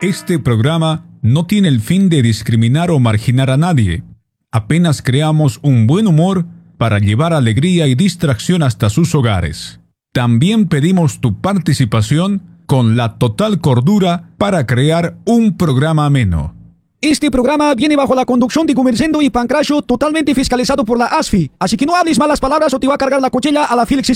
[0.00, 4.02] Este programa no tiene el fin de discriminar o marginar a nadie.
[4.50, 6.44] Apenas creamos un buen humor
[6.76, 9.80] para llevar alegría y distracción hasta sus hogares.
[10.12, 16.54] También pedimos tu participación con la total cordura para crear un programa ameno.
[17.00, 21.50] Este programa viene bajo la conducción de Gumercendo y Pancracio totalmente fiscalizado por la ASFI.
[21.58, 23.86] Así que no hables malas palabras o te va a cargar la cuchilla a la
[23.86, 24.10] Felix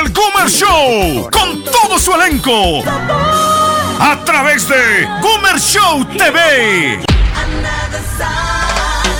[0.00, 2.82] El Gumer Show con todo su elenco.
[3.98, 7.00] A través de Gumer Show TV.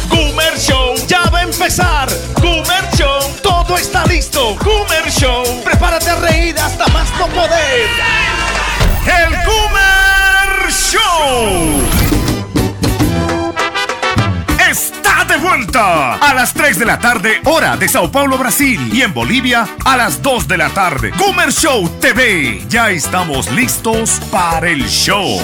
[0.09, 2.09] Gumer Show ya va a empezar.
[2.41, 4.57] Gumer Show, todo está listo.
[4.57, 7.91] Gumer Show, prepárate a reír hasta más no poder.
[9.05, 12.01] El Gumer Show
[15.31, 18.91] de vuelta a las 3 de la tarde, hora de Sao Paulo, Brasil.
[18.93, 21.13] Y en Bolivia a las 2 de la tarde.
[21.17, 22.65] Gumer Show TV.
[22.69, 25.39] Ya estamos listos para el show.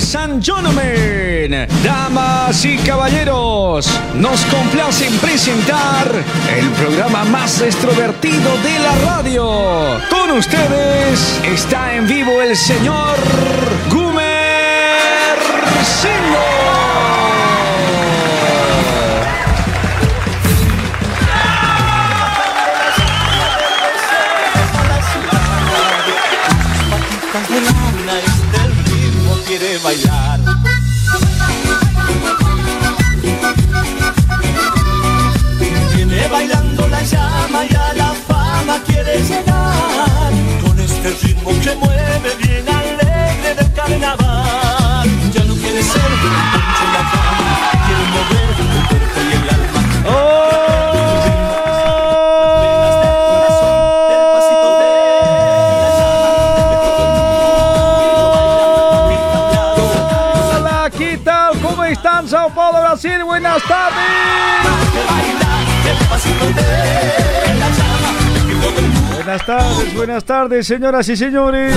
[0.00, 6.10] Ladies and gentlemen, damas y caballeros, nos complacen presentar
[6.56, 10.00] el programa más extrovertido de la radio.
[10.08, 13.18] Con ustedes está en vivo el señor
[13.90, 14.09] Gumer
[29.50, 30.38] quiere bailar.
[35.96, 40.32] Viene bailando la llama y a la fama quiere llegar.
[40.64, 45.08] Con este ritmo que mueve bien alegre del carnaval.
[45.34, 47.19] Ya no quiere ser
[69.30, 71.76] Buenas tardes, buenas tardes, señoras y señores.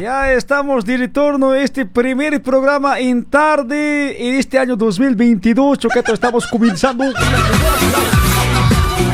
[0.00, 5.80] Ya estamos de retorno a este primer programa en tarde en este año 2022.
[5.80, 7.12] Choqueto, estamos comenzando.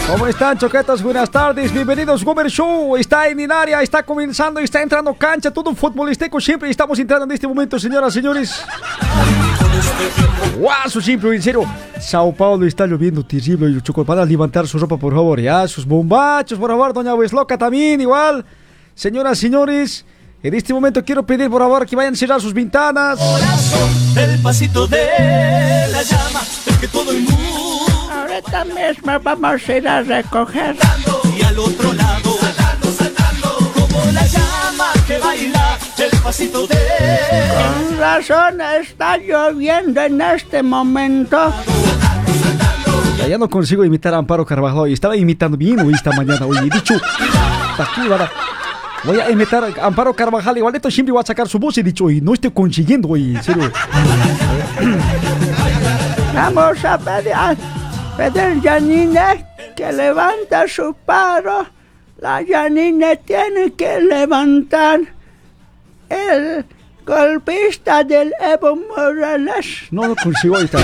[0.06, 1.02] ¿Cómo están, choquetas?
[1.02, 2.24] Buenas tardes, bienvenidos.
[2.24, 3.50] Gomer Show está en el
[3.82, 6.40] está comenzando, está entrando cancha, todo futbolístico.
[6.40, 8.64] Siempre estamos entrando en este momento, señoras y señores.
[10.56, 11.64] Guaso, simple, en serio.
[12.00, 13.82] Sao Paulo está lloviendo terrible.
[13.82, 15.40] Choco, para levantar su ropa, por favor.
[15.40, 16.92] Ya, sus bombachos, por favor.
[16.92, 18.44] Doña Huesloca también, igual.
[18.94, 20.04] Señoras y señores,
[20.40, 23.18] en este momento quiero pedir, por favor, que vayan a cerrar sus ventanas.
[24.16, 27.45] El pasito de la llama, el que todo el mundo.
[28.36, 30.76] Ahorita mismo vamos a ir a recoger.
[31.38, 36.76] Y al otro lado, saltando, saltando, como la llama que baila, el pasito de.
[36.76, 41.50] Con razón está lloviendo en este momento.
[43.16, 44.90] Ya, ya no consigo imitar a Amparo Carvajal.
[44.90, 46.44] Y estaba imitando bien hoy esta mañana.
[46.44, 47.00] Oye, he dicho.
[49.04, 50.58] Voy a imitar a Amparo Carvajal.
[50.58, 51.78] Igualito siempre voy a sacar su voz.
[51.78, 53.72] He dicho, oye, no estoy consiguiendo, oye, en serio.
[56.34, 57.32] Vamos a pedir
[58.16, 59.44] a pedir Janine
[59.76, 61.66] que levanta su paro.
[62.18, 65.00] La Janine tiene que levantar
[66.08, 66.64] el
[67.04, 69.66] golpista del Evo Morales.
[69.90, 70.78] No lo consigo ahorita.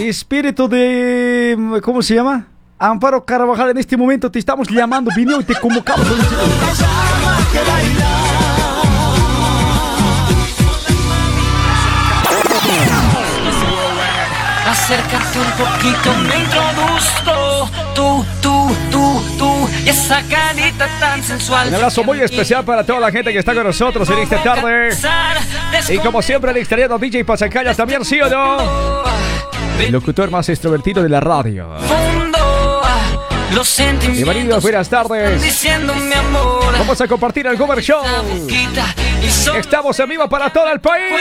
[0.00, 1.80] Espíritu de.
[1.82, 2.46] ¿Cómo se llama?
[2.78, 6.06] Amparo Carvajal, en este momento te estamos llamando, vino y te convocamos.
[14.86, 17.68] Acércate un poquito, me introduzco.
[17.92, 19.68] Tú, tú, tú, tú.
[19.84, 21.66] Y esa carita tan sensual.
[21.66, 24.90] Un abrazo muy especial para toda la gente que está con nosotros en esta tarde.
[25.88, 28.58] Y como siempre, el exterior DJ Pasacallas también, ¿sí o no?
[29.80, 31.68] El locutor más extrovertido de la radio.
[31.80, 32.82] Fondo,
[33.56, 34.22] los sentimientos.
[34.22, 35.66] Bienvenidos, buenas tardes.
[35.68, 36.78] Amor.
[36.78, 38.04] Vamos a compartir el Gomer Show.
[39.58, 41.12] Estamos en vivo para todo el país.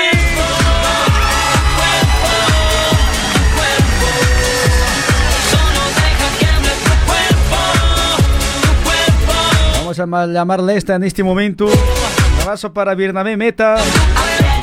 [9.85, 11.65] Vamos a ma- llamarle esta en este momento.
[11.67, 13.75] Un abrazo para Bernabé Meta.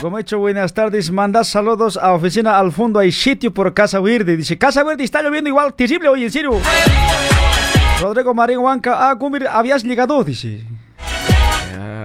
[0.00, 1.12] Como he hecho, buenas tardes.
[1.12, 2.98] Manda saludos a oficina al fondo.
[2.98, 4.36] Hay sitio por Casa Verde.
[4.36, 5.74] Dice, Casa Verde está lloviendo igual.
[5.74, 6.50] Terrible hoy, en serio.
[8.00, 9.08] Rodrigo Marín Huanca.
[9.08, 10.64] Ah, Gumir, habías llegado, dice.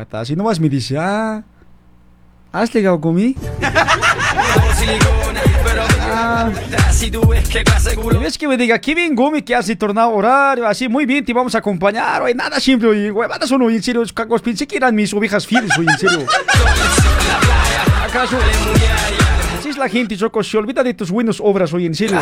[0.02, 1.42] Está así nomás me dice, ah,
[2.52, 3.40] ¿has llegado conmigo?
[6.92, 8.20] si tú ves qué clase de Y culo.
[8.20, 11.34] ves que me diga, qué bien Gumi que has tornado horario, así muy bien, te
[11.34, 14.78] vamos a acompañar, oye, nada simple, oye, huevadas o no, en serio, cacos, pensé que
[14.78, 16.26] eran mis ovejas fieles, oye, en serio.
[18.06, 18.38] ¿Acaso?
[19.60, 22.20] Así es la gente, Choco, se olvida de tus buenas obras, oye, en serio.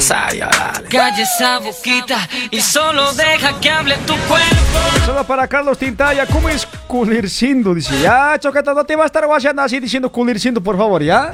[0.89, 5.05] Calla esa boquita y solo deja que hable tu cuerpo.
[5.05, 7.73] Solo para Carlos Tintaya, ¿cómo es culircindo?
[7.75, 11.31] Dice, ya, Choqueta, no te va a estar guayando así diciendo culircindo, por favor, ¿ya?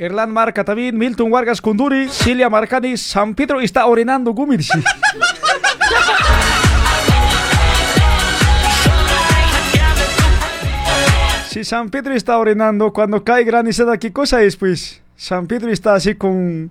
[0.00, 4.80] Erlan Marca también, Milton Vargas Kunduri, Cilia Marcani, San Pedro está orinando Gumi, dice.
[11.48, 15.02] Si San Pedro está orinando, cuando cae granizada, ¿qué cosa es, pues?
[15.16, 16.70] San Pedro está así con...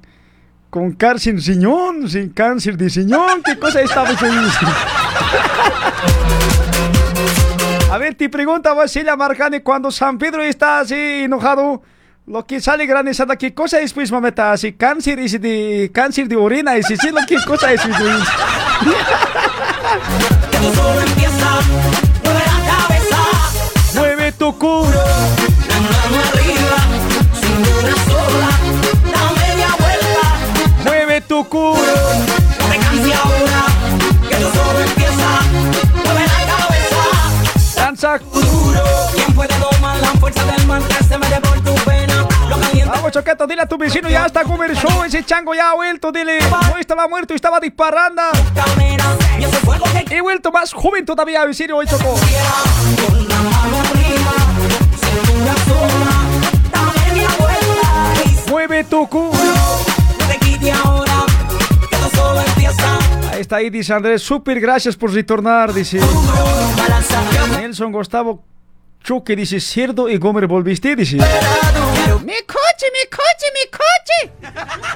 [0.69, 4.37] Con cáncer sin riñón, sin cáncer de riñón, ¿qué cosa está pues, ahí?
[7.89, 11.81] A ver, te pregunta Basilia Marcani, cuando San Pedro está así enojado,
[12.27, 14.51] lo que sale granizada, ¿qué cosa es, pues, mameta?
[14.51, 17.97] Así, cáncer, es de, cáncer de orina, y si sí, lo que cosa es, pues,
[22.23, 23.17] mueve la cabeza,
[23.95, 24.91] Mueve tu culo.
[25.69, 26.77] la mano arriba,
[27.39, 28.51] cintura sola,
[29.13, 30.27] da media vuelta,
[30.83, 31.77] Mueve tu culo.
[32.59, 33.65] no te canses ahora,
[34.27, 35.29] que esto solo empieza,
[36.03, 37.03] mueve la cabeza,
[37.75, 38.17] Danza.
[38.19, 38.83] duro,
[39.15, 41.56] ¿quién puede domar la fuerza del mal que se mete por
[42.87, 46.39] Vamos, Choqueto, dile a tu vecino, ya está show, ese chango ya ha vuelto, dile.
[46.39, 48.21] No estaba muerto, estaba disparando.
[49.39, 52.15] y fuego que He vuelto más joven todavía, vecino, hoy Choco.
[58.49, 59.31] Mueve tu culo.
[63.31, 65.99] Ahí está ahí, dice Andrés, súper gracias por retornar, dice.
[67.59, 68.43] Nelson Gustavo
[69.03, 71.17] Choque, dice, cerdo y Gomer volviste, dice.
[72.25, 72.33] Mi
[72.77, 74.17] coche, mi coche, mi coche.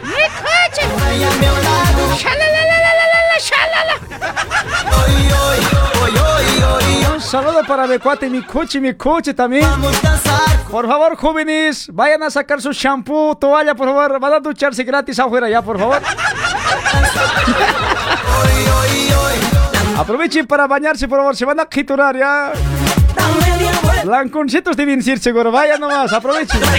[0.04, 0.84] Mi coche.
[1.14, 3.96] ella a mi lado, Shalalalalala, shalala.
[7.14, 9.64] Un saludo para mi cuate, mi coche, mi coche también.
[9.64, 14.20] vamos a danzar, Por favor, jóvenes, vayan a sacar su shampoo, toalla, por favor.
[14.20, 16.02] Van a ducharse gratis afuera ya, por favor.
[19.98, 21.36] Aprovechen para bañarse, por favor.
[21.36, 22.54] Se van a quiturar ya.
[24.04, 25.52] Blanconcitos deben ir seguro.
[25.52, 26.62] Vayan nomás, aprovechen.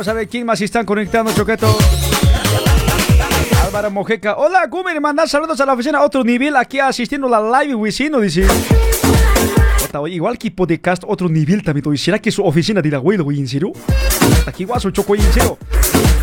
[0.00, 1.76] Vamos a ver quién más están conectando, Choqueto.
[3.80, 4.36] Álvaro Mojeca.
[4.36, 6.02] Hola, Gumer, mandar saludos a la oficina.
[6.02, 8.46] Otro nivel aquí asistiendo a la live, vecino, dice.
[10.06, 11.88] Igual que podcast, otro nivel también.
[11.88, 11.96] oye.
[11.96, 13.40] ¿Será que su oficina de la abuelo, güey?
[13.40, 13.72] ¿En serio?
[14.46, 15.56] Aquí guaso, choco, en serio.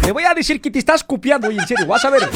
[0.06, 1.88] Le voy a decir que te estás copiando, en serio.
[1.88, 2.30] Vas a ver.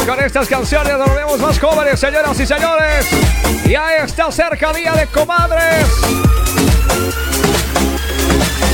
[0.00, 3.06] Y con estas canciones nos vemos más jóvenes, señoras y señores.
[3.66, 5.88] Y ahí está cerca Día de Comadres.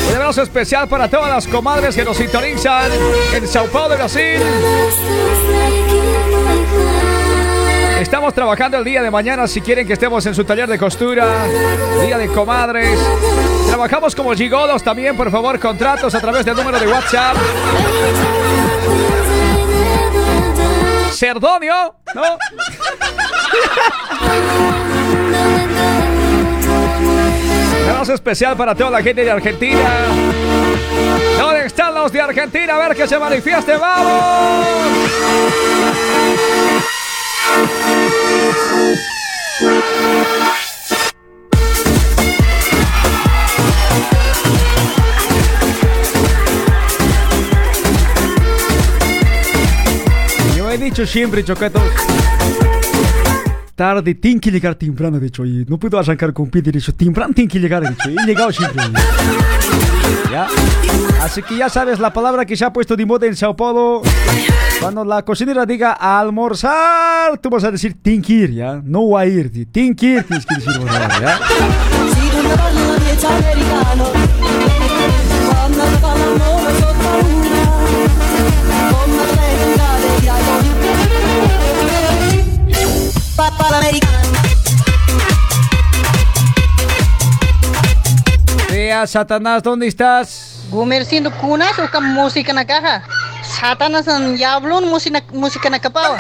[0.09, 2.91] Un abrazo especial para todas las comadres que nos sintonizan
[3.35, 4.41] en Sao Paulo, Brasil.
[8.01, 11.45] Estamos trabajando el día de mañana si quieren que estemos en su taller de costura.
[12.01, 12.99] Día de comadres.
[13.67, 17.37] Trabajamos como gigolos también, por favor, contratos a través del número de WhatsApp.
[21.13, 22.39] Cerdonio, ¿no?
[27.89, 29.81] Abrazo especial para toda la gente de Argentina.
[31.39, 32.77] ¿Dónde están los de Argentina?
[32.77, 34.25] A ver que se manifieste, vamos.
[50.57, 51.83] Yo he dicho siempre, choquetos.
[53.79, 55.47] Tarde, tiene que llegar temprano, de hecho.
[55.47, 56.93] Y no puedo arrancar con pie derecho.
[56.93, 58.09] Temprano tiene que llegar, de hecho.
[58.09, 58.83] He llegado siempre.
[60.33, 60.49] ¿Ya?
[61.23, 64.03] Así que ya sabes la palabra que se ha puesto de moda en Sao Paulo.
[64.81, 68.81] Cuando la cocinera diga almorzar, tú vas a decir tiene que ir, ¿ya?
[68.83, 70.73] No va a ir, tiene que ir, tienes que decir,
[71.21, 71.39] ¿ya?
[88.71, 90.67] Vea, Satanás, ¿dónde estás?
[90.71, 93.03] Gumer siendo cunas o música en la caja.
[93.43, 96.17] Satanás en diablo, música en la capa.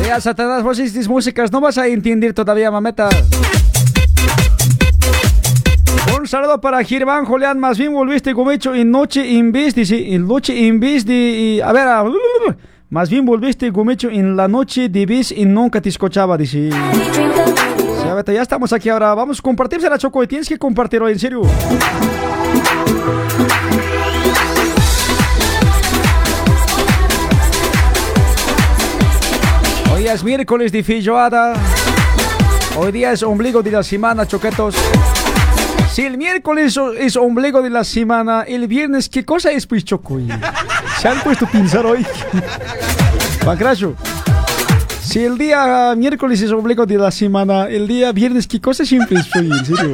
[0.00, 3.08] Vea, Satanás, vos hiciste músicas, no vas a entender todavía, mameta.
[6.18, 10.26] Un saludo para Girvan Julián, más bien volviste con hecho en noche invis, dice, en
[10.26, 12.04] noche invis, de, a ver, a
[12.90, 16.70] más bien volviste como hecho en la noche de vez y nunca te escuchaba, dice.
[18.32, 21.42] ya estamos aquí ahora, vamos a compartirse la Choco tienes que compartirlo, en serio.
[29.94, 31.54] Hoy es miércoles de filloada.
[32.78, 34.76] Hoy día es ombligo de la semana, choquetos.
[35.92, 40.18] Si el miércoles es ombligo de la semana, el viernes, ¿qué cosa es pues choco?
[41.00, 42.04] Se han puesto a pensar hoy.
[43.44, 43.94] Pancracho.
[45.02, 49.18] Si el día miércoles es ombligo de la semana, el día viernes, ¿qué cosa siempre
[49.18, 49.26] es?
[49.34, 49.92] En serio.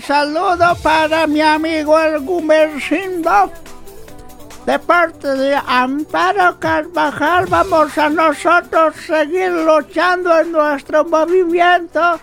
[0.00, 3.50] Saludo para mi amigo el Gumercindo.
[4.66, 12.18] De parte de Amparo Carvajal, vamos a nosotros seguir luchando en nuestro movimiento.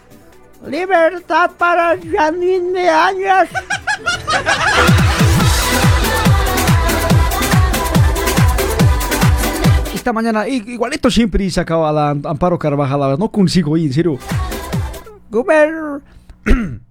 [0.67, 3.49] Libertad para Janine Años.
[9.93, 14.17] Esta mañana, igualito siempre sacaba a la Amparo Carvajal, no consigo ir, en serio.
[15.29, 16.01] Gumer.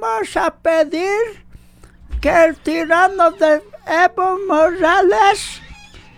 [0.00, 1.44] vamos a pedir
[2.20, 5.60] que el tirano de Evo Morales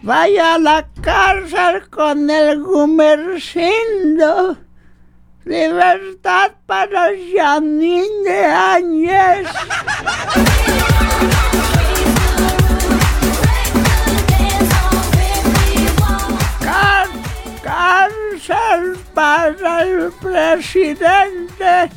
[0.02, 4.58] vaya a la cárcel con el Gumercindo.
[5.44, 9.46] Libertad para Janine Áñez.
[17.62, 21.90] cárcel para el presidente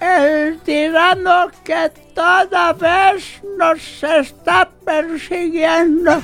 [0.00, 6.20] el tirano que toda vez nos está persiguiendo.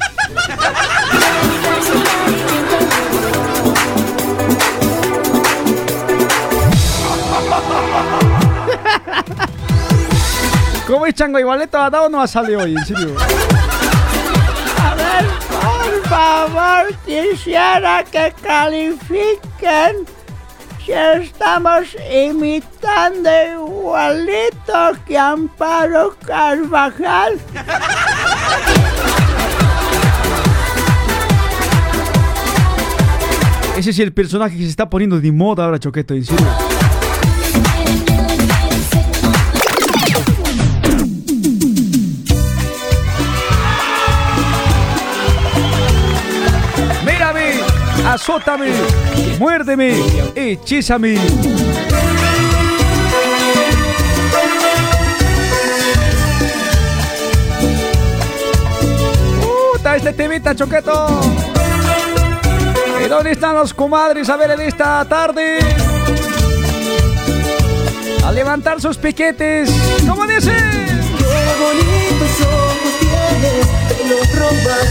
[10.87, 11.39] ¿Cómo es chango?
[11.39, 13.15] Igualito ha dado no ha salido hoy, en serio.
[14.83, 20.07] A ver, por favor, quisiera que califiquen
[20.93, 27.39] estamos imitando igualito que Amparo Carvajal.
[33.77, 36.47] Ese es el personaje que se está poniendo de moda ahora, Choqueto, en serio.
[48.11, 48.73] azótame,
[49.41, 49.95] muérdeme,
[50.35, 51.17] hechízame.
[59.41, 61.23] Puta, este temita, choqueto.
[63.03, 65.59] ¿Y dónde están los comadres a ver en esta tarde?
[68.23, 69.71] A levantar sus piquetes.
[70.07, 70.53] ¿Cómo dice?
[70.53, 73.67] Qué bonitos ojos tienes,
[74.07, 74.85] los.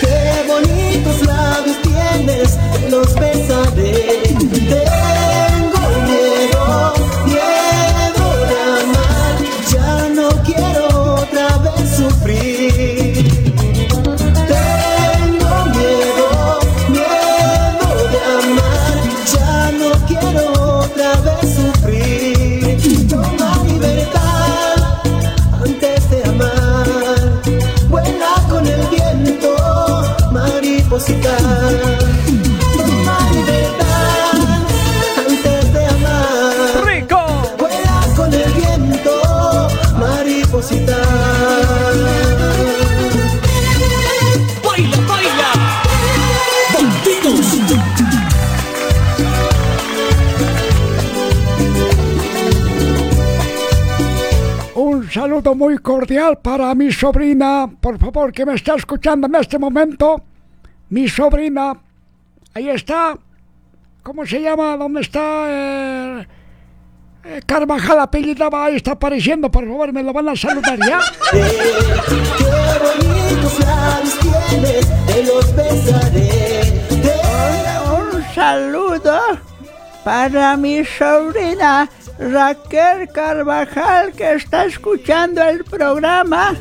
[0.00, 0.91] Qué te
[2.92, 4.20] los besaré.
[4.72, 6.92] Tengo miedo,
[7.24, 9.34] miedo de amar,
[9.72, 10.84] ya no quiero
[11.14, 13.14] otra vez sufrir.
[14.52, 16.28] Tengo miedo,
[16.96, 18.96] miedo de amar,
[19.34, 20.44] ya no quiero
[20.80, 23.08] otra vez sufrir.
[23.08, 24.76] Toma libertad
[25.64, 26.86] antes de amar,
[27.88, 29.50] vuela con el viento,
[30.30, 31.36] mariposita.
[55.42, 60.22] Saludo muy cordial para mi sobrina, por favor, que me está escuchando en este momento.
[60.90, 61.74] Mi sobrina,
[62.54, 63.18] ahí está.
[64.04, 64.76] ¿Cómo se llama?
[64.76, 65.20] ¿Dónde está?
[65.48, 66.26] Eh,
[67.24, 71.00] eh, Carvajal apellidaba, ahí está apareciendo, por favor, me lo van a saludar ya.
[71.32, 71.38] Qué
[72.78, 74.18] bonitos labios
[74.48, 76.82] tienes, te los besaré.
[76.88, 77.20] Te-
[77.90, 79.26] Un saludo
[80.04, 86.54] para mi sobrina Raquel Carvajal que está escuchando el programa.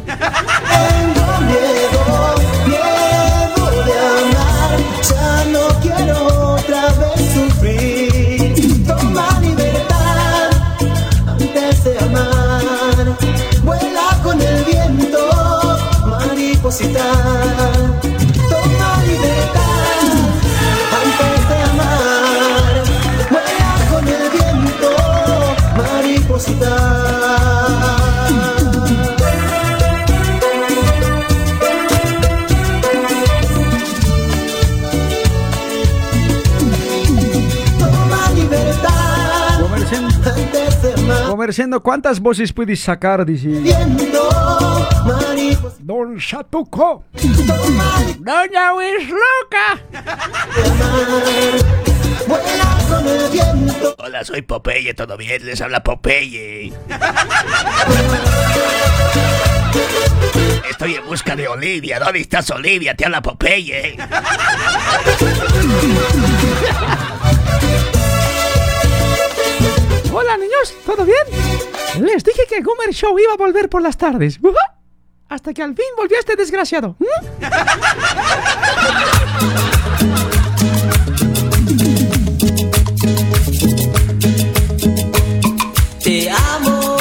[41.51, 43.25] Comerciando, ¿cuántas voces puedes sacar?
[43.25, 43.49] Dice.
[45.81, 47.03] Don Satuco,
[47.45, 48.71] Toma Doña
[53.05, 53.95] el viento.
[53.97, 55.45] Hola, soy Popeye, ¿todo bien?
[55.45, 56.71] Les habla Popeye.
[60.69, 61.99] Estoy en busca de Olivia.
[61.99, 62.95] ¿Dónde estás, Olivia?
[62.95, 63.97] Te habla Popeye.
[70.13, 72.05] Hola niños, ¿todo bien?
[72.05, 74.39] Les dije que Goomer Show iba a volver por las tardes.
[75.29, 76.97] Hasta que al fin volvió este desgraciado.
[76.99, 77.05] ¿Mm?
[86.03, 86.97] Te amo.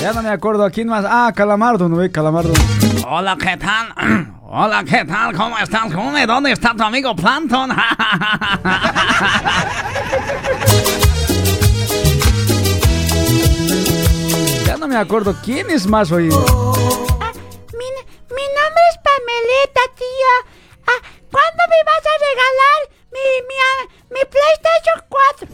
[0.00, 1.04] Ya no me acuerdo a quién más.
[1.08, 2.12] Ah, Calamardo, ¿no ve?
[2.12, 2.52] Calamardo.
[3.08, 4.34] Hola, ¿qué tal?
[4.50, 5.36] Hola, ¿qué tal?
[5.36, 6.26] ¿Cómo estás, June?
[6.26, 7.70] ¿Dónde está tu amigo Planton?
[14.64, 16.24] Ya no me acuerdo quién es más hoy.
[16.24, 16.36] Mi, mi
[18.56, 20.34] nombre es Pamelita, tía.
[20.86, 22.80] Ah, ¿Cuándo me vas a regalar
[23.12, 25.48] mi, mi, ah, mi PlayStation 4?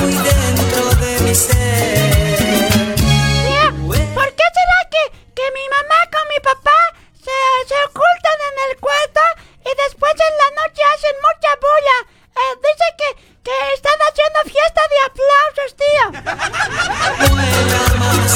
[0.00, 2.94] Muy dentro de mi ser.
[2.96, 3.66] Tía,
[4.14, 5.02] ¿por qué será que,
[5.34, 6.78] que mi mamá con mi papá
[7.14, 7.38] se,
[7.68, 9.20] se ocultan en el cuarto
[9.64, 11.98] y después en la noche hacen mucha bulla?
[12.36, 13.08] Eh, dice que,
[13.44, 15.70] que están haciendo fiesta de aplausos,
[17.98, 18.30] más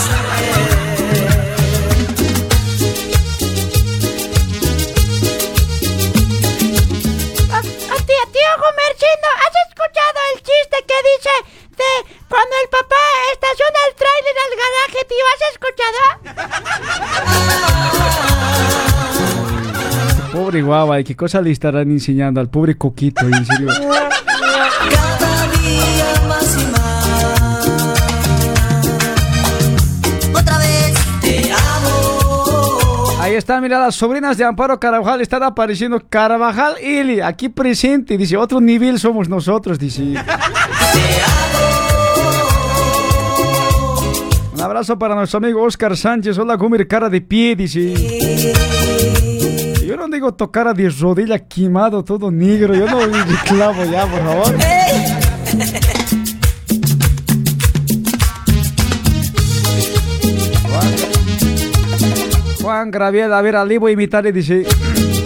[7.50, 8.02] Ah, ah,
[8.32, 11.34] tío Gomerchino, ¿has escuchado el chiste que dice
[11.76, 11.92] de
[12.28, 15.24] cuando el papá estaciona el tráiler al garaje, tío?
[15.32, 16.00] ¿Has escuchado?
[20.32, 23.24] Pobre guava, ¿y qué cosa le estarán enseñando al pobre coquito?
[23.26, 23.68] En serio.
[24.90, 27.68] cada día más y más.
[30.34, 33.20] Otra vez te amo.
[33.20, 36.02] Ahí están, mira, las sobrinas de Amparo Carvajal están apareciendo.
[36.08, 38.18] Carvajal Ili, aquí presente.
[38.18, 40.02] Dice, otro nivel somos nosotros, dice.
[40.02, 40.16] Un
[44.64, 46.38] abrazo para nuestro amigo Oscar Sánchez.
[46.38, 47.94] Hola, Gumir, cara de pie, dice.
[49.86, 52.74] Yo no digo tocar de rodilla quemado, todo negro.
[52.74, 54.54] Yo no reclamo ya, por favor.
[60.70, 60.92] Juan,
[62.62, 64.66] Juan Graviela, a ver, Ali voy a imitar y dice...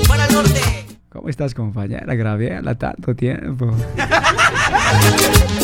[0.09, 0.61] Para norte.
[1.09, 2.75] ¿Cómo estás, compañera Graviela?
[2.75, 3.71] Tanto tiempo.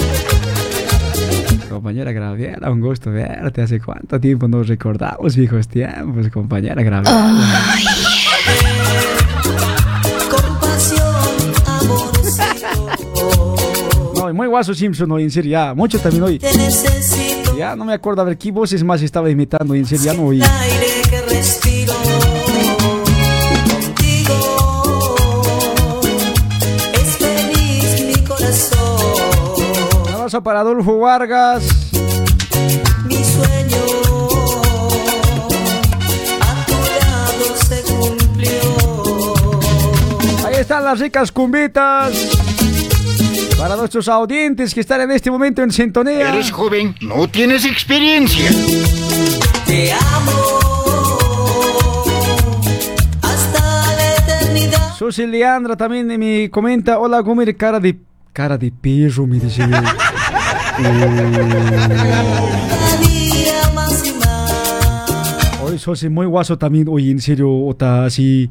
[1.75, 3.63] compañera Graviela, un gusto verte.
[3.63, 7.35] ¿Hace cuánto tiempo nos recordamos, viejos tiempos, compañera Graviela?
[10.31, 11.03] Compasión,
[11.67, 12.65] amorcito.
[14.15, 15.75] No, muy guaso Simpson hoy, en serio, ya.
[15.75, 16.41] Mucho también hoy.
[17.59, 19.75] Ya no me acuerdo, a ver, ¿qué voces más estaba imitando?
[19.75, 20.41] En serio, ya no oí.
[30.25, 31.63] Para Adolfo Vargas.
[33.05, 33.77] Mi sueño
[36.41, 39.35] a tu lado se cumplió.
[40.47, 42.15] Ahí están las ricas cumbitas.
[43.59, 46.31] Para nuestros audientes que están en este momento en sintonía.
[46.31, 48.51] Eres joven, no tienes experiencia.
[49.67, 50.59] Te amo
[53.21, 53.61] hasta
[53.95, 54.95] la eternidad.
[54.99, 58.01] Susi Leandra también me comenta, hola Gumir, cara de
[58.33, 59.63] cara de perro, me dice.
[60.77, 60.91] Cada
[63.01, 65.61] día más y más.
[65.63, 68.51] Hoy Susi muy guaso también, oye, en serio, ota así,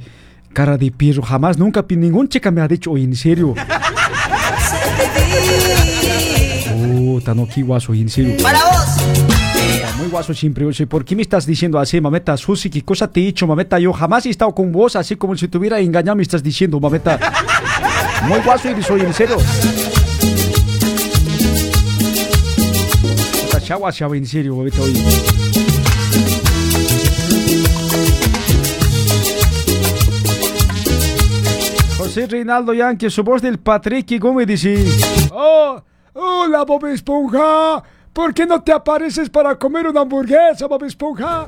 [0.54, 3.56] cara de perro, jamás, nunca, ningún chica me ha dicho, oye, en serio.
[6.70, 8.36] Puta, no, qué guaso, oye, en serio.
[8.42, 9.04] Para vos.
[9.98, 10.66] Muy guaso siempre.
[10.66, 12.36] Oye, ¿por qué me estás diciendo así, mameta?
[12.38, 13.80] Susi, ¿qué cosa te he dicho, mameta?
[13.80, 16.80] Yo jamás he estado con vos así como si te hubiera engañado, me estás diciendo,
[16.80, 17.20] mameta.
[18.28, 19.38] Muy guaso eres, oye, en serio.
[23.64, 25.02] Puta chagua, chava, en serio, mameta, oye.
[31.98, 34.86] José Reinaldo Yankee, su voz del Patrick Gómez dice...
[35.32, 35.82] ¡Oh!
[36.14, 37.82] ¡Hola, Bob Esponja!
[38.12, 41.48] ¿Por qué no te apareces para comer una hamburguesa, Bob Esponja?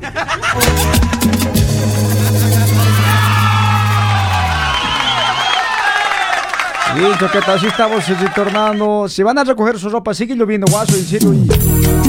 [6.96, 7.58] Listo, ¿qué tal?
[7.58, 9.10] Así estamos retornando.
[9.10, 10.14] Se van a recoger su ropa.
[10.14, 11.34] Sigue lloviendo, guaso, en serio.
[11.34, 12.05] y-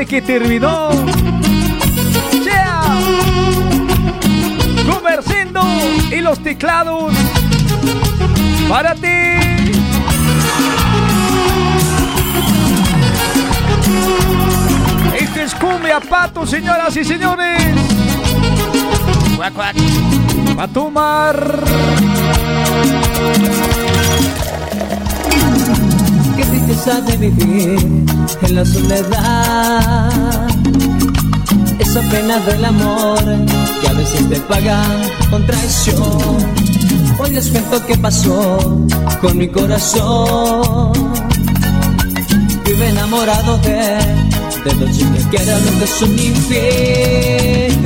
[0.00, 0.90] ¿Creíste que terminó?
[2.42, 2.80] ¡Yeah!
[4.90, 5.60] Comerciendo
[6.10, 7.12] y los teclados
[8.66, 9.08] para ti.
[15.18, 17.74] Este es cumbia pato, señoras y señores.
[19.36, 19.76] Cuac, cuac.
[20.58, 21.64] Va a tomar.
[26.70, 27.78] Tristeza de vivir
[28.42, 30.48] en la soledad.
[31.78, 33.18] Esa pena del amor
[33.80, 34.82] que a veces te paga
[35.30, 36.02] con traición.
[37.18, 38.58] Hoy les cuento qué pasó
[39.20, 40.92] con mi corazón.
[42.64, 43.98] Vive enamorado de,
[44.64, 47.76] de los chicos que realmente son infieles.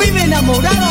[0.00, 0.89] Vive enamorado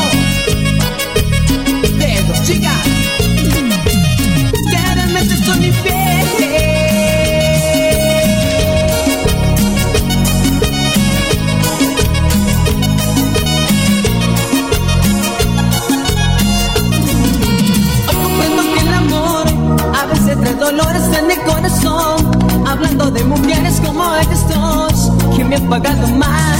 [20.72, 22.68] dolores en el corazón.
[22.68, 26.60] Hablando de mujeres como ellas dos que me han pagado mal.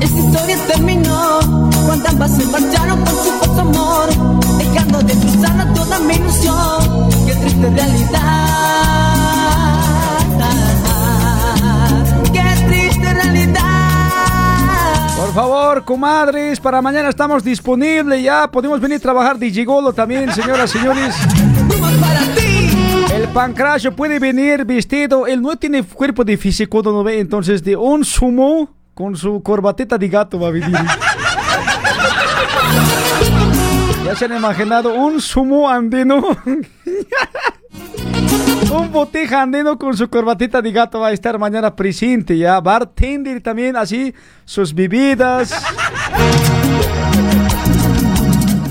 [0.00, 1.40] Esta historia terminó
[1.86, 4.08] cuando ambas se marcharon con su falso amor,
[4.58, 7.08] dejando de cruzar toda mi ilusión.
[7.26, 8.20] Qué triste realidad.
[12.32, 13.60] Qué triste realidad.
[15.16, 18.48] Por favor, comadres, para mañana estamos disponibles ya.
[18.50, 21.14] Podemos venir a trabajar de gigolo también, señoras y señores.
[23.34, 25.26] Pancracio puede venir vestido.
[25.26, 27.20] Él no tiene cuerpo de físico, no ve.
[27.20, 30.76] Entonces, de un sumo con su corbateta de gato va a venir.
[34.04, 36.20] Ya se han imaginado un sumo andino.
[38.72, 42.60] Un botija andino con su corbatita de gato va a estar mañana presente ya.
[42.60, 44.14] Bartender también, así,
[44.44, 45.52] sus bebidas.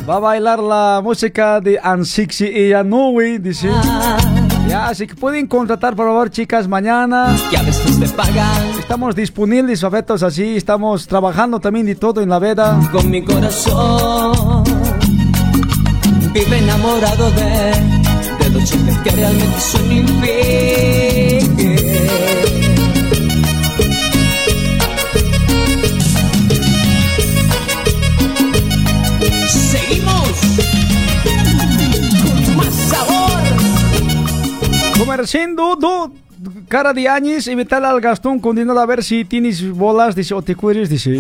[0.09, 3.69] Va a bailar la música de Ansixi y Anoue, dice.
[4.69, 7.36] Ya, así que pueden contratar, por favor, chicas, mañana.
[7.49, 8.67] Que a veces te pagan.
[8.79, 10.55] Estamos disponibles, afectos así.
[10.58, 12.79] Estamos trabajando también de todo en la veda.
[12.91, 14.63] con mi corazón.
[16.32, 21.08] Vive enamorado de, de los chicos que realmente son infieles.
[35.19, 36.13] Comerciando, do,
[36.69, 40.55] cara de años, invitar al Gastón continuando a ver si tienes bolas, dice, o te
[40.55, 41.19] cueres, dice.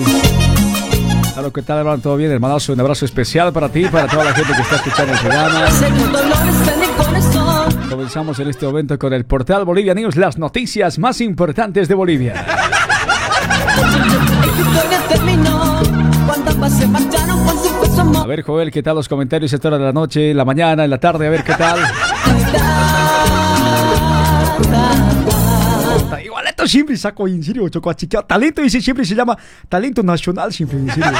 [1.33, 2.01] Claro, ¿qué tal, hermano?
[2.01, 2.71] ¿Todo bien, hermanazo?
[2.71, 5.65] Un abrazo especial para ti, para toda la gente que está escuchando el programa.
[6.95, 7.89] Con.
[7.89, 12.45] Comenzamos en este momento con el Portal Bolivia News, las noticias más importantes de Bolivia.
[17.97, 18.15] Con.
[18.15, 20.45] A ver, Joel, ¿qué tal los comentarios a esta hora de la noche, en la
[20.45, 21.27] mañana, en la tarde?
[21.27, 21.79] A ver, ¿qué tal?
[24.59, 28.23] Puta, Igualito siempre saco en serio, choco chiqueo.
[28.23, 31.11] Talento ese siempre se llama talento nacional siempre, en serio.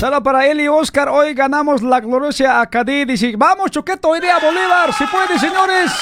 [0.00, 3.04] Sala para él y Oscar, hoy ganamos la gloriosa Acadí.
[3.04, 5.92] Dice, vamos Choqueto, hoy día Bolívar, si puede, señores.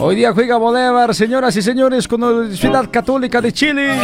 [0.00, 3.98] Hoy día juega Bolívar, señoras y señores, con la Ciudad Católica de Chile.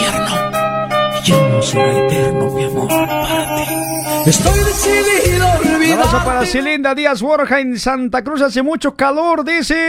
[1.24, 4.30] Ya no será eterno, mi amor, para ti.
[4.30, 8.42] Estoy decidido a abrazo para Cilinda Díaz Borja en Santa Cruz.
[8.42, 9.87] Hace mucho calor, dice.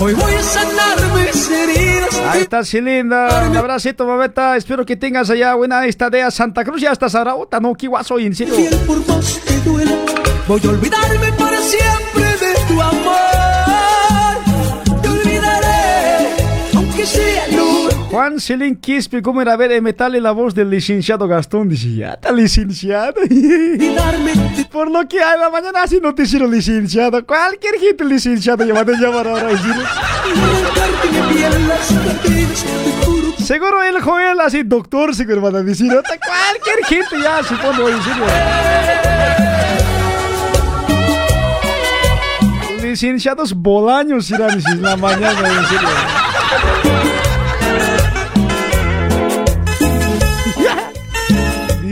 [0.00, 2.22] Hoy voy a sanar mis heridas.
[2.28, 3.48] Ahí está Cilinda.
[3.50, 4.56] Un abracito, mameta.
[4.56, 6.30] Espero que tengas allá buena estadía.
[6.30, 8.54] Santa Cruz ya hasta Sarauta, no, qué guaso, en serio.
[8.54, 9.96] Fiel por más que duela.
[10.46, 13.37] Voy a olvidarme para siempre de tu amor.
[18.10, 19.52] Juan Celín Quispe, ¿cómo era?
[19.52, 21.68] A ver, metale la voz del licenciado Gastón.
[21.68, 23.14] Dice, ya está licenciado.
[24.72, 27.24] Por lo que hay la mañana hace noticiero licenciado.
[27.26, 29.50] Cualquier gente licenciado llamando a llamar ahora.
[33.44, 35.88] Seguro el Joel así, doctor, seguro van a decir.
[35.88, 37.42] Cualquier gente ya
[37.82, 38.24] hoy, en serio.
[42.82, 46.97] Licenciados Bolaños irán en la mañana, en.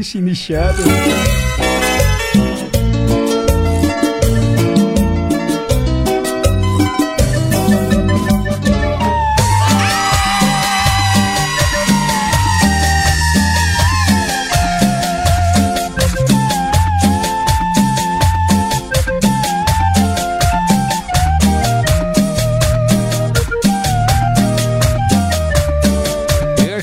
[0.06, 0.84] Desiniciado.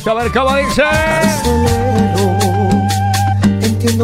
[0.05, 0.83] A ver cómo dice.
[0.83, 1.72] Carcelero,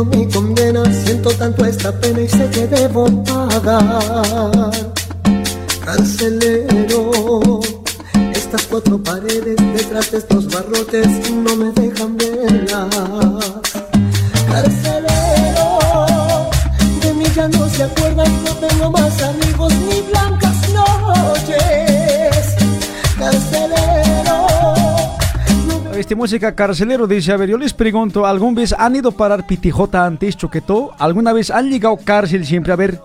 [0.06, 4.72] mi condena, siento tanto esta pena y sé que debo pagar.
[5.84, 7.60] Carcelero,
[8.34, 13.52] estas cuatro paredes detrás de estos barrotes no me dejan verlas.
[14.52, 15.80] Carcelero,
[17.02, 20.49] de mí ya no se acuerdan, no tengo más amigos ni blancas
[26.00, 29.46] Este música carcelero dice, a ver, yo les pregunto, ¿algún vez han ido a parar
[29.46, 30.92] pitijota antes, choquetó?
[30.98, 32.72] ¿Alguna vez han llegado cárcel siempre?
[32.72, 33.02] A ver,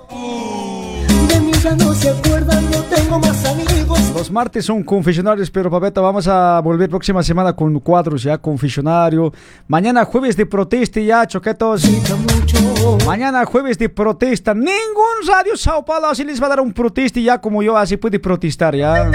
[1.29, 3.99] De mí ya no se acuerdan, no tengo más amigos.
[4.15, 9.33] los martes son confesionarios, pero papeta, vamos a volver próxima semana con cuadros ya, confesionario.
[9.67, 11.83] Mañana jueves de protesta ya, choquetos.
[13.05, 14.55] Mañana jueves de protesta.
[14.55, 17.97] Ningún radio Sao Paulo así les va a dar un protesta ya como yo, así
[17.97, 19.11] puede protestar ya.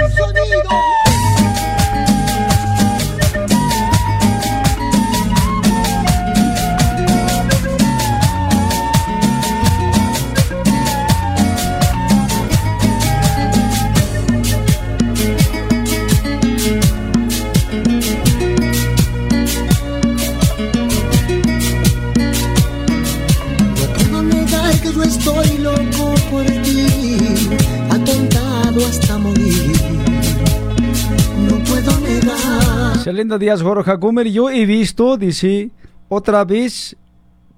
[33.10, 35.72] Selena Díaz Gorja Gómez, yo he visto, dice,
[36.10, 36.95] otra vez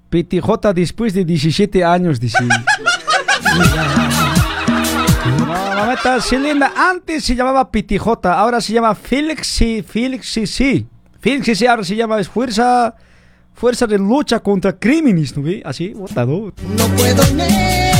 [0.10, 2.38] Pitijota después de 17 años, dice.
[5.38, 10.88] No, Selena, antes se llamaba Pitijota, ahora se llama Felix, sí, Felix, sí, sí.
[11.20, 12.96] Felix, sí, ahora se llama es Fuerza,
[13.54, 15.62] Fuerza de Lucha contra Crímenes, ¿no ve?
[15.64, 16.54] Así, botado.
[16.78, 17.22] No puedo.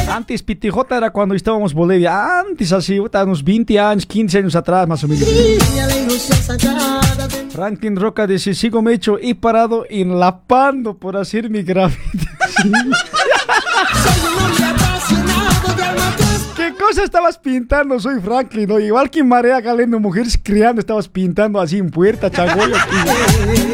[0.10, 5.04] Antes Pitijota era cuando estábamos Bolivia, antes así, unos 20 años, 15 años atrás más
[5.04, 5.28] o menos.
[7.52, 12.28] Franklin Roca dice, sigo me hecho y parado en la pando por hacer mi graffiti.
[16.58, 18.00] ¿Qué cosa estabas pintando?
[18.00, 18.80] Soy Franklin, ¿no?
[18.80, 22.76] Igual que Marea Galeno, mujeres criando, estabas pintando así en puerta, chagoyo.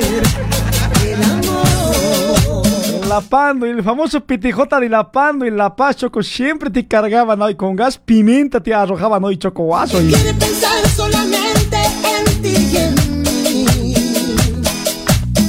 [3.17, 6.86] En La Pando, el famoso pitijota de La Pando en La Paz, Choco, siempre te
[6.86, 7.49] cargaban, ¿no?
[7.49, 9.32] Y con gas pimienta te arrojaban, ¿no?
[9.32, 9.99] Y chocoazo.
[10.03, 10.10] Y...
[10.10, 13.65] Quiere pensar solamente en ti y en mí.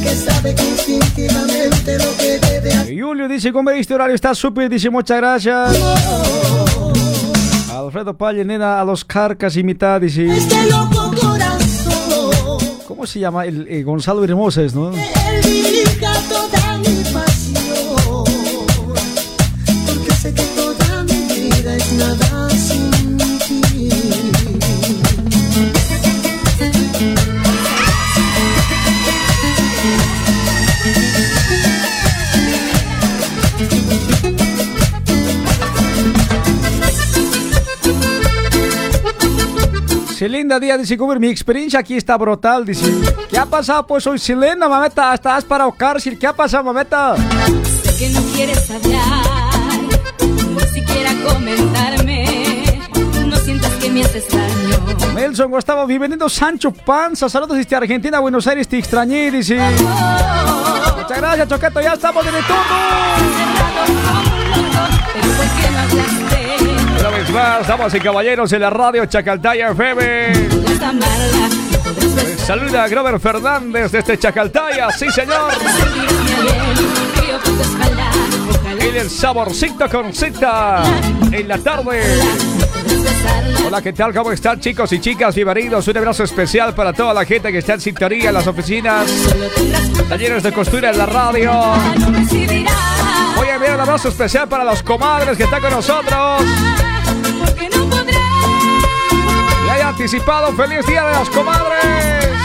[0.02, 2.90] Que sabe instintivamente lo que debe hacer.
[2.90, 4.70] Y Julio dice, ¿cómo este horario está súper?
[4.70, 5.78] Dice, muchas gracias.
[7.70, 10.26] Alfredo Palle, nena, a los carcas y mitad, dice...
[10.26, 12.59] Este loco corazón.
[12.87, 13.44] ¿Cómo se llama?
[13.44, 14.90] El, eh, Gonzalo Hermosas, ¿no?
[14.90, 15.67] Él
[40.19, 42.93] Selena Díaz dice, Goober, mi experiencia aquí está brutal, dice.
[43.31, 43.87] ¿Qué ha pasado?
[43.87, 46.19] Pues soy Selena, mameta, estás para o cárcel.
[46.19, 47.14] ¿Qué ha pasado, mameta?
[47.17, 49.17] Sé que no quieres hablar,
[51.29, 52.88] comentarme.
[53.27, 55.14] No sientas que me haces daño.
[55.14, 57.29] Nelson Gustavo, bienvenido Sancho Panza.
[57.29, 59.57] Saludos desde Argentina, Buenos Aires, te extrañé, dice.
[59.57, 62.62] Muchas gracias, Choqueto, ya estamos el turno.
[67.01, 70.49] Una vez más, damas y caballeros en la radio Chacaltaya FM.
[72.47, 75.53] Saluda a Grover Fernández desde Chacaltaya, sí señor.
[78.88, 80.83] En el saborcito con cita
[81.31, 82.01] en la tarde.
[83.66, 84.14] Hola, ¿qué tal?
[84.14, 85.35] ¿Cómo están chicos y chicas?
[85.35, 85.87] Bienvenidos.
[85.88, 89.07] Un abrazo especial para toda la gente que está en sintonía en las oficinas,
[90.09, 91.53] talleres de costura en la radio.
[93.37, 96.42] Voy a enviar un abrazo especial para los comadres que están con nosotros.
[99.66, 102.38] Y haya anticipado feliz día de las comadres.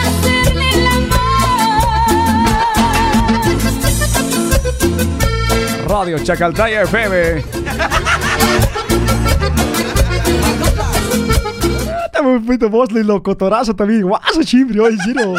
[5.87, 7.43] Radio Chacaltaya FM.
[12.69, 14.03] Voz de locotorazo también.
[14.03, 15.33] Guaso chimbre hoy, Giro.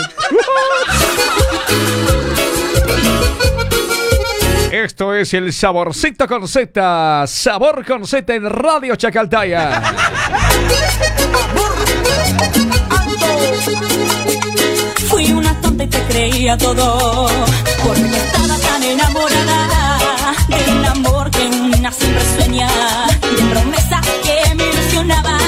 [4.70, 7.26] Esto es el saborcito con Z.
[7.26, 9.82] Sabor con Z en Radio Chacaltaya.
[15.08, 17.28] Fui una tonta y te creía todo
[17.84, 19.83] Porque estaba tan enamorada
[20.76, 22.68] Un amor que una siempre sueña.
[23.20, 25.43] De promesas que me ilusionaban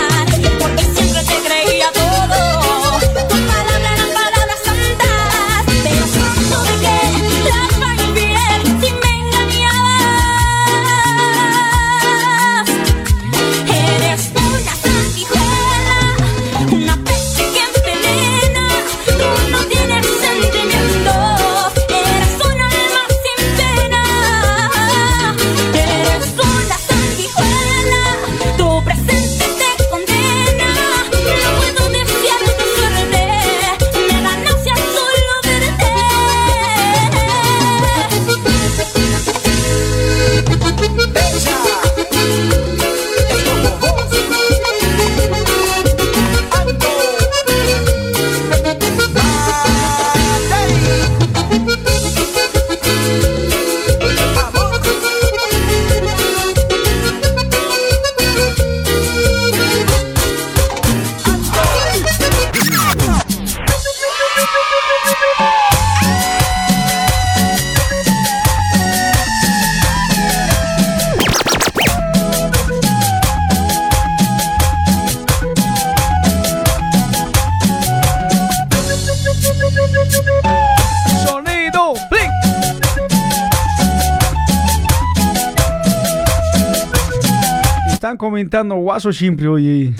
[88.17, 89.93] Están comentando guaso siempre, oye.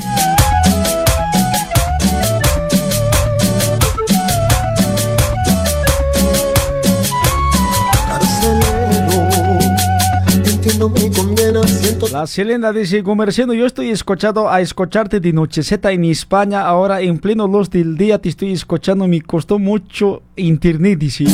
[12.11, 17.19] La Selena dice, comerciando, yo estoy escuchando a escucharte de nocheceta en España, ahora en
[17.19, 21.27] pleno luz del día te estoy escuchando, me costó mucho internet, dice.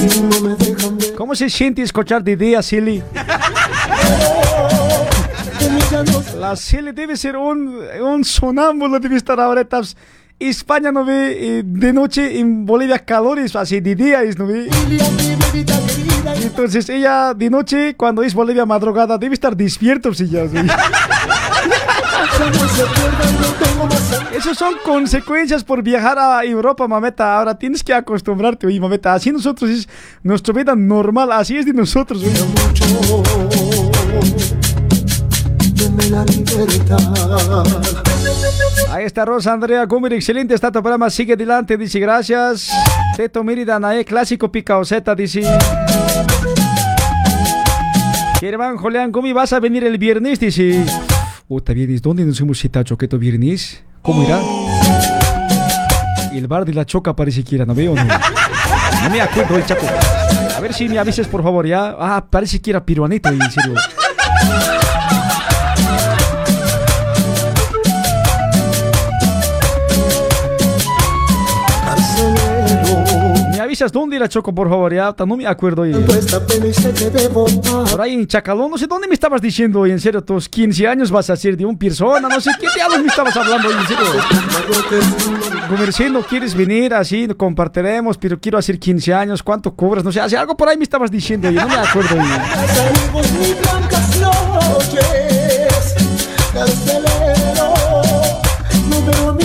[1.16, 3.04] ¿Cómo se siente escuchar de día, Silly?
[6.38, 9.66] La Silly debe ser un, un sonámbulo, debe estar ahora.
[10.38, 14.68] España no ve eh, de noche, en Bolivia calores, así de día es, ¿no ve?
[16.42, 20.48] Entonces ella de noche, cuando es Bolivia madrugada, debe estar despierto, si ya.
[20.48, 20.56] ¿sí?
[24.36, 27.38] Esas son consecuencias por viajar a Europa, mameta.
[27.38, 29.14] Ahora tienes que acostumbrarte, oye, mameta.
[29.14, 29.88] Así nosotros es
[30.22, 32.32] nuestra vida normal, así es de nosotros, oye.
[35.82, 36.98] Deme la libertad.
[38.90, 42.70] Ahí está Rosa Andrea Gumir, excelente está tu programa, sigue adelante, dice gracias.
[43.16, 45.42] Teto Mérida Nae, clásico picaoseta, dice.
[48.38, 50.84] Germán Julián Gumi, vas a venir el viernes, dice.
[51.48, 53.82] Puta, viernes, ¿dónde nos hemos citado, Choqueto, viernes?
[54.02, 54.38] ¿Cómo irá?
[56.32, 57.96] El bar de la Choca parece que era, ¿no veo?
[57.96, 59.86] No, no me acuerdo el chaco.
[60.56, 61.96] A ver si me avises, por favor, ya.
[61.98, 63.74] Ah, parece que era piruanito, en serio.
[73.72, 74.92] Avisas dónde la choco, por favor?
[74.92, 75.80] Ya, no me acuerdo.
[75.82, 75.94] oye.
[77.90, 80.86] Por ahí en Chacalón, no sé dónde me estabas diciendo, oye, en serio, tus 15
[80.86, 83.78] años vas a ser de un persona, no sé qué diablos me estabas hablando, oye,
[83.78, 84.04] en serio.
[85.70, 86.92] Comerciando, ¿quieres venir?
[86.92, 90.04] Así, compartiremos, pero quiero hacer 15 años, ¿cuánto cobras?
[90.04, 92.28] No sé, hace algo por ahí me estabas diciendo, oye, no me acuerdo, oye.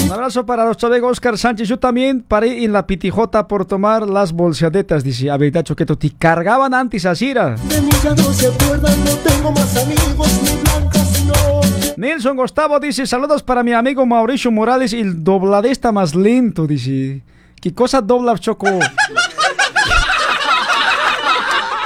[0.07, 1.67] Un abrazo para nuestro amigo Oscar Sánchez.
[1.67, 5.03] Yo también paré en la pitijota por tomar las bolsadetas.
[5.03, 7.57] Dice, a verdad, Choqueto, te cargaban antes así, era.
[7.57, 11.59] De mí ya no se acuerdan, no tengo más amigos ni blancas, no.
[11.97, 17.21] Nelson Gustavo dice, saludos para mi amigo Mauricio Morales, el dobladista más lento, dice.
[17.59, 18.65] ¿Qué cosa dobla, Choco?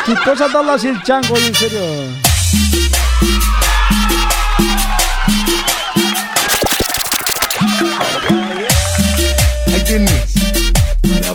[0.06, 2.31] ¿Qué cosa doblas el chango, en serio?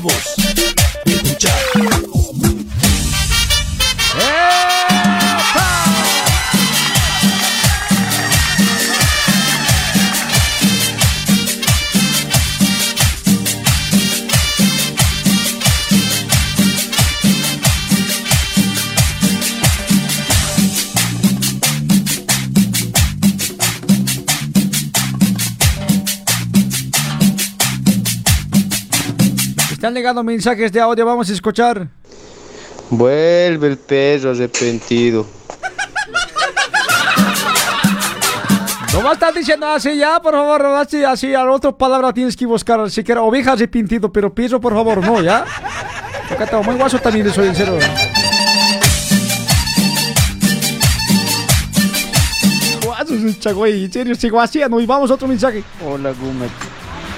[0.06, 0.36] Vos.
[1.04, 1.95] Escucha.
[29.76, 31.86] Están llegando mensajes de audio, vamos a escuchar.
[32.88, 35.26] Vuelve el perro arrepentido.
[38.94, 42.10] No vas a estar diciendo así ya, por favor, así, así, a la otra palabra
[42.14, 45.44] tienes que buscar, siquiera oveja arrepentido, pero piso, por favor, no, ¿ya?
[46.30, 47.78] Acá tengo muy guaso también, soy sincero.
[52.82, 55.62] Guaso, chagüey, en serio, sigo así, no, y vamos a otro mensaje.
[55.84, 56.75] Hola, Gumet.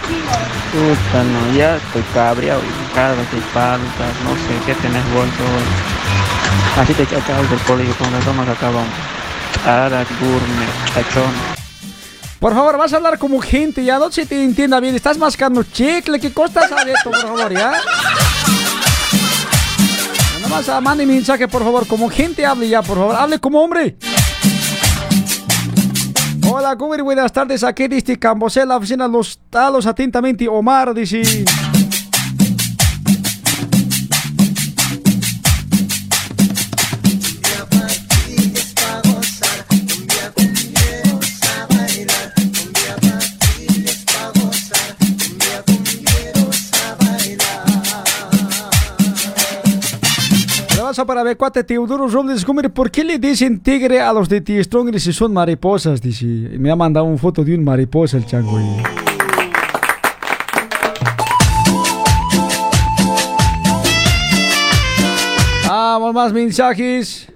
[0.08, 2.60] Puta, no, ya estoy cabreado
[2.94, 6.82] cada vez hay faltas, no sé, ¿qué tenés bolso hoy?
[6.82, 8.88] Así te echas del colegio cuando tomas acabamos.
[9.64, 11.32] Ara, gourmet, tachón.
[12.40, 14.94] Por favor, vas a hablar como gente, ya no se te entienda bien.
[14.94, 17.72] Estás mascando chicle, ¿qué costas esto, por favor, ya?
[20.40, 23.16] Nada más mande mi mensaje, por favor, como gente hable ya, por favor.
[23.16, 23.96] Hable como hombre.
[26.50, 27.62] Hola, Google, buenas tardes.
[27.62, 31.44] Aquí dice Cambosé, la oficina Los Talos, atentamente, Omar, dice.
[51.06, 52.72] Para Becuate Teodoro Robles Gómez.
[52.72, 56.02] ¿Por qué le dicen tigre a los de T-Strong si son mariposas?
[56.02, 56.26] Dice.
[56.26, 58.58] Me ha mandado una foto de un mariposa el chango.
[65.68, 67.28] Vamos, más mensajes.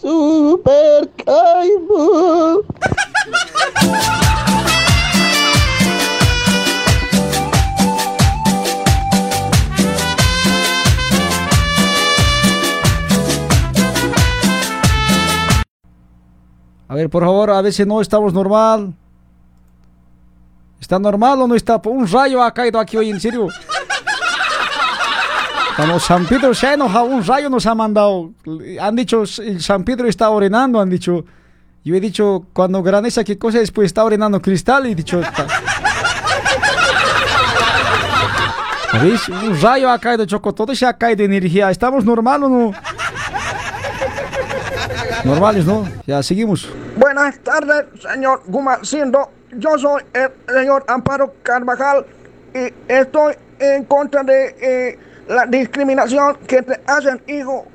[0.00, 1.10] Super
[16.96, 18.94] ver, por favor, a veces no estamos normal.
[20.80, 21.80] ¿Está normal o no está?
[21.84, 23.48] Un rayo ha caído aquí hoy, en serio.
[25.74, 28.30] Cuando San Pedro se ha enojado, un rayo nos ha mandado.
[28.80, 31.24] Han dicho, San Pedro está orinando, han dicho.
[31.84, 33.58] Yo he dicho, cuando graneza, ¿qué cosa?
[33.58, 35.20] Después está orinando cristal y he dicho...
[35.20, 35.46] "Ta-
[39.02, 39.28] ¿Veis?
[39.28, 40.54] Un rayo ha caído, Choco.
[40.54, 41.70] Todo se ha caído de energía.
[41.70, 42.72] ¿Estamos normal o no?
[45.24, 45.86] Normales, ¿no?
[46.06, 46.68] Ya, seguimos.
[46.96, 49.30] Buenas tardes, señor Gumacindo.
[49.52, 52.06] Yo soy el señor Amparo Carvajal
[52.54, 57.66] y estoy en contra de eh, la discriminación que te hacen, hijo.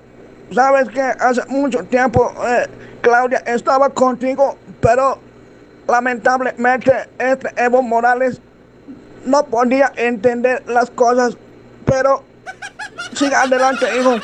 [0.52, 2.68] Sabes que hace mucho tiempo eh,
[3.02, 5.20] Claudia estaba contigo, pero
[5.88, 8.42] lamentablemente este Evo Morales
[9.24, 11.38] no podía entender las cosas.
[11.86, 12.24] Pero
[13.14, 14.16] siga adelante, hijo.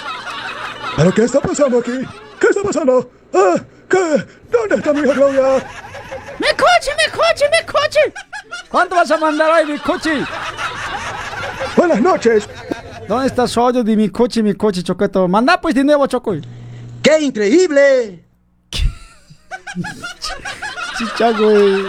[0.96, 2.04] ¿Pero qué está pasando aquí?
[2.40, 3.12] ¿Qué está pasando?
[3.32, 3.58] Ah,
[3.90, 4.26] ¿Qué?
[4.52, 5.56] ¿Dónde está mi Claudia?
[6.40, 8.00] ¡Mi coche, mi coche, mi coche!
[8.70, 10.24] ¿Cuánto vas a mandar hoy, mi coche?
[11.76, 12.48] Buenas noches.
[13.08, 15.28] ¿Dónde está su audio de mi coche, mi coche, Choqueto?
[15.28, 16.36] Manda pues de nuevo, Choco.
[17.02, 18.26] ¡Qué increíble!
[20.98, 21.84] Sí, chango, eh.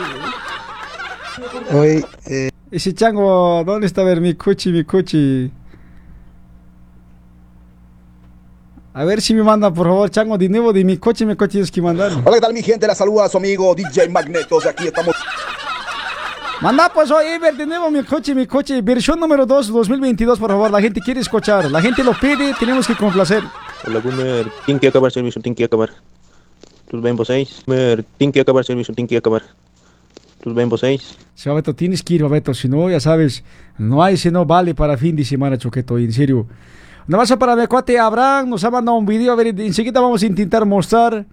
[1.72, 4.03] Hoy, eh, Ese chango, ¿dónde está?
[4.03, 5.51] A ver, mi coche, mi coche.
[8.99, 11.53] A ver si me manda, por favor, chango, de nuevo de mi coche, mi coche
[11.53, 12.11] tienes que mandar.
[12.24, 12.84] Hola, ¿qué tal mi gente?
[12.84, 14.66] La saluda a su amigo DJ Magnetos.
[14.66, 15.14] Aquí estamos.
[16.61, 18.82] Manda pues hoy, ver de nuevo mi coche, mi coche.
[18.82, 20.72] Versión número 2, 2022, por favor.
[20.72, 21.70] La gente quiere escuchar.
[21.70, 23.44] La gente lo pide, tenemos que complacer.
[23.86, 24.51] Hola, Gumer.
[24.66, 25.90] Tem que acabar serviço, tem que acabar.
[26.90, 27.62] Tudo bem vocês?
[27.68, 29.44] Gumer, tem que acabar serviço, tem que acabar.
[30.42, 31.16] Tudo bem vocês?
[31.36, 32.53] Sí, Babeto, tienes que ir, Babeto.
[32.53, 33.44] Si no, ya sabes,
[33.78, 36.01] no hay si no vale para fin de semana, Choqueto.
[36.01, 36.49] En serio.
[37.09, 39.32] Nada más para mi cuate Abraham, nos ha mandado un video.
[39.32, 41.26] A ver, enseguida vamos a intentar mostrar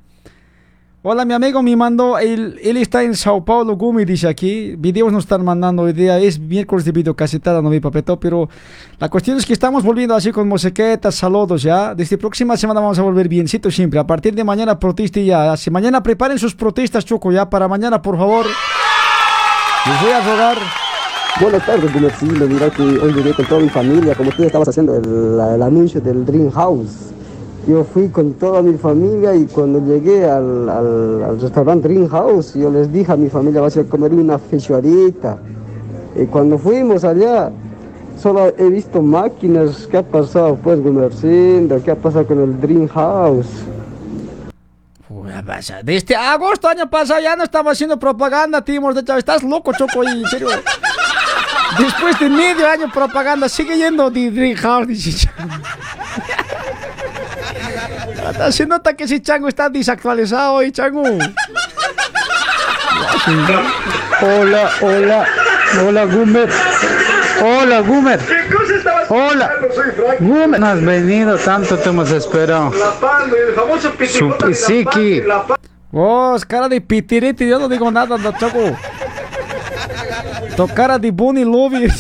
[1.07, 4.73] Hola, mi amigo me mandó, él, él está en Sao Paulo, Gumi, dice aquí.
[4.75, 8.49] Videos nos están mandando hoy día, es miércoles de videocasetada, no mi papeto, pero
[8.97, 11.93] la cuestión es que estamos volviendo así con mosequetas, saludos ya.
[11.93, 13.99] Desde próxima semana vamos a volver biencito siempre.
[13.99, 15.51] A partir de mañana proteste ya.
[15.51, 18.47] Así mañana preparen sus protestas, Choco, ya para mañana, por favor.
[19.85, 20.84] Les voy a rogar.
[21.41, 22.47] Buenas tardes, Gumercino.
[22.47, 26.25] Mira que hoy llegué con toda mi familia, como tú estabas haciendo el, anuncio del
[26.25, 27.11] Dream House.
[27.67, 32.89] Yo fui con toda mi familia y cuando llegué al, restaurante Dream House, yo les
[32.89, 35.37] dije a mi familia, vas a comer una fechadita.
[36.15, 37.51] Y cuando fuimos allá,
[38.17, 39.87] solo he visto máquinas.
[39.91, 41.83] ¿Qué ha pasado, pues, Gumercindo?
[41.83, 43.47] ¿Qué ha pasado con el Dream House?
[45.09, 48.93] Una pasa- Desde agosto año pasado ya no estaba haciendo propaganda, Timor.
[48.93, 50.47] De estás loco, Choco, en serio.
[51.77, 54.11] Después de medio año propaganda, sigue yendo.
[58.25, 61.03] Hasta Se nota que ese chango está desactualizado hoy, chango.
[64.21, 65.27] Hola, hola,
[65.85, 66.49] hola Gumer.
[67.41, 68.19] Hola Gumer.
[69.09, 69.51] Hola.
[70.19, 72.71] Gumer, no has venido, tanto te hemos esperado.
[74.09, 75.23] Su pisiki.
[75.91, 78.77] Vos, cara de pitirete, yo no digo nada, no, Choco.
[80.55, 81.93] Tu cara de Bunny Love.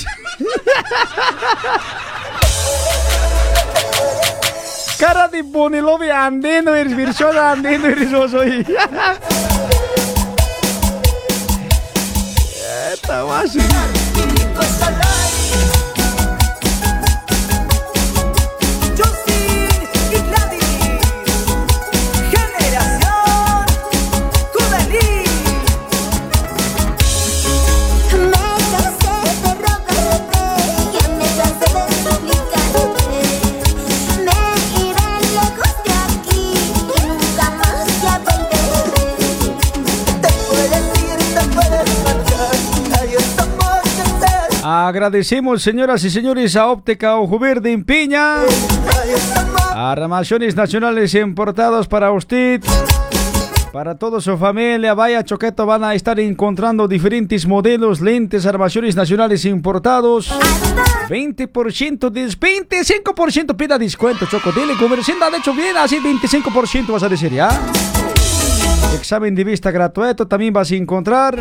[4.97, 8.65] cara de Bunny Love andando, eres versión andando, eres vos hoy.
[12.93, 13.59] Esta guasi.
[44.87, 48.35] Agradecemos, señoras y señores, a Óptica Ojo Verde en Piña.
[49.73, 52.61] Armaciones nacionales importados para usted.
[53.73, 59.43] Para toda su familia, vaya choqueto, van a estar encontrando diferentes modelos, lentes, armaciones nacionales
[59.45, 60.31] importados.
[61.09, 64.51] 20% de 25% pida descuento, Choco.
[64.51, 67.49] Dile, comerciante, ha hecho bien, así 25% vas a decir, ¿ya?
[68.93, 71.39] Examen de vista gratuito también vas a encontrar.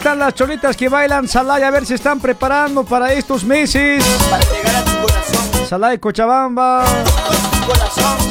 [0.00, 1.62] Están las cholitas que bailan Salay?
[1.62, 4.02] A ver si están preparando para estos meses.
[5.68, 6.86] Salay Cochabamba.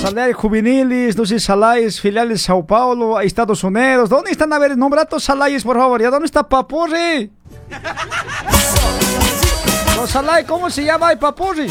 [0.01, 4.09] Salai juveniles, no sé, Salais, filiales Sao Paulo, a Estados Unidos.
[4.09, 4.51] ¿Dónde están?
[4.51, 6.01] A ver, nombra Salais, por favor.
[6.01, 7.32] ¿Ya dónde está Papurri?
[9.95, 11.15] Los Salai, ¿cómo se llama?
[11.17, 11.70] Papurri.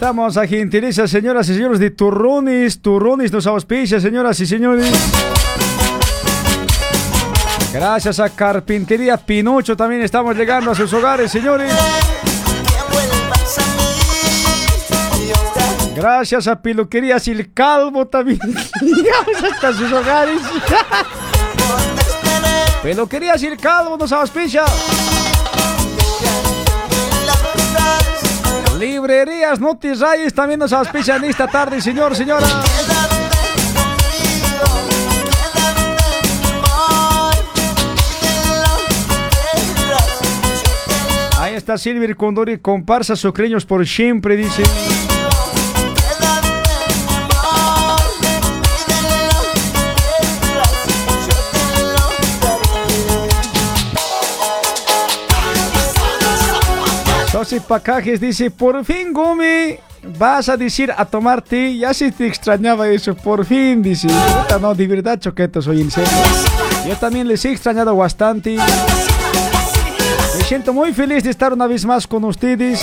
[0.00, 2.80] Estamos a gentileza, señoras y señores de Turrunis.
[2.80, 4.90] Turrunis nos auspicia, señoras y señores.
[7.70, 11.70] Gracias a Carpintería Pinocho también estamos llegando a sus hogares, señores.
[15.94, 18.40] Gracias a Peluquerías El Calvo también
[18.80, 20.40] llegamos hasta sus hogares.
[22.82, 24.64] Peluquerías El Calvo nos auspicia.
[28.80, 32.46] Librerías Notis Reyes también nos auspician esta tarde, señor, señora.
[41.38, 44.62] Ahí está Silvia Condori, comparsa sucreños por siempre, dice.
[57.50, 59.76] Sosi Pacajes dice, por fin Gumi,
[60.16, 64.06] vas a decir a tomar té, ya si te extrañaba eso, por fin, dice.
[64.60, 65.90] No, de verdad, choquetos, soy en.
[65.90, 68.56] Yo también les he extrañado bastante.
[70.36, 72.82] Me siento muy feliz de estar una vez más con ustedes.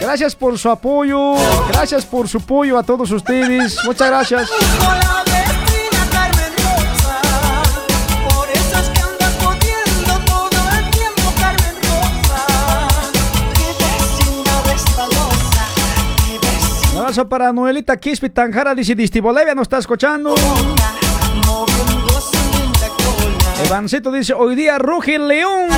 [0.00, 1.34] Gracias por su apoyo,
[1.72, 3.84] gracias por su apoyo a todos ustedes.
[3.84, 4.50] Muchas gracias.
[17.26, 20.34] Para Noelita Quispe Tanjara, dice Bolivia, nos está escuchando.
[23.64, 25.68] Evancito dice, hoy día ruge león.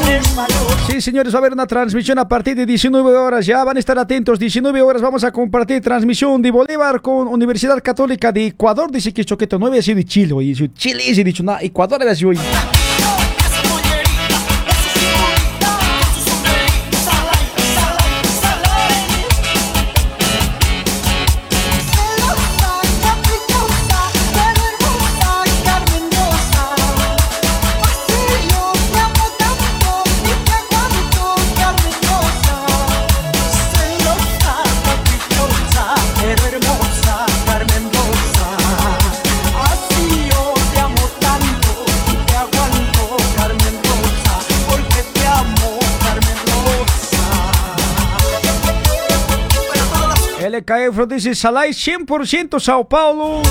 [0.86, 3.46] Sí, señores, va a haber una transmisión a partir de 19 horas.
[3.46, 4.38] Ya van a estar atentos.
[4.38, 8.90] 19 horas vamos a compartir transmisión de Bolívar con Universidad Católica de Ecuador.
[8.90, 10.32] Dice que Choqueto no había sido de Chile.
[10.34, 12.38] Oye, Chile, se dicho, nada, Ecuador había sido hoy.
[50.70, 50.76] Rosa.
[50.76, 53.42] LKF dice, Salai 100% Sao Paulo.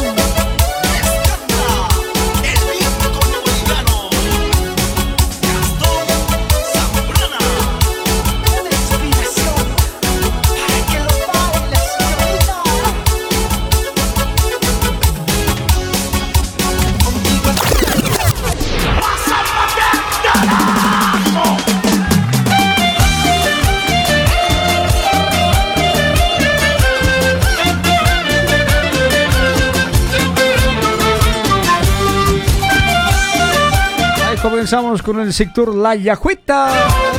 [34.70, 36.70] Comenzamos con el sector La Yajueta.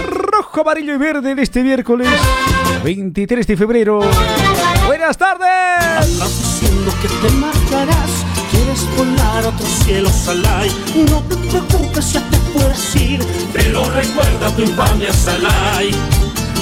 [0.09, 2.09] Rojo, amarillo y verde de este miércoles
[2.85, 4.01] 23 de febrero.
[4.87, 6.17] Buenas tardes.
[6.17, 8.11] Diciendo que te marcharás,
[8.53, 10.71] quieres volar a otro cielo, Salai.
[11.11, 13.21] No te preocupes, ya te puedes ir,
[13.53, 15.91] pero recuerda tu infamia, Salai.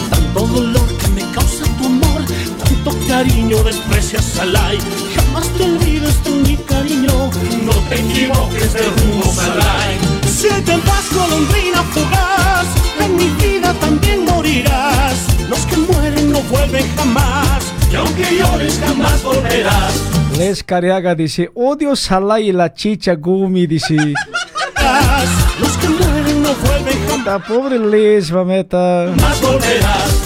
[0.08, 2.22] Tanto dolor que me causa tu amor,
[2.64, 4.78] tanto cariño desprecias, Salai.
[5.14, 7.30] Jamás te olvides de mi cariño,
[7.62, 10.07] no te equivoques de rumbo, Salai.
[10.38, 12.66] Si te vas, golondrina fugaz,
[13.00, 15.16] en mi vida también morirás.
[15.48, 19.94] Los que mueren no vuelven jamás, y aunque llores jamás volverás.
[20.38, 23.96] Les Cariaga dice, odio Salai y la chicha Gumi, dice.
[23.96, 27.26] Los que mueren no vuelven jamás.
[27.26, 29.12] La pobre Les, mameta.
[29.20, 30.17] Más volverás.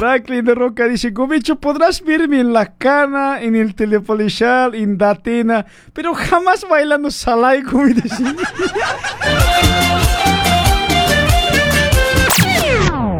[0.00, 5.66] Franklin de Roca dice, Gomicho, podrás verme en la cana, en el telepolicial, en Datena,
[5.92, 7.92] pero jamás bailando Salai, Gumi.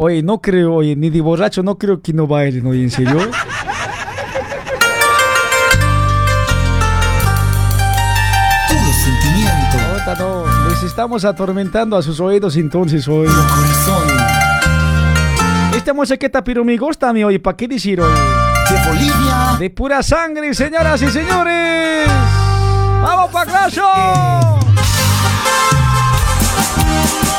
[0.00, 3.18] Oye, no creo, oye, ni de borracho no creo que no bailen, oye, ¿en serio?
[3.18, 3.30] Puro
[9.04, 9.76] sentimiento.
[9.98, 13.28] Puta, no, les estamos atormentando a sus oídos entonces hoy.
[15.80, 18.12] Esta musiqueta pero me gusta a mí hoy, ¿para qué decir hoy?
[18.12, 19.56] De Bolivia.
[19.58, 22.06] De pura sangre, señoras y señores.
[23.02, 23.88] ¡Vamos, Paclayo!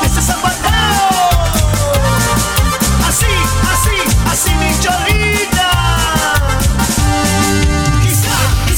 [0.04, 1.30] ese es apartado.
[3.08, 3.26] Así,
[3.74, 5.72] así, así mi cholita.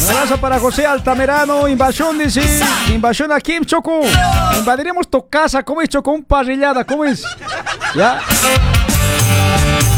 [0.04, 2.60] Un abrazo para José Altamerano, invasión dice,
[2.94, 4.02] invasión aquí en Choco.
[4.60, 6.12] Invadiremos tu casa, ¿cómo es Choco?
[6.12, 7.24] Un parrillada, ¿cómo es?
[7.96, 8.20] Ya.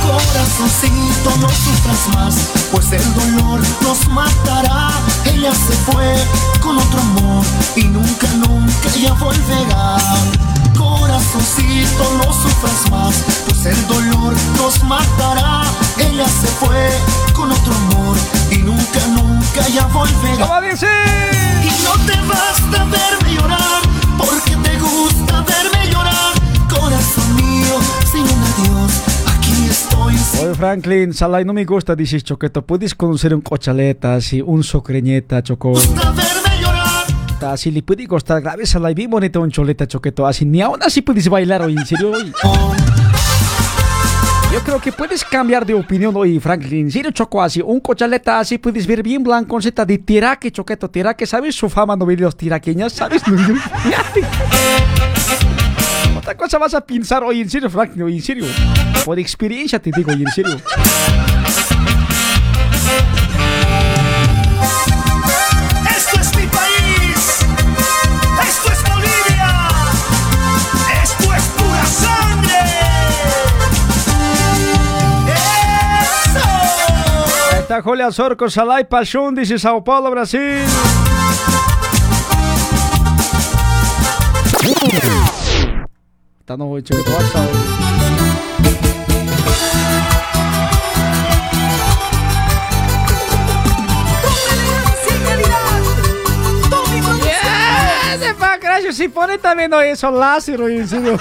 [0.06, 2.36] Corazoncito, no sufras más,
[2.72, 4.92] pues el dolor nos matará.
[5.26, 6.16] Ella se fue
[6.62, 7.44] con otro amor
[7.76, 9.98] y nunca, nunca ella volverá.
[10.78, 13.16] Corazoncito, no sufras más,
[13.48, 15.64] pues el dolor nos matará.
[15.98, 16.92] Ella se fue
[17.34, 18.18] con otro amor
[18.52, 20.46] y nunca, nunca ella volverá.
[30.66, 32.66] Franklin, Salai, no me gusta, dices Choqueto.
[32.66, 35.74] ¿Puedes conocer un cochaleta, así, un socreñeta, Choco?
[37.40, 40.26] Así le puede costar grave, Salai, bien bonito un choleta, Choqueto.
[40.26, 42.34] Así, ni aún así puedes bailar hoy, en serio, hoy.
[44.52, 46.88] Yo creo que puedes cambiar de opinión hoy, Franklin.
[46.88, 50.90] En serio, Choco, así, un cochaleta así puedes ver bien blanco, Z de tiraque, Choqueto,
[50.90, 51.54] tiraque, ¿sabes?
[51.54, 53.22] Su fama no videos tiraqueñas, ¿sabes?
[56.34, 58.46] Cosa vas a pensar hoy, en serio, Franklin, hoy, en serio.
[59.06, 60.56] Por experiencia te digo, hoy, en serio.
[65.90, 67.46] Esto es mi país.
[68.48, 69.70] Esto es Bolivia.
[71.04, 72.60] Esto es pura sangre.
[77.52, 80.66] Ahí está Julia Sorco, Salai Pachón, dice Sao Paulo, Brasil.
[86.46, 87.50] Está no, Choqueto, WhatsApp.
[97.24, 100.12] Yeah, ese pa' crash, si pone también hoy eso
[100.68, 101.18] en serio.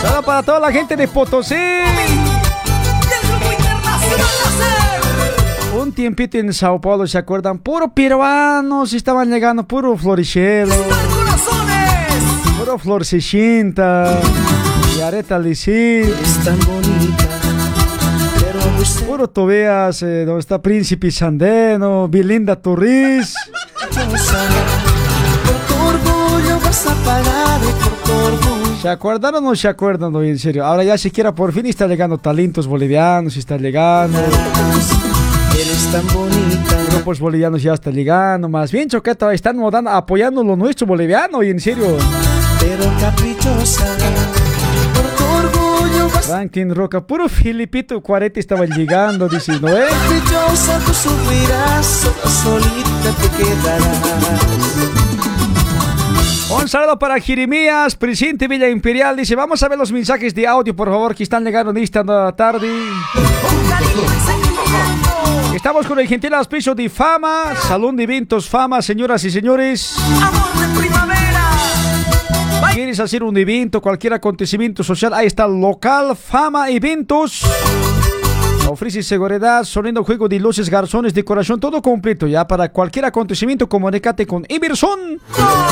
[0.00, 1.56] Saludos para toda la gente de Potosí.
[5.76, 7.58] Un tiempito en Sao Paulo, ¿se acuerdan?
[7.58, 10.72] Puro peruanos estaban llegando, puro florichelo.
[12.64, 14.20] Puro flor 60.
[14.96, 15.42] Y areta.
[19.04, 23.34] Puro Tobias, eh, donde está Príncipe Sandeno, Belinda Turris.
[28.80, 30.12] ¿Se acuerdan o no se acuerdan?
[30.12, 30.64] No, en serio.
[30.64, 34.20] Ahora ya siquiera por fin está llegando talentos bolivianos, está llegando.
[35.54, 36.84] Eres tan bonita.
[36.92, 38.48] Grupos bolivianos ya está llegando.
[38.48, 41.98] Más bien, Choqueta, están modando, apoyando lo nuestro boliviano, y en serio.
[42.62, 43.96] Pero caprichosa.
[44.94, 49.86] Por tu orgullo vas Ranking Roca, puro Filipito 40 estaba llegando, diciendo, ¿eh?
[49.90, 50.78] caprichosa.
[50.86, 54.72] Tú sufrirás, sola solita te quedarás.
[56.56, 59.16] Un saludo para Jeremías, presidente Villa Imperial.
[59.16, 62.04] Dice, vamos a ver los mensajes de audio, por favor, que están llegando en esta
[62.36, 62.70] tarde.
[65.52, 69.96] Estamos con el gentil auspicio de Fama, Salón de Eventos Fama, señoras y señores.
[72.70, 75.12] ¿Quieres hacer un evento, cualquier acontecimiento social?
[75.12, 77.42] Ahí está local Fama Eventos.
[78.68, 82.26] Ofrece seguridad, sonido, juego de luces, garzones, decoración, todo completo.
[82.26, 85.20] Ya para cualquier acontecimiento, comunícate con Iberson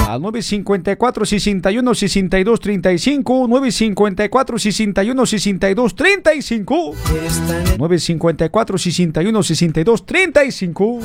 [0.09, 6.95] al 954 61 62 35 954 61 62 35
[7.79, 11.01] 954 61 62 35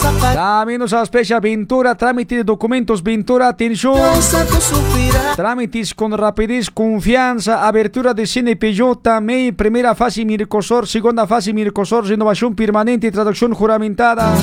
[0.00, 0.34] Vas a.
[0.34, 3.98] También aspecha Ventura, trámite de documentos, Ventura, atención.
[5.36, 12.54] Trámites con rapidez, confianza, abertura de CNPJ, MEI, primera fase Mircosor, segunda fase Mircosor, renovación
[12.54, 14.34] permanente, traducción juramentada,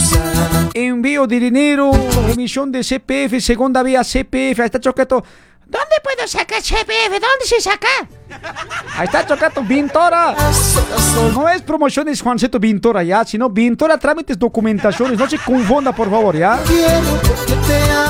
[0.74, 1.91] envío de dinero,
[2.32, 5.24] emisión de CPF, segunda vía CPF, ahí está Choqueto.
[5.70, 7.11] ¿Dónde puedo sacar CPF?
[7.11, 7.88] ¿Dónde se saca?
[8.97, 10.36] Ahí está Choqueto, Vintora.
[11.34, 16.36] No es promociones Juancito Vintora, ya, sino Vintora, trámites, documentaciones, no se confunda, por favor,
[16.36, 16.59] ya.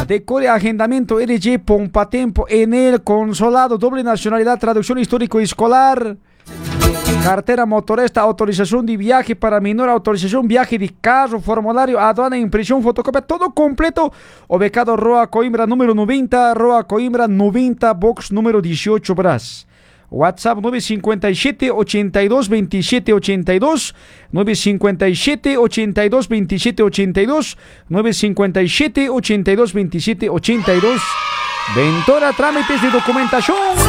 [0.07, 6.15] Decore agendamiento LG Pompatempo en el consolado, doble nacionalidad, traducción histórico escolar.
[7.23, 13.21] Cartera motorista, autorización de viaje para menor, autorización viaje de carro, formulario, aduana, impresión, fotocopia,
[13.21, 14.11] todo completo.
[14.47, 19.67] Ubicado Roa Coimbra número 90, Roa Coimbra 90, box número 18, Bras.
[20.09, 23.95] WhatsApp 957 82 27 82
[24.31, 27.57] 957 82 27 82
[27.89, 31.01] 957 82 27 82
[31.75, 33.88] Ventora Trámites de Documentación.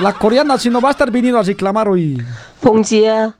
[0.00, 2.18] La coreana, si no va a estar viniendo a reclamar hoy.
[2.60, 3.34] 봉지야,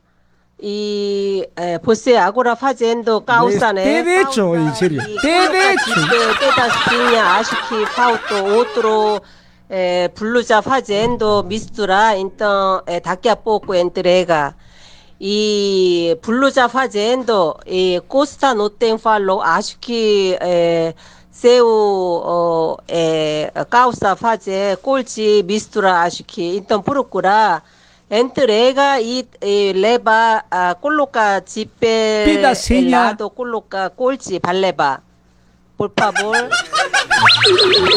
[0.61, 3.83] 이 에, 보스 아고라 파젠도 까우사네.
[3.83, 5.03] Te he dicho, en serio.
[5.23, 5.95] Te he dicho.
[6.41, 9.21] 때다 스피냐 아시키 파우토 오트로
[9.71, 14.55] 에, 블루자 파젠도 미스투라 인터 에, 다키아 뽀꾸 엔트레가
[15.19, 20.93] 이 블루자 파젠도 이 코스타 노텐 팔로 아시키 에,
[21.43, 27.62] 세우 어, 에, 까우사 파제 꼴지 미스투라 아시키 인턴 부르꾸라
[28.09, 33.09] entrega y eh, leva a coloca chipe Pida seña.
[33.11, 35.01] helado coloca colchi paleva
[35.76, 36.49] por favor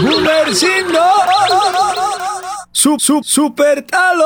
[0.02, 1.04] Gumercindo.
[2.72, 4.26] Sub, sub, super talo.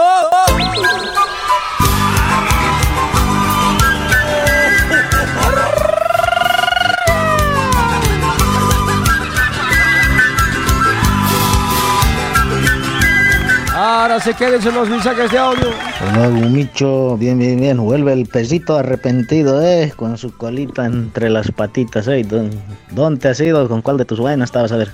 [13.90, 15.70] Ahora se queden los mensajes de audio.
[16.14, 17.78] Hola, Gumicho, bien, bien, bien.
[17.78, 19.92] Vuelve el pesito arrepentido, ¿eh?
[19.96, 22.24] Con su colita entre las patitas, ¿eh?
[22.24, 22.48] ¿Dó-
[22.92, 23.68] ¿Dónde has ido?
[23.68, 24.72] ¿Con cuál de tus vainas estabas?
[24.74, 24.92] A ver.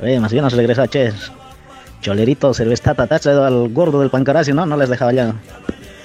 [0.00, 1.32] Oye, más bien nos regresa, ches.
[2.00, 2.56] Cholerito, has
[3.20, 4.64] traído al gordo del Pancaracio, ¿no?
[4.64, 5.34] No les dejaba ya.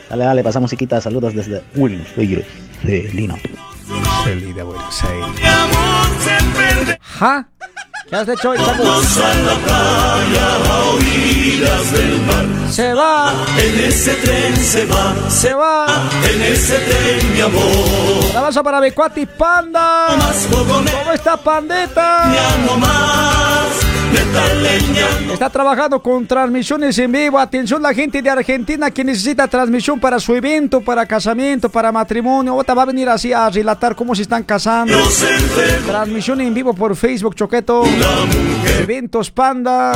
[0.10, 1.00] Dale, dale, pasa musiquita.
[1.00, 2.46] Saludos desde Buenos Aires,
[2.84, 3.38] Lino.
[4.26, 5.26] Feliz de Buenos Aires.
[7.18, 7.48] ¿Ja?
[8.10, 8.84] ¿Qué has hecho hoy, chapo?
[12.72, 13.34] Se va.
[13.56, 15.14] En ese tren se va.
[15.30, 15.86] Se va.
[16.24, 17.64] En ese tren, mi amor.
[18.32, 20.08] Un abrazo para Becuati Panda.
[20.50, 22.32] ¿Cómo está Pandeta?
[25.32, 27.40] Está trabajando con transmisiones en vivo.
[27.40, 32.56] Atención la gente de Argentina que necesita transmisión para su evento, para casamiento, para matrimonio.
[32.56, 34.98] Otra va a venir así a relatar cómo se están casando.
[35.86, 37.84] Transmisión en vivo por Facebook, Choqueto.
[38.80, 39.94] Eventos Panda.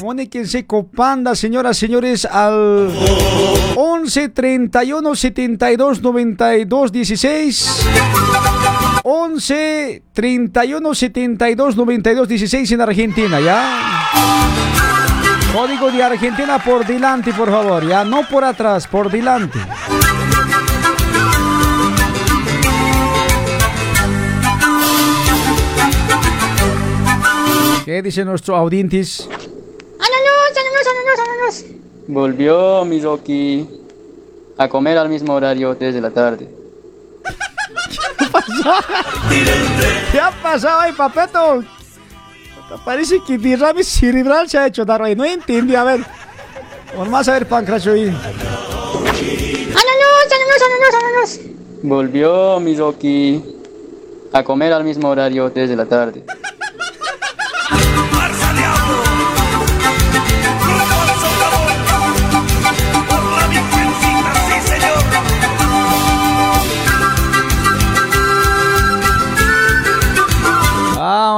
[0.00, 2.90] Comuníquense con Panda, señoras y señores, al
[3.76, 7.84] 11 31 72 92 16.
[9.06, 14.08] 11 31 72 92 16 en Argentina, ¿ya?
[15.52, 19.58] Código de Argentina por delante, por favor, ya no por atrás, por delante.
[27.84, 29.28] ¿Qué dicen nuestros audientes?
[29.28, 29.44] ¡Ananos,
[30.56, 31.64] ananos, ananos, ananos!
[32.08, 33.68] Volvió Mizoki
[34.56, 36.48] a comer al mismo horario desde la tarde.
[40.12, 41.64] ¿Qué ha pasado ahí, papeto?
[42.84, 45.14] Parece que derrame cerebral se ha hecho dar ahí.
[45.14, 46.04] No entendí, a ver.
[46.96, 48.08] Vamos a ver, Pancracio ahí.
[48.08, 48.32] ¡Ananos,
[50.30, 51.40] ananos, ananos, ananos!
[51.82, 53.42] Volvió Mizoki
[54.32, 56.24] a comer al mismo horario desde la tarde.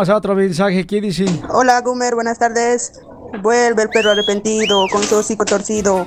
[0.09, 0.87] Otro mensaje.
[0.87, 1.27] ¿Qué dice?
[1.51, 3.01] Hola, Gumer, buenas tardes.
[3.43, 6.07] Vuelve el perro arrepentido con su hocico torcido.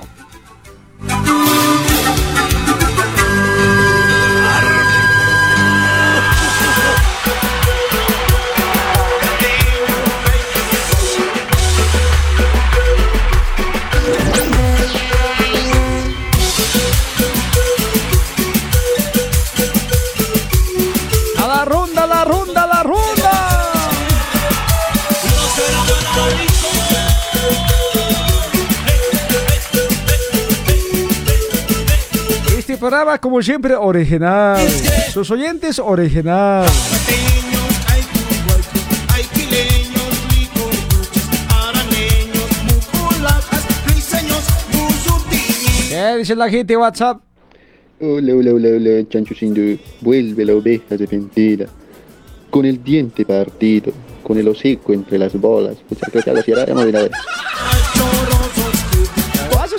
[32.79, 34.57] Programa, como siempre, original.
[35.11, 36.65] Sus oyentes, original.
[45.89, 47.21] ¿Qué dice la gente de WhatsApp?
[47.99, 49.61] Hola, hola, hola, hola, chancho sindo.
[49.99, 51.65] Vuelve la oveja arrepentida.
[52.49, 53.91] Con el diente partido,
[54.23, 55.75] con el hocico entre las bolas.
[56.25, 57.11] Algo así haremos de una vez.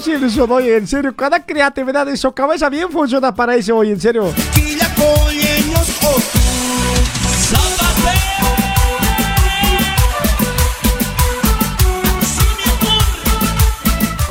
[0.00, 4.32] Oye, en serio, cada creatividad de su cabeza bien funciona para eso, oye, en serio.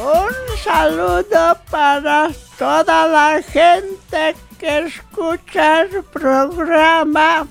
[0.01, 7.45] Un saludo para toda la gente que escucha el programa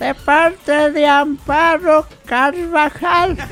[0.00, 3.36] de parte de Amparo Carvajal.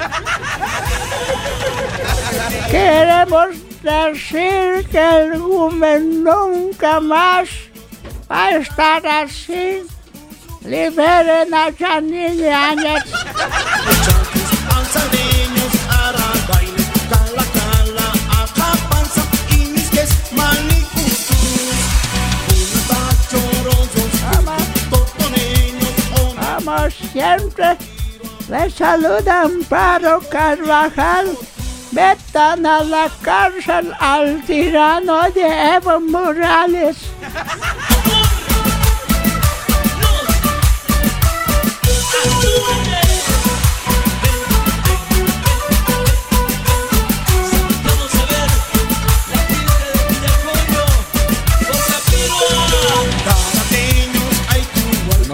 [2.68, 7.48] Queremos decir que el Gumen nunca más
[8.30, 9.82] va a estar así.
[10.64, 13.04] Liberen a Janine Áñez.
[27.12, 27.76] Siempre,
[28.48, 31.36] le saluda Amparo Carvajal.
[31.92, 36.96] Metan a la cárcel al tirano de Evo Morales.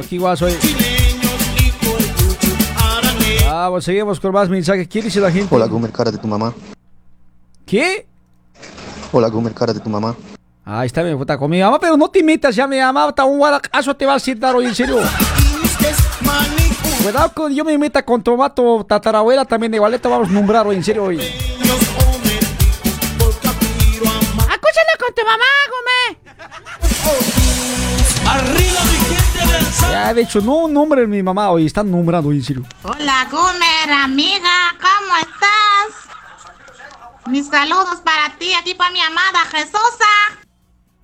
[0.08, 0.48] Aquí guaso.
[0.48, 0.77] eh.
[3.60, 4.86] Vamos, seguimos con más mensajes.
[4.86, 5.52] ¿Qué dice la gente?
[5.52, 6.54] Hola, Gumer, cara de tu mamá.
[7.66, 8.06] ¿Qué?
[9.10, 10.14] Hola, Gumer, cara de tu mamá.
[10.64, 13.06] Ahí está mi puta con mi mamá, pero no te metas ya, mi mamá.
[13.06, 14.98] Hasta un guaracazo te va a dar hoy, en serio.
[17.02, 20.08] Cuidado que yo me meta con tomato tatarabuela también de Valeta.
[20.08, 21.16] Vamos a nombrar hoy, en serio, hoy.
[24.36, 26.16] Acúsala con tu mamá, Gómez.
[28.24, 28.67] Arriba
[29.90, 31.66] Ya, de hecho, no nombren mi mamá hoy.
[31.66, 32.64] Están nombrando hoy, en serio.
[32.82, 36.08] Hola, Gumer, amiga, ¿cómo estás?
[37.26, 40.06] Mis saludos para ti, aquí para mi amada Jesusa.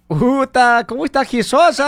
[0.09, 1.81] Puta, ¿cómo está Jesús?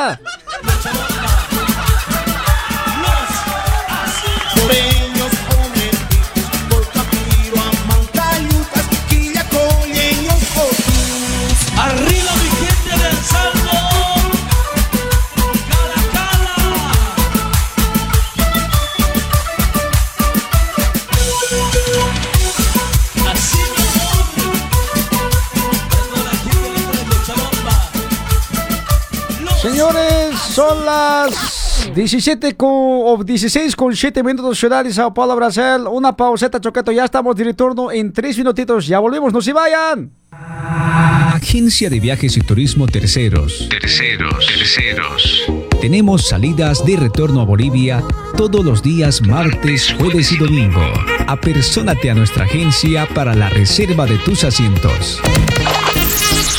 [29.66, 35.88] Señores, son las 17 con, o 16 con 7 minutos ciudad de Sao Paulo, Brasil.
[35.90, 36.92] Una pauseta, Choqueto.
[36.92, 38.86] Ya estamos de retorno en 3 minutitos.
[38.86, 40.12] Ya volvemos, no se vayan.
[40.30, 43.68] Agencia de Viajes y Turismo Terceros.
[43.68, 44.46] Terceros.
[44.46, 45.46] Terceros.
[45.80, 48.04] Tenemos salidas de retorno a Bolivia
[48.36, 50.82] todos los días martes, jueves y domingo.
[51.26, 55.20] Apersónate a nuestra agencia para la reserva de tus asientos.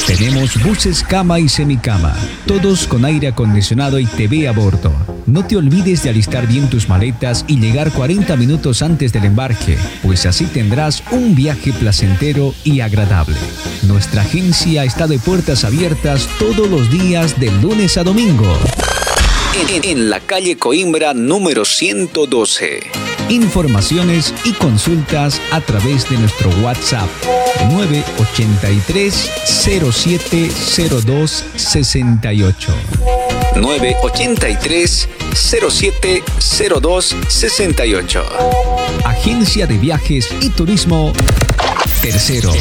[0.08, 4.94] Tenemos buses cama y semicama, todos con aire acondicionado y TV a bordo.
[5.26, 9.78] No te olvides de alistar bien tus maletas y llegar 40 minutos antes del embarque,
[10.02, 13.36] pues así tendrás un viaje placentero y agradable.
[13.84, 18.58] Nuestra agencia está de puertas abiertas todos los días de lunes a domingo.
[19.70, 23.07] En, en la calle Coimbra número 112.
[23.30, 27.10] Informaciones y consultas a través de nuestro WhatsApp
[27.72, 32.74] 983 0702 68.
[33.56, 38.24] 983 0702 68.
[39.04, 41.12] Agencia de Viajes y Turismo
[42.02, 42.54] Tercero.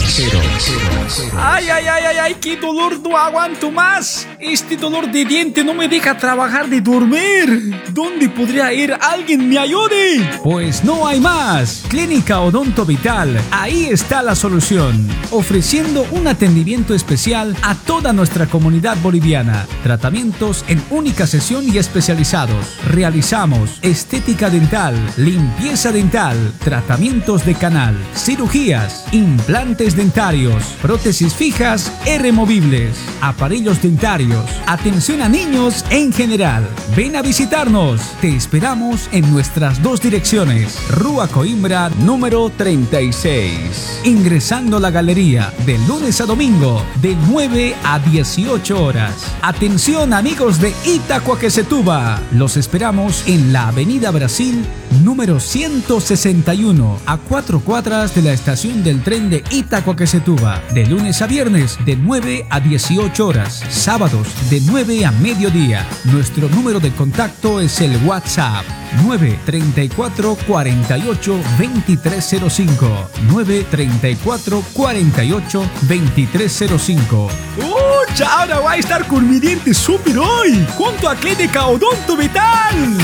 [1.37, 4.27] Ay, ay, ay, ay, ay, qué dolor, no aguanto más.
[4.41, 7.81] Este dolor de diente no me deja trabajar ni dormir.
[7.91, 8.93] ¿Dónde podría ir?
[9.01, 10.29] ¿Alguien me ayude?
[10.43, 11.85] Pues no hay más.
[11.89, 13.41] Clínica Odonto Vital.
[13.53, 15.09] Ahí está la solución.
[15.31, 19.67] Ofreciendo un atendimiento especial a toda nuestra comunidad boliviana.
[19.85, 22.79] Tratamientos en única sesión y especializados.
[22.89, 30.65] Realizamos estética dental, limpieza dental, tratamientos de canal, cirugías, implantes dentarios,
[30.97, 36.67] prótesis fijas e removibles, aparellos dentarios, atención a niños en general.
[36.97, 38.01] Ven a visitarnos.
[38.23, 40.79] Te esperamos en nuestras dos direcciones.
[40.89, 44.01] Rúa Coimbra número 36.
[44.05, 49.37] Ingresando a la galería de lunes a domingo de 9 a 18 horas.
[49.43, 52.23] Atención amigos de Itacoaquecetuba.
[52.33, 54.65] Los esperamos en la Avenida Brasil
[55.05, 60.63] número 161 a cuatro cuadras de la estación del tren de Itacoaquecetuba.
[60.73, 63.63] De lunes a viernes de 9 a 18 horas.
[63.69, 65.87] Sábados de 9 a mediodía.
[66.05, 68.65] Nuestro número de contacto es el WhatsApp
[69.05, 78.41] 934 48 2305 934 48 2305 ¡Ucha!
[78.41, 80.67] Ahora va a estar con mi diente súper hoy.
[80.77, 82.99] Junto a Clínica Odonto Vital.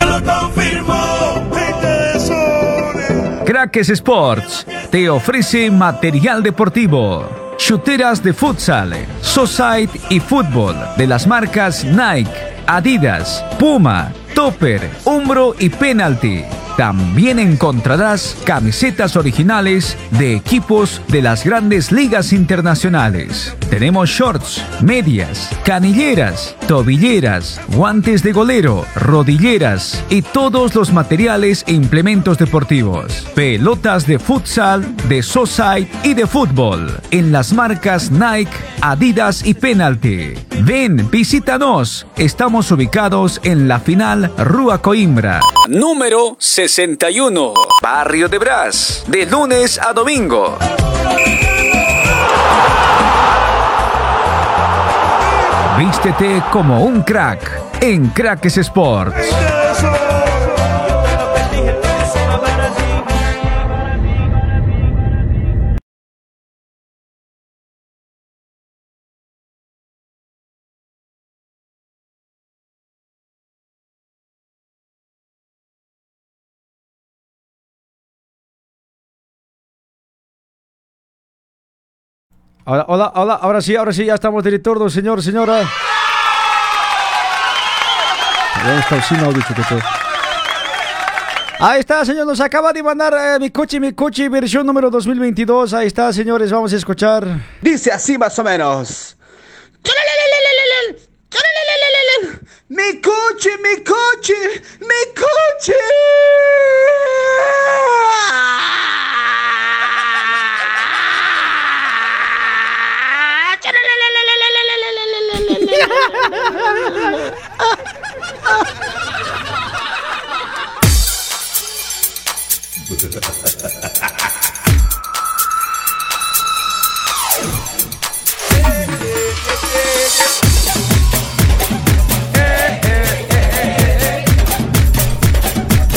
[0.00, 1.37] Lo confirmo,
[3.58, 7.28] Crackers Sports te ofrece material deportivo.
[7.56, 12.30] Chuteras de futsal, Society y fútbol de las marcas Nike,
[12.68, 16.44] Adidas, Puma, Topper, Umbro y Penalty.
[16.78, 23.56] También encontrarás camisetas originales de equipos de las grandes ligas internacionales.
[23.68, 32.38] Tenemos shorts, medias, canilleras, tobilleras, guantes de golero, rodilleras y todos los materiales e implementos
[32.38, 33.26] deportivos.
[33.34, 38.52] Pelotas de futsal, de society y de fútbol en las marcas Nike,
[38.82, 40.34] Adidas y Penalty.
[40.62, 42.06] Ven, visítanos.
[42.16, 45.40] Estamos ubicados en la final Rua Coimbra.
[45.68, 46.36] Número
[46.68, 47.54] 61.
[47.82, 49.04] Barrio de Brás.
[49.06, 50.58] De lunes a domingo.
[55.78, 57.50] Vístete como un crack
[57.80, 60.17] en Crackes Sports.
[82.70, 85.66] Hola, hola, hola, ahora sí, ahora sí, ya estamos de retorno, señor, señora.
[91.60, 95.72] Ahí está, señor, nos acaba de mandar eh, mi coche, mi coche, versión número 2022.
[95.72, 97.26] Ahí está, señores, vamos a escuchar.
[97.62, 99.16] Dice así más o menos.
[102.68, 104.34] Mi coche, mi coche,
[104.80, 105.72] mi coche.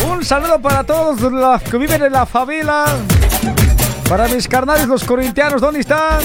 [0.04, 2.86] Un saludo para todos los que viven en la favela.
[4.08, 6.22] Para mis carnales, los corintianos, ¿dónde están?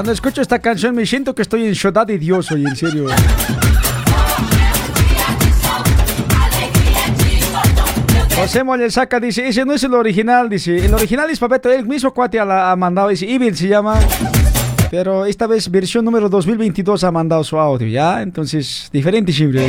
[0.00, 3.08] Cuando escucho esta canción me siento que estoy en ciudad de Dios, oye, en serio.
[8.34, 10.86] José Moller saca, dice, ese no es el original, dice.
[10.86, 14.00] El original es Papeto, el mismo cuate ha, mandado, dice, Evil se llama.
[14.90, 18.22] Pero esta vez versión número 2022 ha mandado su audio, ¿ya?
[18.22, 19.68] Entonces, diferente siempre.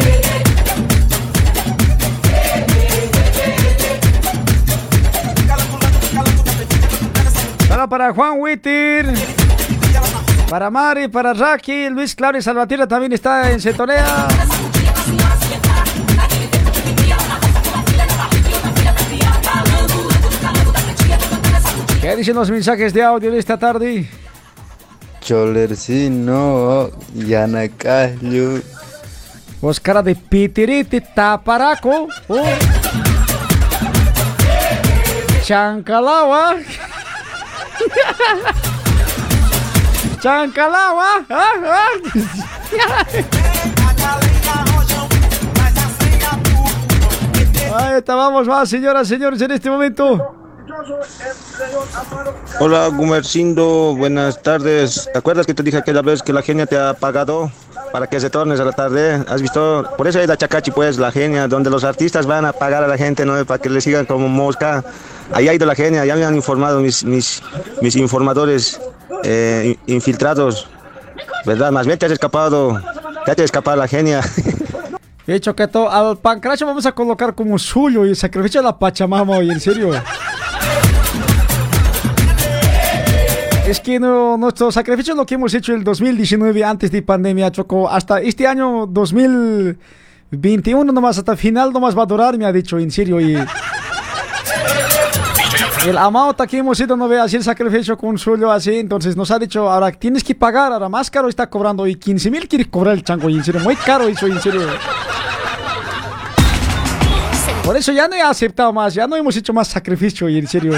[7.68, 9.41] Saludos para Juan Witter.
[10.52, 14.28] Para Mari, para Raki, Luis Claudio Salvatierra también está en Setonea.
[22.02, 24.10] ¿Qué dicen los mensajes de audio de esta tarde?
[25.22, 28.62] Cholercino, Yanacayo.
[29.62, 32.10] Vos cara de pitiriti, taparaco.
[32.28, 32.44] Oh.
[35.46, 36.58] Chancalawa.
[40.22, 41.26] Chancalawa.
[41.30, 41.88] Ah, ah.
[47.74, 50.36] Ahí está, vamos más, señoras, señores, en este momento.
[52.60, 55.10] Hola, Gumercindo, buenas tardes.
[55.12, 57.52] ¿Te acuerdas que te dije aquella vez que la genia te ha pagado
[57.92, 59.26] para que se tornes a la tarde?
[59.28, 59.90] ¿Has visto?
[59.98, 62.88] Por eso es la Chacachi, pues, la genia, donde los artistas van a pagar a
[62.88, 63.44] la gente, ¿no?
[63.46, 64.84] Para que le sigan como mosca.
[65.34, 67.42] Ahí ha ido la genia, ya me han informado mis, mis,
[67.82, 68.80] mis informadores
[69.24, 70.68] eh, infiltrados.
[71.46, 71.72] ¿Verdad?
[71.72, 72.80] Más bien te has escapado,
[73.26, 74.22] te ha escapado la genia.
[75.26, 78.78] De hecho, que to- al pancracio vamos a colocar como suyo y sacrificio a la
[78.78, 79.92] Pachamama, oye, en serio.
[83.68, 87.90] Es que no, nuestro sacrificio lo que hemos hecho el 2019 antes de pandemia, Choco.
[87.90, 92.92] Hasta este año 2021 nomás, hasta final nomás va a durar, me ha dicho, en
[92.92, 93.22] serio.
[93.22, 93.38] Y
[95.88, 99.32] el amauta que hemos ido no ve así el sacrificio con suyo así, entonces nos
[99.32, 102.70] ha dicho, ahora tienes que pagar, ahora más caro está cobrando y 15 mil quiere
[102.70, 104.62] cobrar el chango, y en serio, muy caro eso, en serio.
[107.64, 110.48] Por eso ya no he aceptado más, ya no hemos hecho más sacrificio, y en
[110.48, 110.74] serio.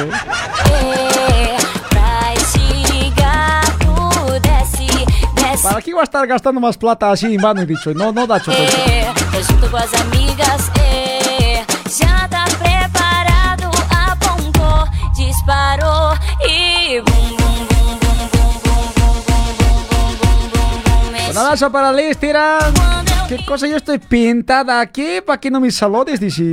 [5.61, 7.61] ¿Para qué va a estar gastando más plata así en vano?
[7.61, 8.57] He dicho, no, no da choco.
[21.30, 22.60] Un abrazo para Liz, tira.
[23.28, 25.22] ¿Qué cosa yo estoy pintada aquí?
[25.26, 26.20] ¿Para que no me saludes?
[26.20, 26.44] Dice.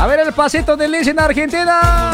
[0.00, 2.12] A ver el pasito de Liz en Argentina.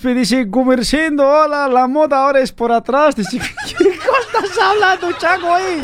[0.00, 3.14] Quispe dice, Gumercindo, hola, la moda ahora es por atrás.
[3.14, 5.82] Dice, ¿qué cosa estás hablando, Chago, ahí?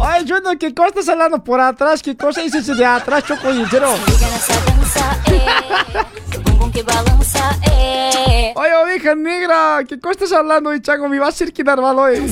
[0.00, 2.02] Ay, Junior, ¿qué cosa estás hablando por atrás?
[2.02, 3.48] ¿Qué cosa dices de atrás, Choco
[6.72, 8.52] que balança, é.
[8.54, 11.06] Oye, oveja negra, ¿qué cosa estás hablando, y Chago?
[11.06, 12.16] Me va a hacer quedar mal hoy.
[12.16, 12.22] É.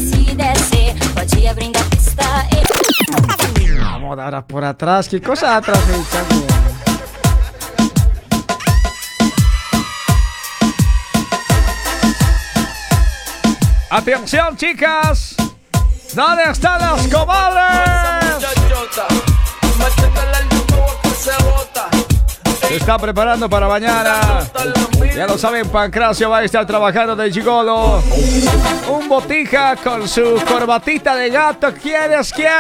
[3.75, 6.56] La moda ahora por atrás, ¿qué cosa atrás, eh,
[13.91, 15.37] Atención, chicas.
[16.13, 18.45] ¿Dónde están las comadres?
[22.69, 24.41] Se está preparando para mañana.
[25.15, 28.03] Ya lo saben, Pancracio va a estar trabajando de gigolo.
[28.89, 31.73] Un botija con su corbatita de gato.
[31.73, 32.57] ¿Quiénes quieren?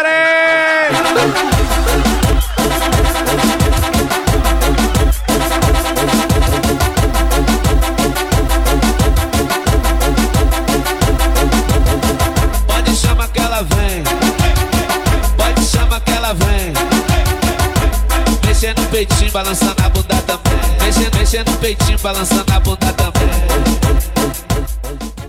[18.96, 20.54] Peitinho, balançando a bunda também.
[20.80, 23.28] Mexendo, mexendo no peitinho, balançando a bunda também.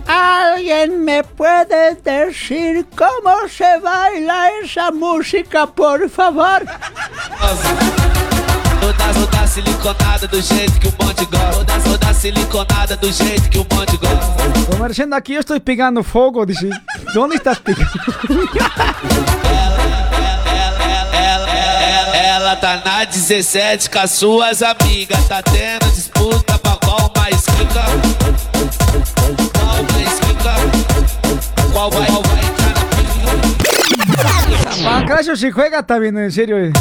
[0.08, 6.66] ¿Alguien me puede decir cómo se baila esa música, por favor?
[8.80, 11.52] Toda, toda siliconada do jeito que o bonde gosta.
[11.52, 14.72] Toda, toda siliconada do jeito que o bonde gosta.
[14.72, 16.46] Comerciando aquí, yo estoy pegando fuego.
[16.46, 16.70] Dice,
[17.14, 17.92] ¿dónde estás pegando?
[22.48, 25.28] Ela tá na 17 com as suas amigas.
[25.28, 27.84] Tá tendo disputa pra qual mais fica.
[29.52, 30.56] Qual mais fica?
[31.74, 32.86] Qual vai, qual vai entrar na
[34.76, 34.90] pilha?
[34.90, 36.72] Pancracio si juega también, en serio.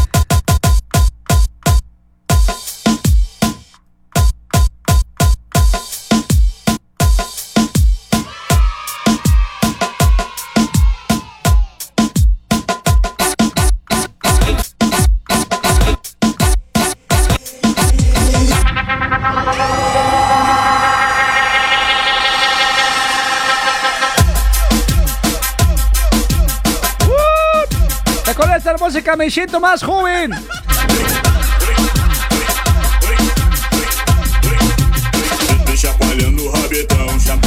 [29.17, 30.31] Me siento más joven.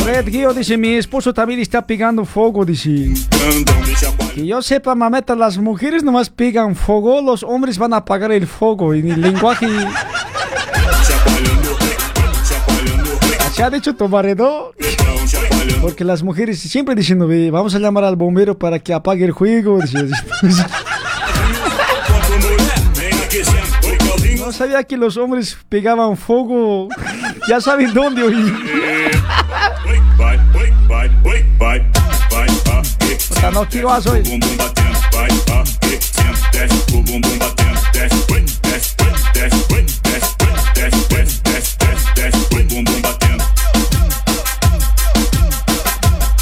[0.05, 3.13] Red Guio dice, mi esposo también está pegando fuego, dice.
[4.33, 8.47] Que yo sepa, mameta, las mujeres nomás pegan fuego, los hombres van a apagar el
[8.47, 8.93] fuego.
[8.95, 9.67] Y el lenguaje...
[13.53, 14.73] ¿Se ha dicho tu marido?
[15.81, 19.31] Porque las mujeres siempre diciendo, "Ve, vamos a llamar al bombero para que apague el
[19.31, 19.79] juego.
[19.79, 19.97] dice.
[24.49, 26.88] no sabía que los hombres pegaban fuego.
[27.47, 28.51] ya saben dónde hoy.
[33.53, 34.23] No que horas hoy.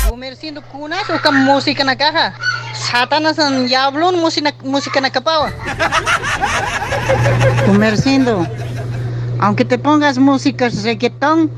[0.08, 0.98] Comerciando cuna,
[1.98, 2.34] caja.
[2.74, 3.36] Satanás,
[3.68, 5.52] diablo, música na capawa.
[7.66, 8.46] Comerciando.
[9.40, 11.52] Aunque te pongas música reggaetón,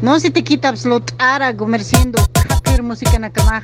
[0.00, 2.18] no se te quita absolutar comerciando.
[2.48, 3.62] Kapir música na cama.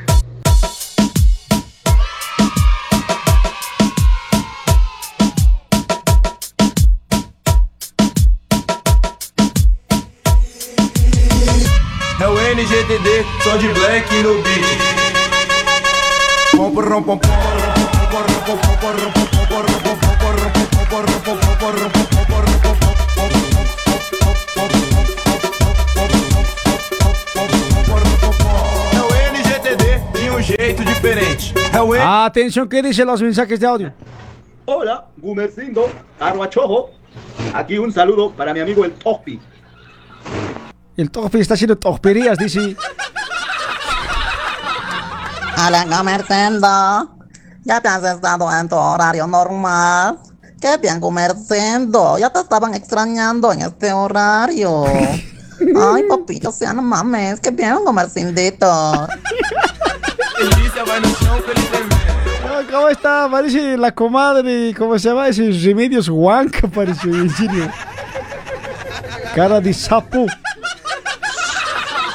[12.20, 14.99] É o NGTD, só de black no beat.
[16.57, 17.28] Pom, pom, pom, pom, pom,
[18.11, 20.07] pom, pom, pom, pom, pom, pom, pom,
[32.01, 33.93] Atención, ¿qué dicen los mensajes de audio?
[34.66, 35.90] Hola, Gumercindo,
[36.20, 36.90] Arhuachojo.
[37.55, 39.40] Aquí un saludo para mi amigo el Topi.
[40.97, 42.77] El Topi está haciendo toperías, dice.
[45.66, 46.69] Hola, Comerciendo.
[47.65, 50.19] Ya te has estado en tu horario normal.
[50.60, 52.18] Qué bien, Comerciendo.
[52.18, 54.85] Ya te estaban extrañando en este horario.
[55.94, 57.40] Ay, papito, sea no mames.
[57.40, 59.09] Qué bien, Comercindito.
[62.70, 63.28] ¿Cómo está?
[63.30, 65.28] Parece la comadre, ¿cómo se llama?
[65.28, 67.70] Ese Remedios Huanca, parece, en serio.
[69.35, 70.26] Cara de sapo.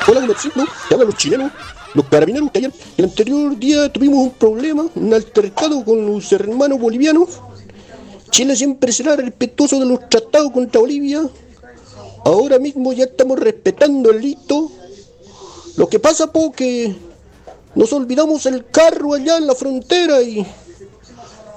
[0.07, 0.65] Hola, Gumercindo.
[0.87, 1.51] Te hablan los chilenos.
[1.93, 6.79] Los carabineros que ayer, el anterior día tuvimos un problema, un altercado con los hermanos
[6.79, 7.41] bolivianos.
[8.33, 11.21] Chile siempre será respetuoso de los tratados contra Bolivia.
[12.25, 14.71] Ahora mismo ya estamos respetando el hito.
[15.77, 16.95] Lo que pasa, po, que
[17.75, 20.43] nos olvidamos el carro allá en la frontera y,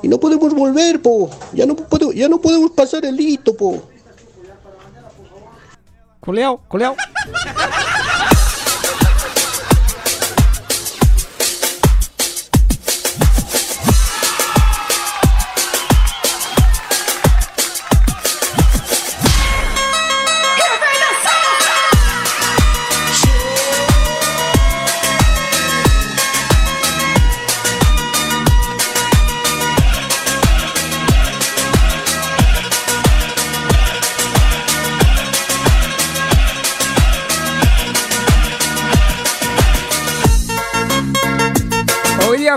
[0.03, 1.31] y no podemos volver, po.
[1.55, 1.77] Ya no,
[2.13, 3.81] ya no podemos pasar el hito, po.
[6.21, 6.95] Coleao, coleao.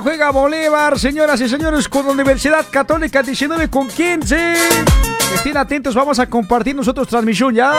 [0.01, 4.53] Juega Bolívar, señoras y señores, con Universidad Católica 19 con 15.
[5.35, 7.73] Estén atentos, vamos a compartir nosotros transmisión ya.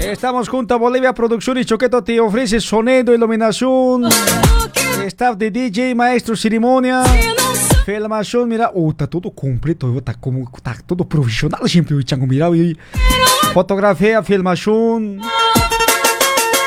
[0.00, 4.08] Estamos junto a Bolivia Producción y Choqueto te ofrece sonido, iluminación,
[5.06, 7.02] staff de DJ, maestro, ceremonia,
[7.84, 12.76] filmación, mira, oh, está todo completo, está como, está todo profesional siempre, chango, mira, y-
[13.56, 15.18] fotografía, filmación.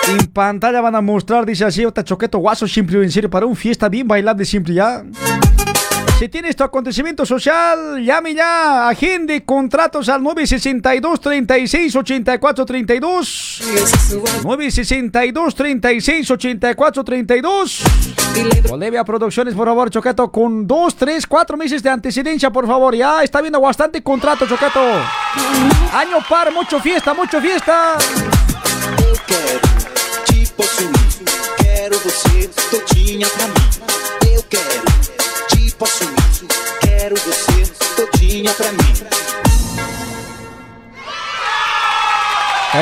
[0.07, 3.55] En pantalla van a mostrar, dice así, está Choqueto Guaso siempre, en serio, para un
[3.55, 5.03] fiesta bien bailable siempre ya.
[6.19, 8.89] Si tienes tu acontecimiento social, llame ya.
[8.89, 13.61] Agende contratos al 962 36 84 32.
[14.43, 17.83] 962 36 84 32.
[18.67, 22.93] Bolivia Producciones, por favor, Choqueto, con 2, 3, 4 meses de antecedencia, por favor.
[22.93, 24.81] Ya está viendo bastante contrato, Choqueto.
[25.93, 27.97] Año par, mucho fiesta, mucho fiesta.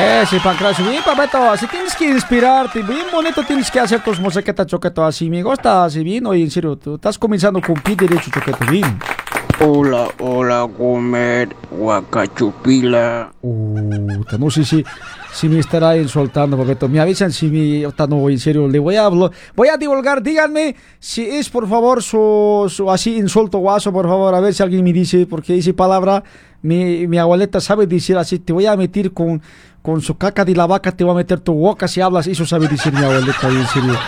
[0.00, 4.20] Eh, sí, Pancracio, bien, papeto, así tienes que inspirarte, bien bonito tienes que hacer tus
[4.20, 7.96] musiquetas, Choqueto, así, me gusta, así bien, oye, en serio, tú estás comenzando con pie
[7.96, 8.96] derecho, Choqueto, bien.
[9.60, 13.32] Hola, hola, comer guacachupila.
[13.40, 14.84] Puta, no sé si,
[15.32, 19.06] si me estará insultando, papeto, me avisan si me, no, en serio, le voy a
[19.06, 24.06] hablar, voy a divulgar, díganme si es, por favor, su, su así insulto guaso, por
[24.06, 26.22] favor, a ver si alguien me dice, porque esa palabra,
[26.62, 29.42] mi, mi abuelita sabe decir así, te voy a meter con,
[29.88, 32.44] con su caca de la vaca, te voy a meter tu boca si hablas, eso
[32.44, 33.98] sabe decir mi abuelita, en serio.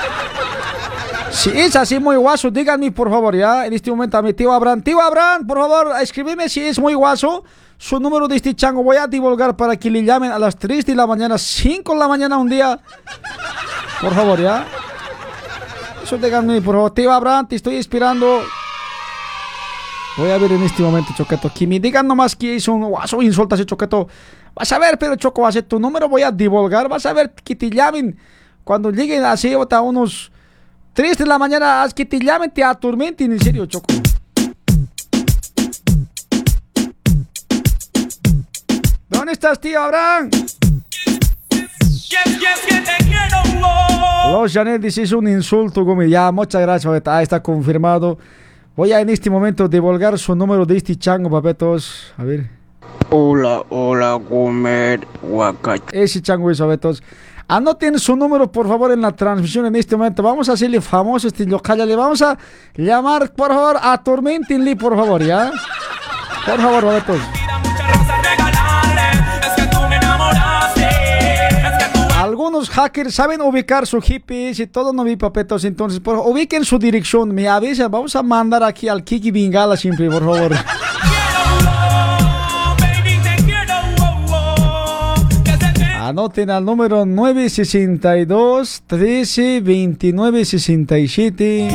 [1.31, 4.53] Si es así muy guaso, díganme por favor, ya, en este momento a mi tío
[4.53, 4.83] Abraham.
[4.83, 7.45] Tío Abraham, por favor, escríbeme si es muy guaso.
[7.79, 10.85] Su número de este chango voy a divulgar para que le llamen a las 3
[10.85, 12.79] de la mañana, 5 de la mañana un día.
[14.03, 14.67] Por favor, ya.
[16.05, 16.91] Eso díganme, por favor.
[16.91, 18.43] Tío Abraham, te estoy esperando.
[20.19, 23.23] Voy a ver en este momento, Choqueto, que me digan nomás que es un guaso
[23.23, 24.09] insulta ese Choqueto.
[24.55, 26.89] Vas a ver, pero Choco, vas a tu número voy a divulgar.
[26.89, 28.17] Vas a ver que te llamen
[28.65, 30.31] cuando lleguen así, hasta unos
[30.93, 33.87] 3 de la mañana, haz que te llamen, te atormenten, en serio, Choco.
[39.09, 40.31] ¿Dónde estás, tío Abraham?
[44.33, 46.09] Los Janet dice es un insulto, Gumi.
[46.09, 47.17] Ya, muchas gracias, papeta.
[47.17, 48.19] Ah, está confirmado.
[48.77, 52.13] Voy a en este momento divulgar su número de este chango, papetos.
[52.17, 52.60] A ver.
[53.13, 56.01] Hola, hola, comer guacachupila.
[56.01, 57.03] Ese chango es, papetos.
[57.49, 60.23] Anoten su número, por favor, en la transmisión en este momento.
[60.23, 61.79] Vamos a hacerle famoso este local.
[61.79, 62.39] Le vamos a
[62.77, 65.51] llamar, por favor, atormentenle, por favor, ¿ya?
[66.47, 67.21] Por favor, papetos.
[72.17, 75.65] Algunos hackers saben ubicar su GPS y todo, no vi papetos.
[75.65, 77.35] Entonces, por favor, ubiquen su dirección.
[77.35, 77.91] Me avisan.
[77.91, 80.53] Vamos a mandar aquí al Kiki Bingala siempre, por favor.
[86.11, 91.69] Anoten al número 962 13 29 67.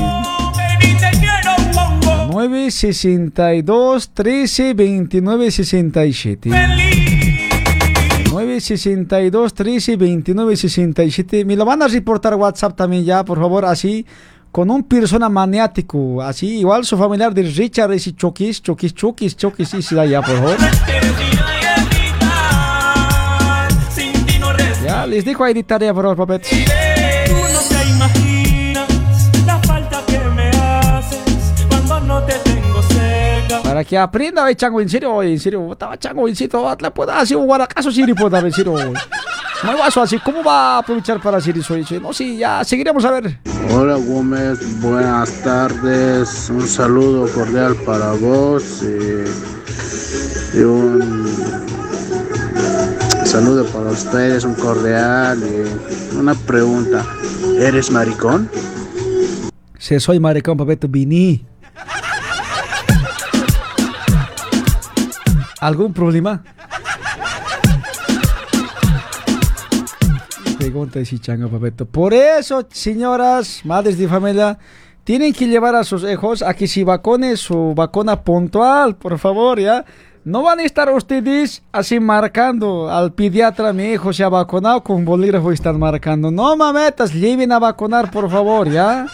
[2.34, 6.50] 962 13 29 67.
[8.30, 11.46] 962 13 29 67.
[11.46, 14.06] Me lo van a reportar WhatsApp también ya, por favor, así.
[14.52, 19.74] Con un persona maniático, así, igual su familiar de Richard y Chokis, Chokis, Chokis, Chokis,
[19.76, 20.58] y se da ya, por favor.
[25.08, 26.50] Les dejo ahí de tarea, por favor, papetes.
[26.50, 28.90] Tú no te imaginas
[29.46, 31.20] la falta que me haces
[31.70, 33.62] cuando no te tengo cerca.
[33.62, 36.92] Para que aprenda, oye, chango, en serio, oye, en serio, estaba chango, en serio, le
[36.92, 38.76] puedo hacer un guaracazo, sí, le puedo dar, en serio.
[38.78, 41.76] hay vaso así, ¿cómo va a aprovechar para hacer eso?
[42.02, 43.40] No, sí, ya, seguiremos a ver.
[43.72, 46.50] Hola Gómez, buenas tardes.
[46.50, 51.35] Un saludo cordial para vos y, y un
[53.36, 55.44] saludo para ustedes, un cordial
[56.18, 57.06] una pregunta.
[57.60, 58.50] ¿Eres maricón?
[59.78, 61.46] Si soy maricón, papeto, vini.
[65.60, 66.46] ¿Algún problema?
[70.58, 71.86] Pregunta si changa, papeto.
[71.86, 74.58] Por eso, señoras, madres de familia,
[75.04, 79.60] tienen que llevar a sus hijos a que se vacune su vacuna puntual, por favor,
[79.60, 79.84] ¿ya?
[80.26, 85.06] No van a estar ustedes así marcando al pediatra, mi hijo se ha vacunado, con
[85.06, 86.32] bolígrafo están marcando.
[86.32, 89.06] No mametas, lleven a vacunar, por favor, ¿ya?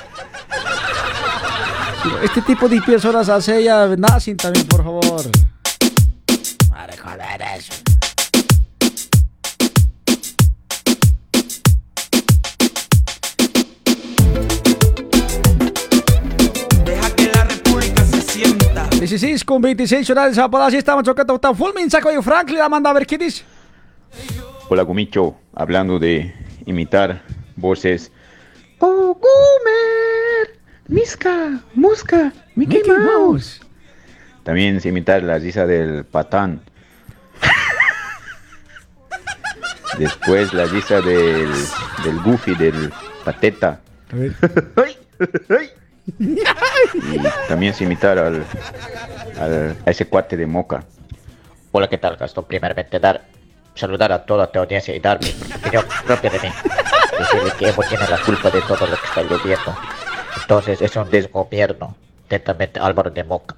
[2.24, 5.24] Este tipo de personas así ya nacen también, por favor.
[6.70, 7.90] Para joder eso.
[19.12, 21.36] 16 con 26 horas de así estamos chocando.
[21.36, 23.44] Está full mensaje de Franklin, la manda a ver qué dice.
[24.70, 26.34] Hola Gumicho, hablando de
[26.66, 27.22] imitar
[27.58, 28.10] voces.
[28.80, 30.58] Oh, Gumer,
[30.88, 33.60] Miska, Muska, Mickey, Mouse.
[34.44, 36.62] También sé imitar la risa del patán.
[40.00, 41.52] Después la risa del,
[42.04, 42.94] del Goofy, del
[43.26, 43.82] pateta.
[44.12, 45.72] A ver.
[46.19, 48.44] Y también sé imitar al,
[49.40, 50.84] al- a ese cuate de Moca.
[51.72, 52.45] Hola, ¿qué tal, Gastón?
[52.45, 53.22] Primeramente, dar,
[53.76, 56.49] saludar a toda tu audiencia y dar mi opinión propia de mí.
[57.19, 59.78] Decirle que Evo tiene la culpa de todo lo que está lloviendo.
[60.41, 61.95] Entonces, es un desgobierno.
[62.26, 63.56] Atentamente, Álvaro de Moca.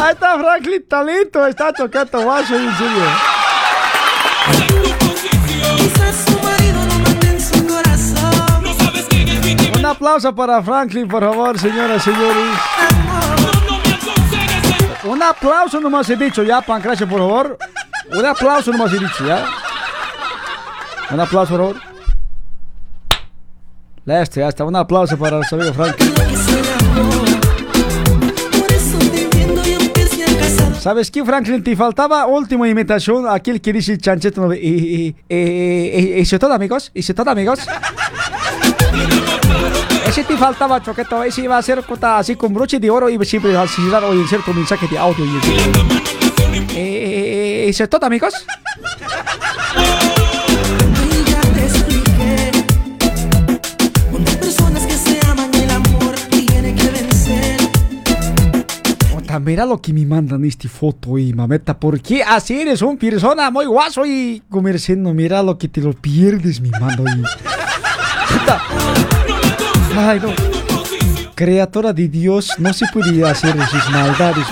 [0.00, 3.04] Ahí está Franklin, talento, está tocando en serio.
[9.98, 12.58] Aplauso para Franklin, por favor, señoras y señores.
[15.02, 17.58] Un aplauso nomás he dicho ya, Pancracio, por favor.
[18.16, 19.44] Un aplauso nomás he dicho ya.
[21.10, 21.76] Un aplauso, por favor.
[24.04, 24.64] Listo, ya está.
[24.64, 26.14] Un aplauso para nuestro amigo Franklin.
[30.78, 31.62] ¿Sabes qué, Franklin?
[31.62, 34.40] Te faltaba última imitación, aquel que dice chanchete.
[34.40, 36.92] no, eh, eh, eh, eh, ¿Eso es todo, amigos?
[36.94, 37.58] ¿Eso es todo, amigos?
[40.08, 41.22] Ese te faltaba, Choqueto.
[41.22, 44.14] Ese iba a ser puta, así con broche de oro y siempre a asignar o
[44.14, 45.22] inserto un mensaje de audio.
[45.24, 45.52] Y eso.
[46.50, 48.34] Eh, eh, eh, ¿Eso es todo, amigos?
[59.40, 61.78] Mira lo que me mandan esta foto y mameta.
[61.78, 65.14] ¿Por qué así eres un persona muy guaso y comerciando?
[65.14, 67.04] Mira lo que te lo pierdes, mi mando.
[67.04, 67.22] Y...
[69.98, 70.10] Puta.
[70.10, 70.28] Ay, no.
[71.34, 74.46] Creatora de Dios, no se puede hacer esas maldades.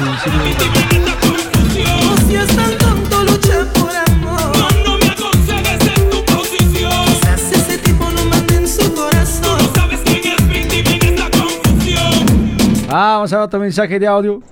[12.89, 14.43] Vamos a ver otro mensaje de audio.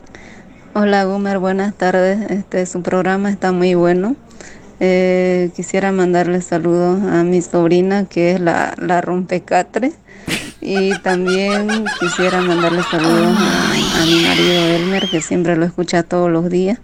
[0.74, 2.30] Hola Gumer, buenas tardes.
[2.30, 4.16] Este su programa está muy bueno.
[4.80, 9.92] Eh, quisiera mandarle saludos a mi sobrina que es la, la rompecatre
[10.64, 11.68] y también
[12.00, 16.80] quisiera mandarle saludos a, mi marido Elmer que siempre lo escucha todos los días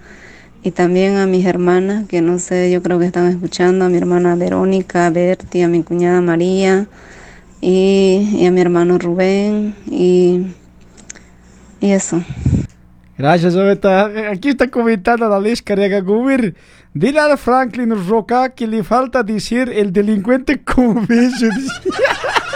[0.63, 3.97] y también a mis hermanas que no sé, yo creo que están escuchando, a mi
[3.97, 6.89] hermana Verónica, a Berti, a mi cuñada María
[7.63, 10.43] y, a mi hermano Rubén y,
[11.81, 12.23] y eso.
[13.17, 14.11] Gracias, Obeta.
[14.31, 16.55] Aquí está comentando la Liz Carriaga Gubir.
[16.93, 21.51] Dile a Franklin Roca que le falta decir el delincuente convention.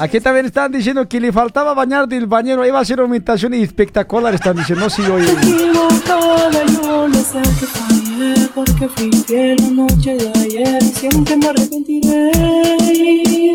[0.00, 2.64] Aquí también están diciendo que le faltaba bañar del bañero.
[2.64, 4.32] Iba a ser una imitación espectacular.
[4.34, 5.26] Están diciendo, sí, oye.
[7.08, 12.30] no sé que fallé porque fui fiel la noche de ayer y siempre me arrepentiré.
[12.84, 13.54] Y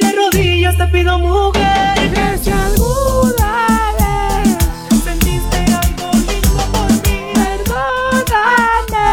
[0.00, 9.06] de rodillas te pido mujer que si alguna vez sentiste algo lindo por mí, perdóname,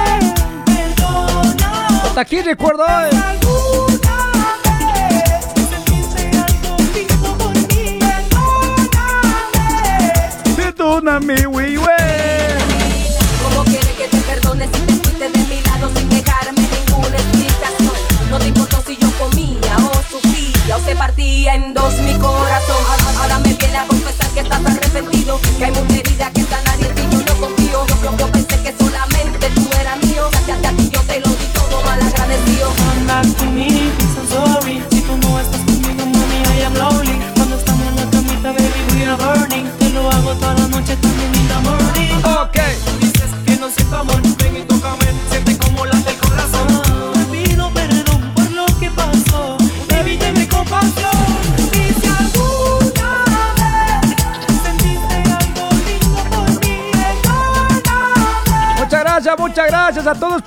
[0.66, 2.08] perdóname.
[2.08, 3.39] Hasta aquí recuerdo hoy.
[11.10, 12.29] ไ美味味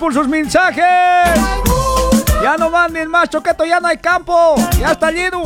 [0.03, 0.85] por sus mensajes.
[2.43, 4.57] Ya no manden más, Choqueto, ya no hay campo.
[4.81, 5.45] Ya está lleno.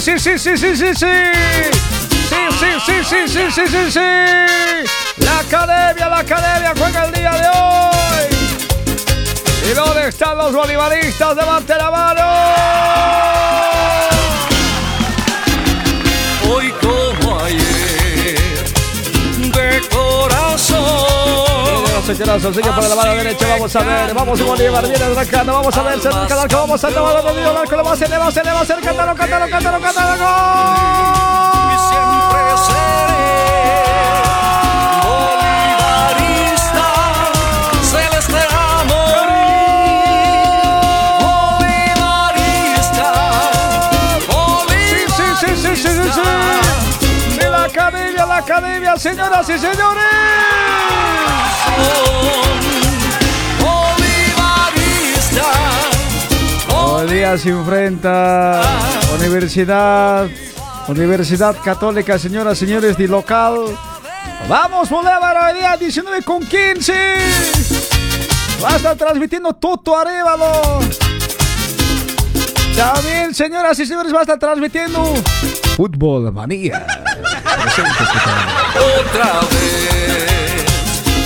[0.00, 1.06] sí, sí, sí, sí, sí, sí, sí.
[2.28, 4.00] Sí, sí, sí, sí, sí, sí, sí,
[5.24, 8.28] La academia, la academia juega el día de hoy.
[9.70, 11.36] ¿Y dónde están los bolivaristas?
[11.36, 13.79] ¡Levante la mano!
[22.16, 22.42] Señoras.
[22.42, 25.52] Vamos a ver, vamos Bolívar, viene arrancando.
[25.52, 26.56] Vamos a ver, se arranca el.
[26.56, 27.76] Vamos a tomar el arco.
[27.76, 28.80] Lo va a hacer, le va a hacer, le va a hacer.
[28.80, 31.59] Cántalo, cántalo, cántalo, cántalo.
[48.50, 50.04] Academia, señoras y señores.
[53.60, 55.44] bolivarista.
[56.74, 58.60] Hoy día se enfrenta
[59.16, 60.28] Universidad,
[60.88, 63.66] Universidad Católica, señoras y señores, de local.
[64.48, 66.92] Vamos, Bolívar, hoy día 19 con 15.
[68.62, 70.80] Va a estar transmitiendo Toto Arevalo.
[72.76, 75.14] También, señoras y señores, va a estar transmitiendo
[75.76, 76.99] Fútbol Manía.
[79.00, 80.64] Otra vez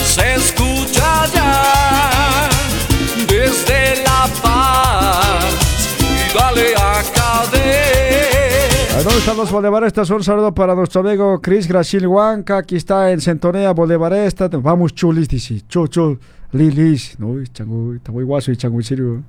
[0.05, 2.49] se escucha ya
[3.29, 5.45] desde La Paz
[6.01, 8.99] y dale a cadena.
[8.99, 10.09] ¿A ¿Dónde están los bolivaristas?
[10.11, 12.59] Un saludo para nuestro amigo Chris Graciel Huanca.
[12.59, 14.49] Aquí está en Sintonía Bolivarista.
[14.49, 15.61] Vamos, chulis, dice.
[15.69, 16.19] Chu, chu,
[16.53, 17.19] lilis.
[17.19, 19.23] No, está muy guaso y chango, en serio.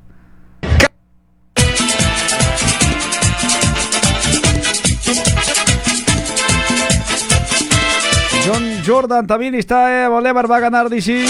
[8.85, 11.25] Jordan también está, eh, Bolívar va a ganar, dice.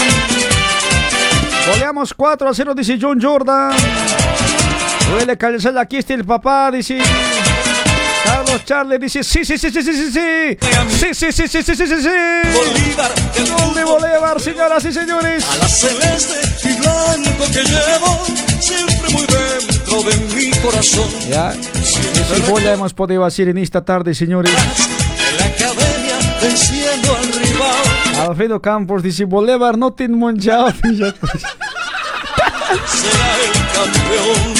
[1.66, 3.72] Goleamos 4 a 0, dice John Jordan.
[5.10, 6.98] Duele calzar aquí está el papá, dice.
[8.24, 10.58] Carlos Charles dice, sí, sí, sí, sí, sí, sí, sí.
[10.90, 12.08] Sí, sí, sí, sí, sí, sí, sí, sí.
[12.52, 15.44] Bolívar, el Gol de Bolívar, señoras y señores.
[15.48, 18.26] A la celeste y blanco que llevo
[18.60, 21.08] siempre muy dentro de mi corazón.
[21.28, 24.52] Ya, ese gol ya hemos podido hacer en esta tarde, señores.
[24.52, 26.85] En la academia al rival.
[28.28, 30.74] Alfredo Campos dice, Bolívar no tiene mundial.
[32.86, 34.54] Será el campeón.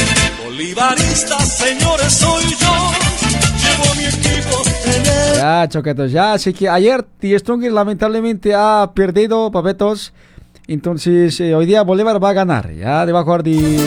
[0.44, 2.92] Bolivarista, señores, soy yo.
[3.62, 6.34] Llevo mi equipo en el Ya, choquetos, ya.
[6.34, 7.38] Así que ayer T.
[7.38, 10.12] Stronger lamentablemente ha perdido, papetos.
[10.68, 12.72] Entonces, eh, hoy día Bolívar va a ganar.
[12.72, 13.78] Ya va a jugar de.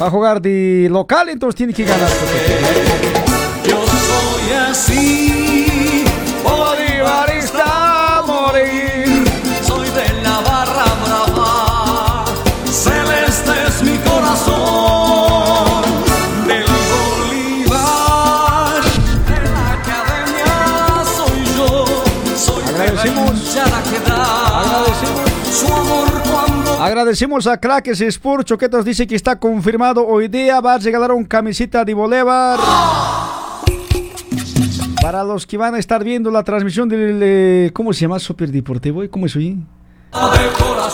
[0.00, 2.08] Va a jugar de local, entonces tiene que ganar.
[3.66, 6.04] Yo soy así,
[6.42, 7.33] bolivarista
[26.94, 28.46] Agradecemos a Crackers Sport.
[28.46, 30.06] Choquetos dice que está confirmado.
[30.06, 32.60] Hoy día va a regalar un camiseta de Bolívar.
[35.02, 37.18] Para los que van a estar viendo la transmisión del.
[37.20, 38.20] eh, ¿Cómo se llama?
[38.20, 39.02] Super Deportivo.
[39.10, 39.58] ¿Cómo es hoy?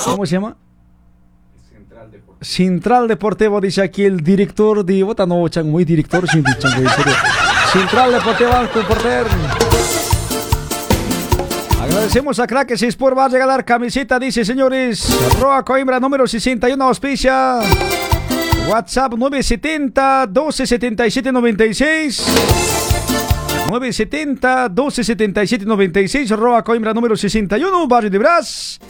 [0.06, 0.56] ¿Cómo se llama?
[2.40, 5.02] Central Deportivo, dice aquí el director de.
[5.02, 6.48] Bota no, muy director, serio.
[7.74, 8.52] Central Deportivo,
[8.88, 9.26] porter.
[12.00, 15.06] Agradecemos a Crackers Sport, va a regalar camiseta, dice señores.
[15.38, 17.60] Roa Coimbra número 61, auspicia.
[18.66, 22.26] WhatsApp 970 1277 96.
[23.68, 26.30] 970 1277 96.
[26.30, 28.80] Roa Coimbra número 61, barrio de Brás.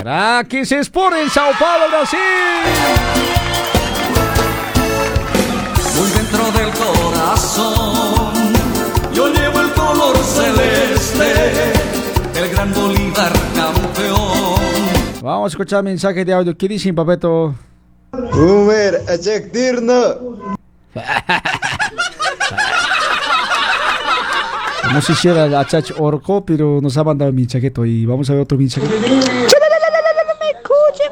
[0.00, 2.20] Crackers Sport en Sao Paulo, Brasil.
[5.96, 8.32] muy dentro del corazón.
[9.12, 11.75] Yo llevo el color celeste, el
[12.56, 14.56] gran Bolívar campeón.
[15.22, 16.56] Vamos a escuchar mensaje de audio.
[16.56, 17.54] ¿Qué dicen, papeto?
[18.12, 19.02] Umer,
[19.52, 20.14] dirna.
[24.92, 28.30] No sé si era la Chach Orco, pero nos ha mandado un mensajeto y vamos
[28.30, 28.86] a ver otro mensaje.
[28.86, 29.10] Me escuche,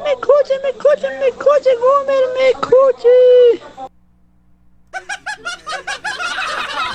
[0.03, 3.15] me escuche, me escuche, me escuche, Gomer, me escuche.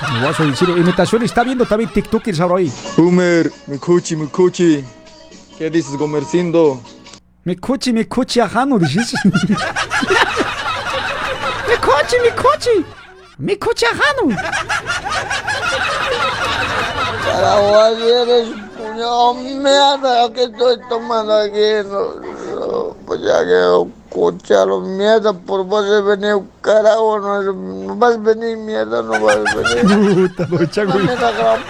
[0.09, 2.71] Me voy a decir, está viendo también TikTokers ahora ahí.
[2.97, 4.83] Umer, me cuchi, me cuchi.
[5.57, 6.81] ¿Qué dices, Gomercindo?
[7.43, 9.13] Me cuchi, me cuchi, ajano, dices.
[11.67, 12.85] Me escuche, me escuche.
[13.37, 14.35] Me escuche, ajano.
[17.23, 18.47] Caraguay, eres
[19.01, 21.87] puñado mierda que estoy tomando aquí.
[21.89, 22.15] No,
[22.59, 28.17] no, pues ya que escucharon mierda por vos de venir carajo, no, no vas a
[28.17, 30.31] venir mierda, no vas a venir.
[30.49, 30.93] Puta, no.
[30.93, 31.61] No me da gran-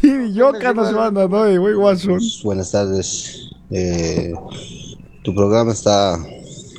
[0.00, 2.20] Qué idiota nos manda, no, güey, guasón.
[2.44, 3.50] Buenas tardes.
[3.70, 4.32] Eh,
[5.24, 6.18] tu programa está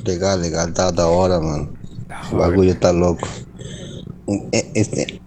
[0.04, 1.70] legal, legal, está ahora, man.
[2.32, 3.26] El bagullo está loco.
[4.52, 5.20] Eh, Este.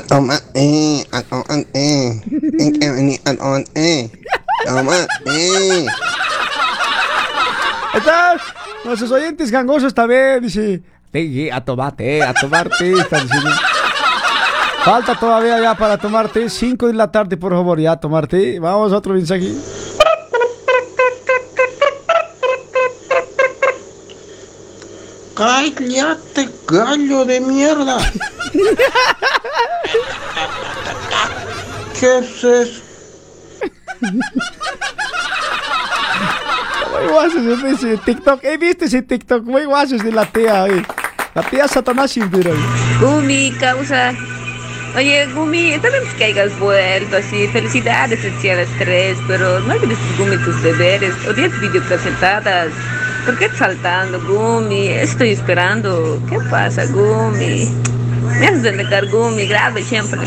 [0.00, 1.44] Toma, eh, toma,
[1.74, 2.20] eh.
[2.58, 4.10] En que vení, a toma, eh.
[4.66, 4.96] Toma,
[5.26, 5.86] eh.
[7.92, 8.36] Ahí está.
[8.84, 10.82] Nuestros oyentes gangosos también, dice.
[11.10, 12.92] "Te- A tomarte, a tomarte.
[12.92, 13.50] están diciendo.
[14.84, 16.48] Falta todavía ya para tomarte.
[16.50, 18.58] 5 de la tarde, por favor, ya tomarte.
[18.58, 19.52] Vamos a otro mensaje.
[25.34, 27.98] Cállate, gallo de mierda.
[31.98, 32.82] ¿Qué es eso?
[36.90, 38.44] Muy guasos ese TikTok.
[38.44, 39.44] He visto ese TikTok.
[39.44, 40.66] Muy guasos de la tía.
[40.66, 40.84] eh.
[41.34, 42.22] La tía Satanás eh.
[43.00, 44.12] Gumi, causa.
[44.94, 47.48] Oye, Gumi, está bien que hayas vuelto así.
[47.48, 48.38] Felicidades, el
[48.78, 51.14] 3, pero no olvides, Gumi, tus deberes.
[51.26, 52.68] O 10 videopresentadas.
[53.24, 54.88] ¿Por qué saltando, Gumi?
[54.88, 56.20] Estoy esperando.
[56.28, 57.68] ¿Qué pasa, Gumi?
[58.40, 60.20] Me haces denegar, Gumi, grave siempre.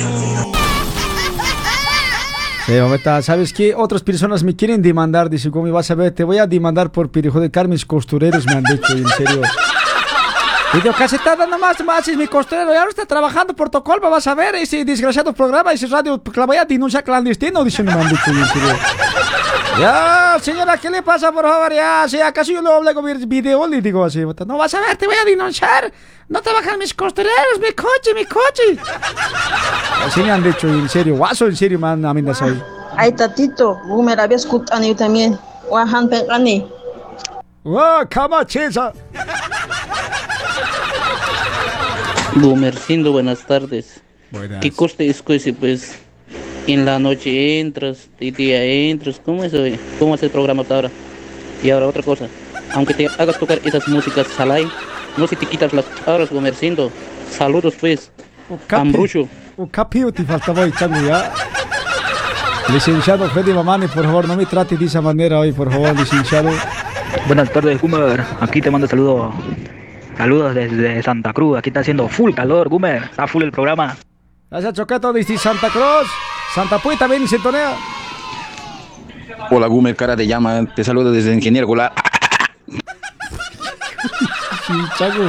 [2.66, 3.76] Sí, ahorita, ¿sabes qué?
[3.76, 5.30] Otras personas me quieren demandar.
[5.30, 8.64] Dice, Gumi, vas a ver, te voy a demandar por perjudicar mis costureros, me han
[8.64, 9.42] dicho, en serio.
[10.74, 12.74] Videocasetada nomás, más es mi costurero.
[12.74, 16.40] Y ahora está trabajando por Tocolma, vas a ver ese desgraciado programa, ese radio, que
[16.40, 18.78] la voy a denunciar clandestino, dice, me en serio.
[19.80, 21.74] Ya, señora, ¿qué le pasa, por favor?
[21.74, 24.20] Ya, si acaso yo le obligo a ver video, le digo así.
[24.20, 25.92] No vas a ver, te voy a denunciar.
[26.30, 28.80] No trabajan mis costureros, mi coche, mi coche.
[30.06, 31.16] Así me han dicho, en serio.
[31.18, 32.64] Guaso, en serio, man, amenazas ahí.
[32.98, 35.38] Ay, tatito, Gumer, había escuchado yo también.
[35.70, 36.68] Wahan pegani.
[37.64, 38.94] ¡Wow, cama chesa!
[42.36, 44.02] Gumercindo, buenas tardes.
[44.32, 44.60] Buenas.
[44.60, 45.98] ¿Qué coste es que pues
[46.68, 49.22] en la noche entras, de día entras?
[49.24, 49.80] ¿Cómo es hoy?
[49.99, 50.91] ¿Cómo es el programa hasta ahora?
[51.64, 52.28] Y ahora otra cosa,
[52.74, 54.68] aunque te hagas tocar esas músicas salai,
[55.16, 56.91] no se te quitas las horas, Gumercindo.
[57.32, 58.12] Saludos pues,
[58.70, 59.30] Ambrucho.
[59.56, 61.32] Un capío te faltaba hoy, chango, ya.
[62.72, 66.49] Licenciado Freddy Mamani, por favor, no me trate de esa manera hoy, por favor, licenciado.
[67.28, 68.24] Buenas tardes, Gumer.
[68.41, 69.34] Aquí te mando saludos.
[70.18, 71.58] Saludos desde Santa Cruz.
[71.58, 73.04] Aquí está haciendo full calor, Gumer.
[73.04, 73.98] Está full el programa.
[74.50, 76.08] Gracias, Choqueto, desde Santa Cruz.
[76.54, 77.74] Santa Puy también y sintonía.
[79.52, 80.66] Hola, Gumer, cara de llama.
[80.74, 81.94] Te saludo desde Ingeniero Golar.
[84.66, 85.24] Sí, Chaco.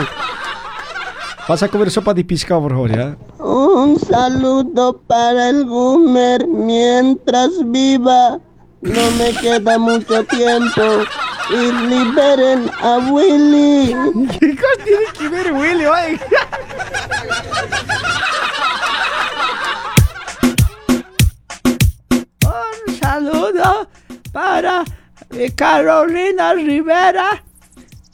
[1.48, 3.16] Vas a comer sopa de pescado, por favor, ¿ya?
[3.38, 8.38] Un saludo para el Gumer mientras viva.
[8.80, 11.04] No me queda mucho tiempo.
[11.48, 13.94] Y liberen a Willy.
[14.40, 16.20] ¿Qué cosa tiene que ver Willy, oye?
[22.42, 23.88] Un saludo
[24.32, 24.84] para
[25.30, 27.42] eh, Carolina Rivera.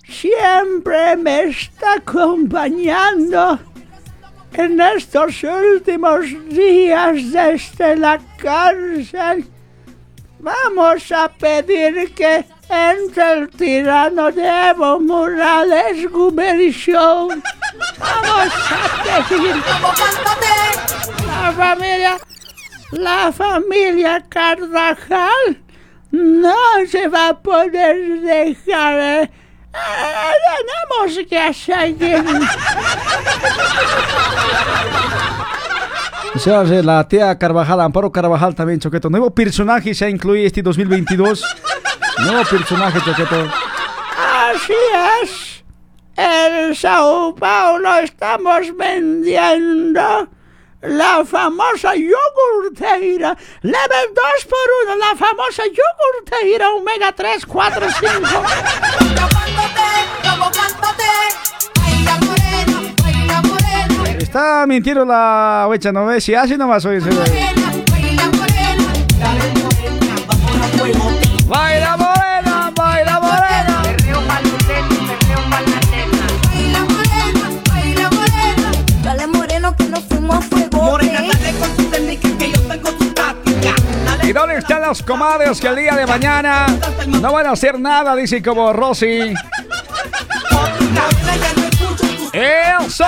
[0.06, 3.58] Siempre me está acompañando
[4.52, 9.46] en estos últimos días desde la cárcel.
[10.42, 17.40] Vamos a pedir que entre el tirano de Evo Morales Gumerishon.
[17.98, 19.54] Vamos a pedir
[21.26, 22.18] la familia,
[22.90, 25.62] la familia Carvajal
[26.10, 26.56] no
[26.90, 28.98] se va a poder dejar.
[28.98, 29.30] eh.
[29.74, 30.32] Eh,
[30.92, 32.24] tenemos que seguir.
[36.34, 39.10] O sea, eh, la tía Carvajal, Amparo Carvajal también, Choqueto.
[39.10, 41.44] Nuevo personaje se incluye este 2022.
[42.24, 43.48] Nuevo personaje, Choqueto.
[44.16, 44.74] Así
[45.22, 45.64] es.
[46.16, 50.28] En Sao Paulo estamos vendiendo
[50.82, 53.36] la famosa yogurteira.
[53.62, 54.58] Level 2 por
[54.88, 58.12] 1, la famosa yogurteira Omega 3, 4, 5.
[64.32, 66.24] Está mintiendo la huecha, ¿no ves?
[66.24, 67.16] Si así nomás hoy se ve.
[71.46, 73.82] Baila morena, baila morena.
[79.04, 80.82] Dale moreno que nos fuimos a fuego.
[80.82, 83.74] Morena, dale con tu técnica que yo tengo tu táctica.
[84.22, 86.68] ¿Y dónde están las comadres que el día de mañana
[87.06, 88.16] no van a hacer nada?
[88.16, 89.34] Dice como Rosy.
[92.32, 93.04] ¡Eso!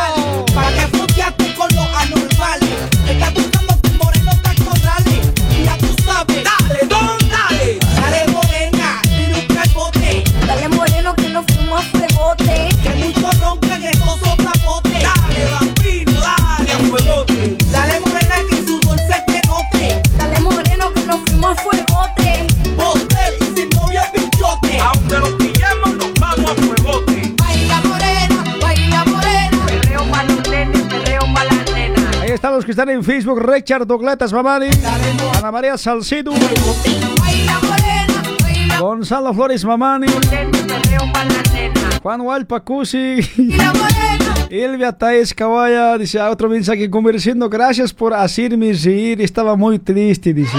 [0.55, 1.44] Para que
[32.95, 33.41] en Facebook.
[33.41, 34.69] Richard Dogletas Mamani.
[35.37, 36.33] Ana María Salcido.
[38.79, 40.07] Gonzalo Flores Mamani.
[42.03, 43.21] Juan Walpacusi.
[44.51, 45.99] Elvia Taes Cabaya.
[45.99, 47.51] Dice ah, otro mensaje conversando.
[47.51, 49.21] Gracias por hacerme reír.
[49.21, 50.33] Estaba muy triste.
[50.33, 50.57] Dice.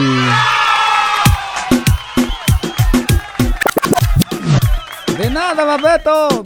[5.17, 6.43] De nada, Babeto.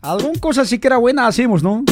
[0.00, 1.84] Algún cosa siquiera buena hacemos, ¿no?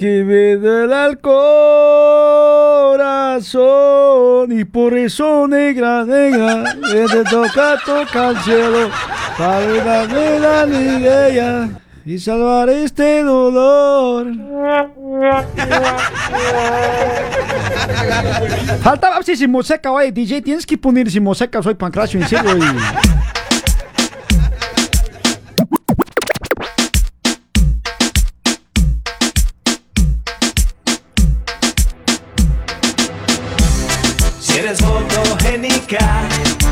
[0.00, 1.38] Aunque me duele el corazón
[4.58, 8.88] y por eso negra, negra, te toca tocar el cielo
[9.36, 10.06] para
[10.38, 11.68] la alegría
[12.06, 14.26] y salvar este dolor.
[18.82, 22.56] Faltaba si música, oye, DJ, tienes que poner si música, soy Pancracio, en serio.
[22.56, 23.19] y-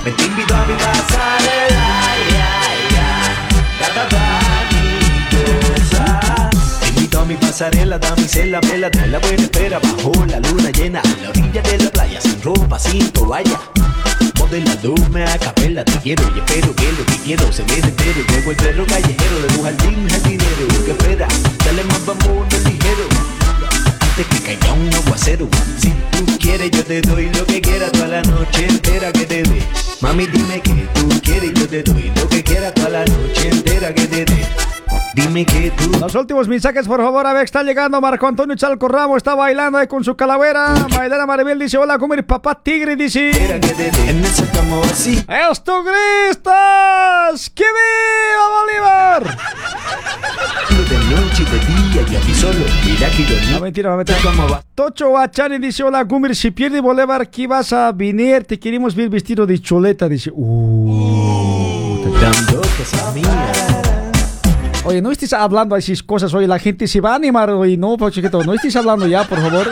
[0.08, 2.16] Me te invito a mi pasarela.
[2.30, 2.48] ya,
[2.94, 3.08] ya.
[3.78, 4.02] Gata
[5.36, 6.48] vanidosa.
[6.80, 11.00] Te invito a mi pasarela, damisela, vela, trae la buena espera bajo la luna llena,
[11.00, 13.60] a la orilla de la playa, sin ropa, sin toalla.
[14.38, 18.24] Modelándome a capela, te quiero y espero que lo que quiero se vea entero.
[18.30, 20.68] Llego el perro callejero de tu jardín jardinero.
[20.86, 21.28] ¿Qué espera?
[21.66, 23.37] Dale más vamos ligero.
[24.18, 25.48] Que caiga un aguacero.
[25.80, 29.44] Si tú quieres, yo te doy lo que quieras toda la noche entera que te
[29.44, 29.62] dé.
[30.00, 33.94] Mami, dime que tú quieres, yo te doy lo que quieras toda la noche entera
[33.94, 34.77] que te dé.
[35.14, 35.90] Dime que tú.
[35.98, 39.78] Los últimos mensajes, por favor, a ver, está llegando Marco Antonio Chalco Ramos, está bailando
[39.78, 40.74] ahí con su calavera.
[40.90, 43.30] Maidana Maribel dice, hola, comer papá tigre, dice.
[45.50, 47.50] ¡Esto gristas!
[47.50, 49.38] ¡Que viva Bolívar!
[50.88, 52.64] De noche y de día y aquí solo.
[52.84, 54.18] Mira que yo No, mentira, mentira.
[54.74, 59.08] Tocho Guachani dice, hola, Gumir, si pierde Bolívar, aquí vas a venir, te queremos ver
[59.08, 60.30] vestido de choleta, dice.
[60.32, 63.77] Uh, Dando cosas mías.
[64.88, 67.98] Oye, no estés hablando así cosas, oye, la gente se va a animar, oye, no,
[67.98, 69.68] pues, chiquito, no estés hablando ya, por favor.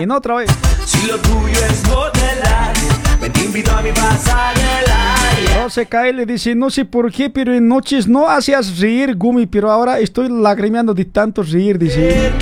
[0.00, 0.50] Y no otra vez.
[0.84, 2.72] Si lo tuyo es modelar,
[3.20, 5.20] me te invito a mi pasarela.
[5.46, 5.62] ya.
[5.62, 9.46] Rose Kyle le dice, no sé por qué, pero en noches no hacías reír, Gumi,
[9.46, 12.32] pero ahora estoy lagrimeando de tanto reír, dice.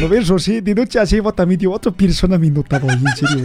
[0.00, 0.60] ¿Lo ves, Rosy?
[0.60, 3.44] De noche así, también, tío, otra persona me notaba, en serio.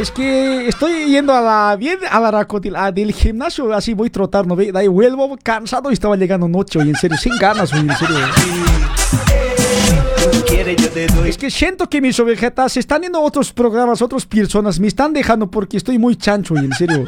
[0.00, 4.08] Es que estoy yendo a la bien a la racotil, a del gimnasio, así voy
[4.08, 7.70] trotando, ve, de ahí vuelvo cansado y estaba llegando noche, oye, en serio, sin ganas,
[7.74, 8.16] en serio.
[11.26, 15.12] Es que siento que mis ovejetas están yendo a otros programas, otras personas, me están
[15.12, 17.04] dejando porque estoy muy chancho, oye, en serio.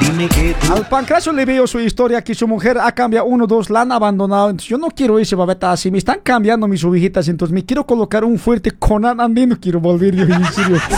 [0.00, 0.72] Dime que tú.
[0.72, 3.92] Al Pancracio le veo su historia que su mujer ha cambiado uno, dos, la han
[3.92, 4.50] abandonado.
[4.50, 5.90] Entonces yo no quiero ese babeta así.
[5.90, 7.26] Me están cambiando mis ovejitas.
[7.28, 9.58] Entonces me quiero colocar un fuerte Conan andino.
[9.60, 10.78] Quiero volver yo en serio.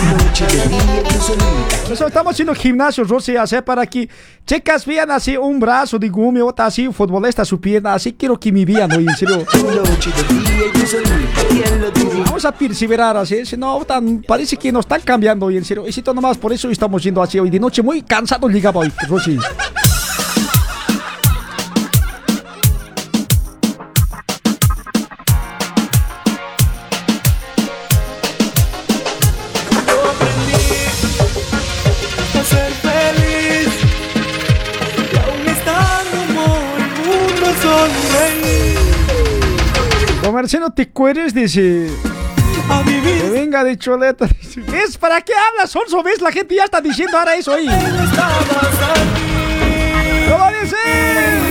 [1.91, 4.09] Estamos haciendo gimnasio, Rosy, hacer para que
[4.47, 7.95] chicas vean así un brazo de gumi, otra así, futbolista su pierna.
[7.95, 9.45] Así quiero que me vean, oye, en serio.
[12.25, 13.45] Vamos a perseverar así.
[13.45, 15.87] Si no, tan- parece que nos están cambiando hoy, en serio.
[15.87, 17.83] Y si todo nomás, por eso estamos yendo así hoy de noche.
[17.83, 19.39] Muy cansado llegaba hoy, Rosy.
[40.23, 41.91] Comerciano, te cueres, dice.
[42.71, 44.29] A vivir Que venga de choleta.
[44.69, 44.97] ¿Ves?
[44.99, 46.03] ¿Para qué hablas, Sonso?
[46.03, 46.21] ¿Ves?
[46.21, 47.67] La gente ya está diciendo ahora eso ahí.
[50.29, 51.50] ¿Cómo dice?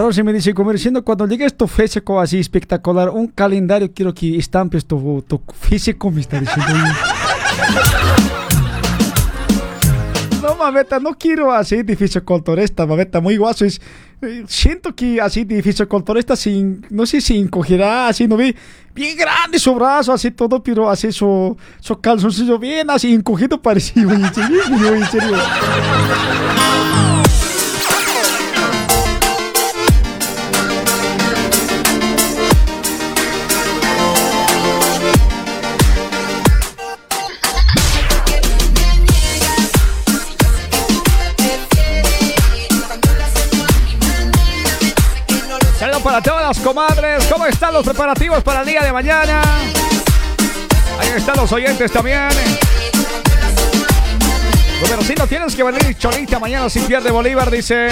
[0.00, 4.86] Rosy me dice, comerciando, cuando llegue tu físico así espectacular, un calendario quiero que estampes
[4.86, 6.72] tu, tu físico, me está diciendo.
[10.42, 13.66] No mameta, no quiero así de fisiculturista, mameta, muy guaso.
[13.66, 13.78] Es,
[14.22, 18.56] eh, siento que así de fisiculturista, sin, no sé si encogerá, así, no vi,
[18.94, 24.10] bien grande su brazo, así todo, pero así su, su calzoncillo bien así encogido parecido.
[24.12, 25.36] En serio,
[46.50, 47.24] las comadres.
[47.26, 49.40] ¿Cómo están los preparativos para el día de mañana?
[50.98, 52.28] Ahí están los oyentes también.
[54.82, 57.90] Pero si no tienes que venir cholita mañana si pierde Bolívar, dice.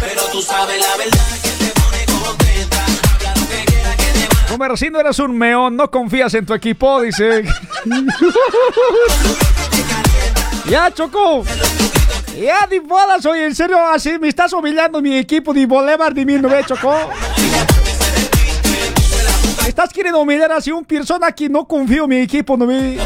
[0.00, 2.86] Pero tú sabes la verdad que te pone contenta.
[3.16, 7.02] Habla lo que quiera que te Comercindo, eres un meón, no confías en tu equipo,
[7.02, 7.44] dice.
[10.70, 11.44] ya, Choco.
[12.40, 16.24] Ya, ni bodas, oye, en serio, así me estás humillando mi equipo de Bolívar de
[16.24, 16.90] mí, ¿no ve, Choco?
[16.90, 17.29] Me
[19.70, 22.98] estás queriendo humillar así un persona que no confío en mi equipo, ¿no ve?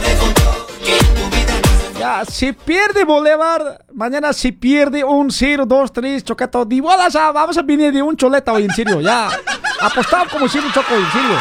[1.98, 7.32] Ya, si pierde Bolívar, mañana si pierde un 0, 2, 3, chocato, de bodas, ah,
[7.32, 9.28] vamos a venir de un choleta hoy, en serio, ya.
[9.80, 11.38] Apostado como si un choco, en serio.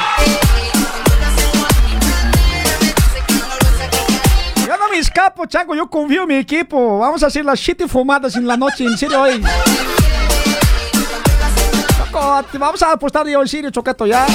[4.68, 7.00] Yo no me escapo, chango, yo confío en mi equipo.
[7.00, 9.42] Vamos a hacer las siete fumadas en la noche, en serio, hoy.
[12.24, 14.26] Vamos a apostar yo, en serio, chocato, ya.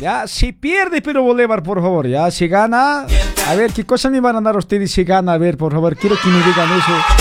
[0.00, 3.06] Ya, si pierde, pero Bolívar, por favor, ya, si gana.
[3.48, 5.32] A ver, ¿qué cosa me van a dar ustedes si gana?
[5.32, 7.15] A ver, por favor, quiero que me digan eso.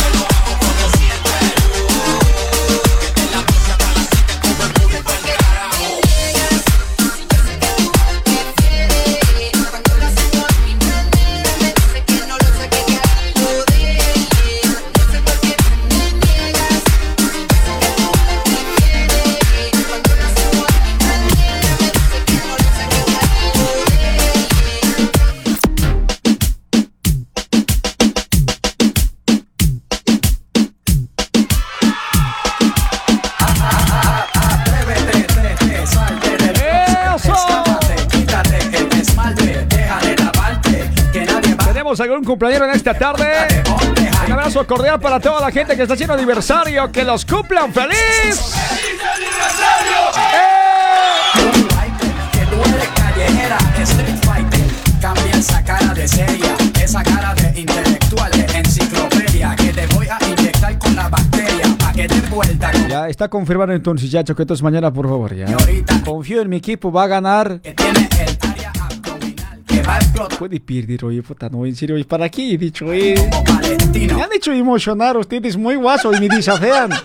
[41.96, 43.26] Tenemos algún cumpleaños en esta tarde.
[44.26, 46.92] Un abrazo cordial para toda la gente que está haciendo aniversario.
[46.92, 48.54] Que los cumplan feliz.
[52.34, 54.60] Que tú eres callejera, street fighter.
[55.00, 59.56] Cambia esa cara de seria, esa cara de intelectual, de enciclopedia.
[59.56, 62.72] Que te voy a inyectar con la bacteria, pa' que te vuelta.
[62.90, 65.34] Ya está confirmado entonces, ya choquetos mañana, por favor.
[65.34, 65.46] Ya.
[66.04, 67.62] Confío en mi equipo, va a ganar.
[70.38, 73.16] Puede perder, oye, puta, no, en serio, ¿y para qué he dicho, eh?
[73.94, 76.90] Me han hecho emocionar ustedes muy guaso y me desafían.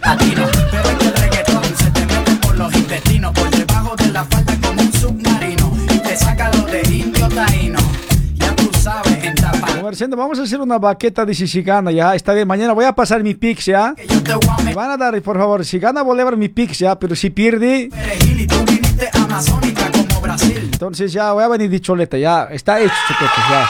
[2.42, 5.72] Por los intestinos, por debajo de la falda como un submarino.
[5.94, 7.78] Y te saca lo de indio taíno.
[8.34, 9.76] Ya tú sabes, en tapa.
[9.76, 12.14] Comerciante, vamos a hacer una baqueta de si si gana, ya.
[12.14, 13.94] Está bien, mañana voy a pasar mi pix, ya.
[14.64, 17.88] Me van a dar, por favor, si gana Bolívar mi pix, ya, pero si pierde...
[18.36, 19.08] Y tú viniste.
[20.80, 22.44] Entonces ya voy a venir de choleta, ya.
[22.44, 23.68] Está hecho, choquetos, ya.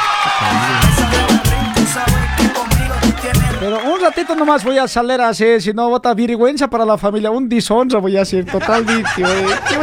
[3.59, 6.97] Pero un ratito nomás voy a salir a hacer, si no, bota vergüenza para la
[6.97, 7.32] familia.
[7.32, 9.45] Un dishonra voy a hacer, totalmente, güey.
[9.69, 9.77] ¿Qué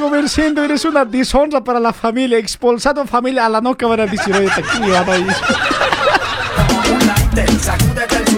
[0.00, 2.36] Comerciando, eres una dishonra para la familia.
[2.36, 4.80] Expulsado familia a la noca van a decir, oye, aquí.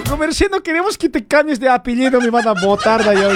[0.07, 3.29] Comerciando, queremos que te cambies de apellido, me van a botar de allá.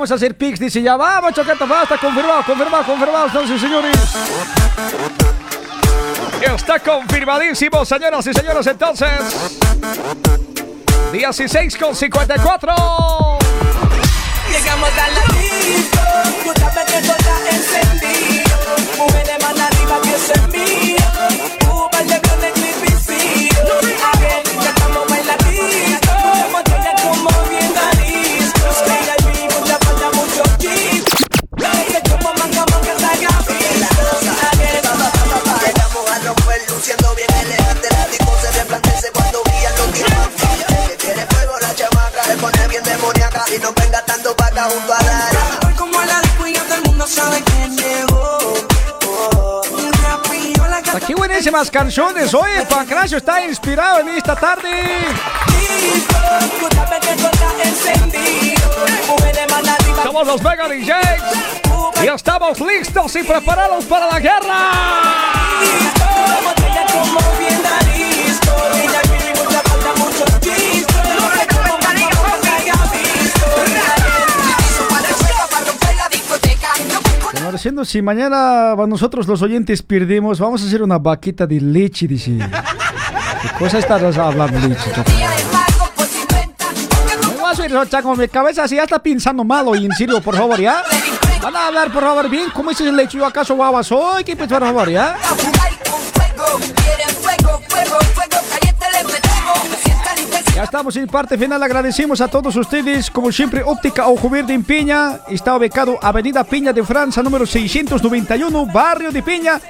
[0.00, 3.94] Vamos a hacer pix, dice ya, vamos, choqueta, basta, confirmado, confirmado, confirmado, entonces, señores.
[6.40, 9.10] Está confirmadísimo, señoras y señores, entonces.
[11.12, 12.74] 16 con 54.
[14.50, 15.20] Llegamos a la
[16.86, 17.20] que está
[17.50, 18.56] encendido.
[18.96, 20.49] Mujeres más arriba que eso
[43.70, 45.36] no venga tanto para acá junto a Dari.
[45.66, 48.38] Hoy como la descuida todo el mundo sabe quién llegó.
[50.94, 52.34] Aquí buenísimas canciones.
[52.34, 54.68] Oye, Pancracio está inspirado en esta tarde.
[60.02, 65.30] Somos los Mega DJs y estamos listos y preparados para la guerra.
[77.58, 82.38] Si mañana nosotros los oyentes perdemos, vamos a hacer una vaquita de leche, dice.
[82.38, 84.92] ¿Qué cosa estás hablando, leche?
[87.36, 89.92] No vas a ir, Rocha, con mi cabeza así ya está pensando malo y en
[89.92, 90.82] serio, por favor, ¿ya?
[91.42, 92.50] Van a hablar, por favor, bien.
[92.54, 93.18] ¿Cómo es el leche?
[93.18, 94.22] ¿Yo acaso guava soy?
[94.22, 95.16] ¿Qué pues, por favor, ya?
[100.62, 101.62] Estamos en parte final.
[101.62, 103.10] Agradecemos a todos ustedes.
[103.10, 105.20] Como siempre, Óptica Ojo Verde en Piña.
[105.28, 109.60] Está ubicado Avenida Piña de Francia, número 691, Barrio de Piña.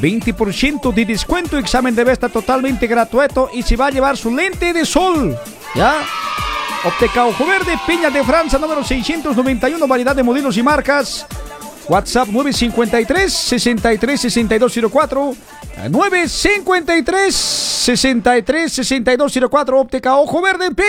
[0.00, 1.58] 20% de descuento.
[1.58, 3.50] Examen de vista totalmente gratuito.
[3.52, 5.36] Y se va a llevar su lente de sol.
[5.74, 5.96] ¿Ya?
[6.84, 9.86] Óptica Ojo Verde, Piña de Francia, número 691.
[9.86, 11.26] Variedad de modelos y marcas.
[11.88, 15.34] WhatsApp 953 63 6204
[15.86, 20.88] 953 63 6204 Óptica Ojo Verde en Piña.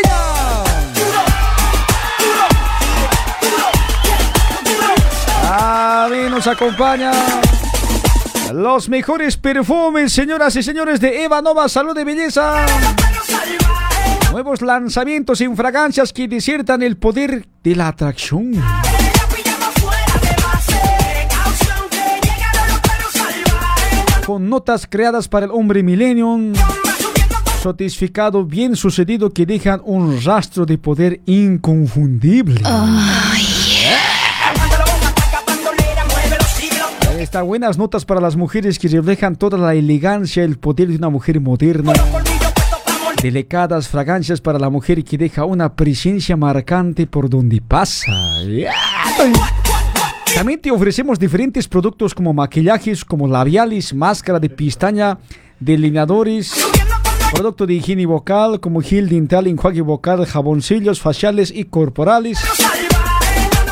[5.52, 7.11] A mí nos acompaña
[8.53, 12.66] los mejores perfumes, señoras y señores de Eva Nova Salud de Belleza.
[14.32, 18.53] Nuevos lanzamientos sin fragancias que desiertan el poder de la atracción.
[24.30, 26.53] Con notas creadas para el hombre millennium.
[27.64, 32.61] Satisficado, bien sucedido, que dejan un rastro de poder inconfundible.
[37.10, 40.97] Ahí está, buenas notas para las mujeres que reflejan toda la elegancia, el poder de
[40.97, 41.93] una mujer moderna.
[43.23, 48.11] Delicadas fragancias para la mujer que deja una presencia marcante por donde pasa.
[49.18, 49.59] También
[50.61, 55.18] te ofrecemos diferentes productos como maquillajes, como labiales, máscara de pestaña,
[55.60, 56.53] delineadores,
[57.34, 62.40] producto de higiene vocal como gel dental, enjuague vocal, jaboncillos faciales y corporales,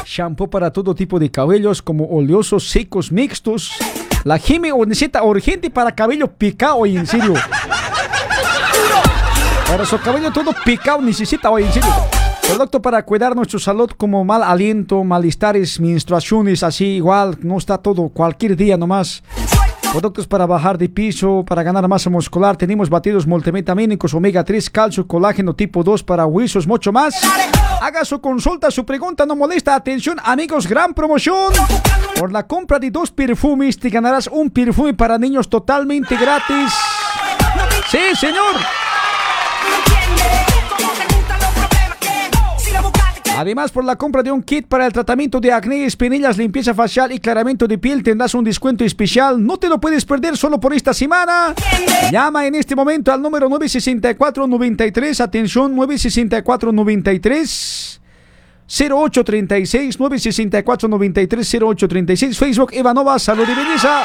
[0.06, 3.72] shampoo para todo tipo de cabellos como oleosos, secos, mixtos,
[4.24, 7.34] la gime o necesita urgente para cabello picado, en serio.
[9.68, 12.17] Para su cabello todo picado necesita, hoy en serio.
[12.48, 18.10] Producto para cuidar nuestra salud como mal aliento, malestares, menstruaciones, así igual, no está todo
[18.10, 19.22] cualquier día nomás.
[19.92, 25.08] Productos para bajar de piso, para ganar masa muscular, tenemos batidos multivitamínicos, omega 3, calcio,
[25.08, 27.22] colágeno tipo 2 para huesos, mucho más.
[27.82, 29.76] Haga su consulta, su pregunta no molesta.
[29.76, 31.54] Atención amigos, gran promoción.
[32.20, 36.74] Por la compra de dos perfumes te ganarás un perfume para niños totalmente gratis.
[37.90, 38.56] Sí, señor.
[43.38, 47.12] Además, por la compra de un kit para el tratamiento de acné, espinillas, limpieza facial
[47.12, 49.46] y claramiento de piel, tendrás un descuento especial.
[49.46, 51.54] No te lo puedes perder solo por esta semana.
[52.12, 55.22] Llama en este momento al número 964-93.
[55.22, 58.00] Atención, 964-93.
[58.70, 64.04] 0836 964 93 0836 Facebook Evanova Salud y Belleza.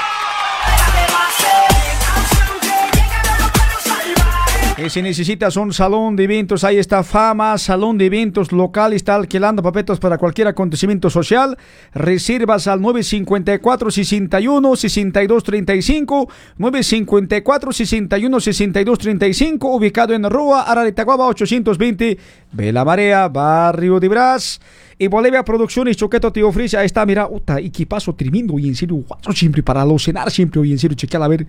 [4.84, 9.14] Y si necesitas un salón de eventos, ahí está Fama, salón de eventos local, está
[9.14, 11.56] alquilando papetos para cualquier acontecimiento social.
[11.94, 16.28] Reservas al 954 61 62 35,
[16.58, 22.18] 954 61 62 35, ubicado en Rua, Araritaguaba 820,
[22.50, 24.60] Bela Marea, Barrio de Brás.
[25.02, 29.02] Y Bolivia Producciones Choqueto te ofrece, ahí está, mira, uta, equipazo tremendo y en serio,
[29.04, 31.44] guacho, siempre para alucinar, siempre, y en serio, chequeala a ver.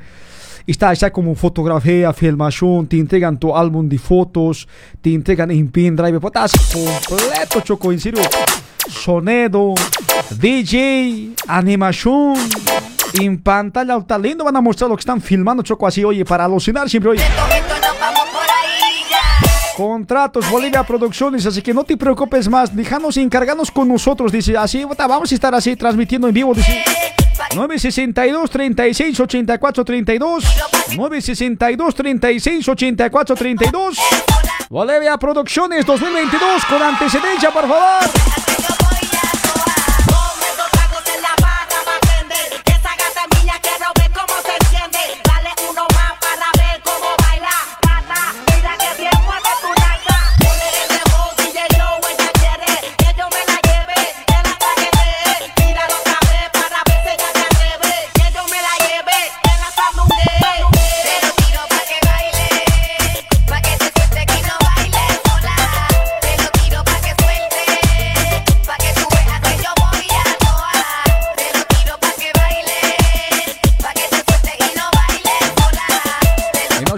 [0.66, 4.68] Está, está como fotografía, filmación, te entregan tu álbum de fotos,
[5.04, 8.24] te entregan en pendrive, estás completo, Choco, en serio.
[8.90, 9.76] Sonido,
[10.32, 12.34] DJ, animación,
[13.22, 16.46] en pantalla, está lindo, van a mostrar lo que están filmando, Choco, así, oye, para
[16.46, 17.24] alucinar siempre, oye.
[19.76, 24.84] Contratos Bolivia Producciones, así que no te preocupes más, déjanos encargarnos con nosotros, dice, así,
[24.84, 26.84] vamos a estar así transmitiendo en vivo, dice.
[27.56, 30.44] 962 36 84 32
[30.96, 33.98] 962 36 84 32
[34.70, 38.73] Bolivia Producciones 2022 con antecedencia, por favor.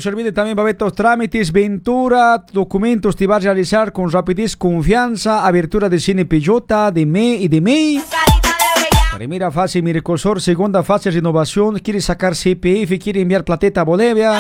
[0.06, 5.90] Se olvide también, Babetos, trámites, ventura, documentos te va a realizar con rapidez, confianza, abertura
[5.90, 8.04] de cine Peyota, de ME y de MEI.
[9.16, 10.40] Primera fase, Miricosor.
[10.44, 11.80] Segunda fase, renovación.
[11.80, 14.40] Quiere sacar CPF, quiere enviar plateta a Bolivia.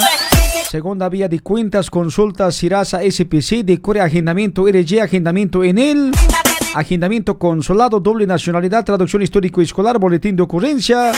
[0.69, 6.11] Segunda vía de cuentas, consultas, Sirasa, SPC, decore agendamiento, RG, agendamiento en él.
[6.75, 11.11] Agendamiento consulado, doble nacionalidad, traducción histórico escolar, boletín de ocurrencia.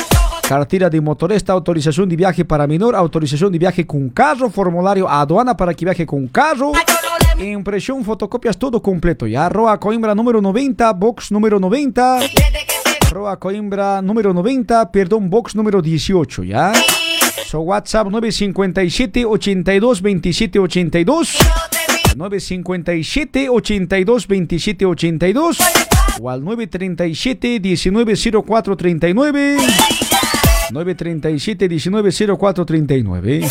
[0.48, 5.58] Cartera de motorista, autorización de viaje para menor, autorización de viaje con carro, formulario aduana
[5.58, 6.72] para que viaje con carro.
[7.38, 9.28] Impresión, fotocopias, todo completo.
[9.28, 12.20] Ya, Roa Coimbra número 90, box número 90.
[13.12, 16.72] Roa Coimbra número 90, perdón, box número 18, ¿ya?
[17.46, 21.38] So WhatsApp 957 82 27 82.
[22.16, 25.58] 957 82 27 82
[26.20, 28.14] o al 937 19
[28.44, 29.58] 04 39
[30.72, 33.48] 937 19 04 39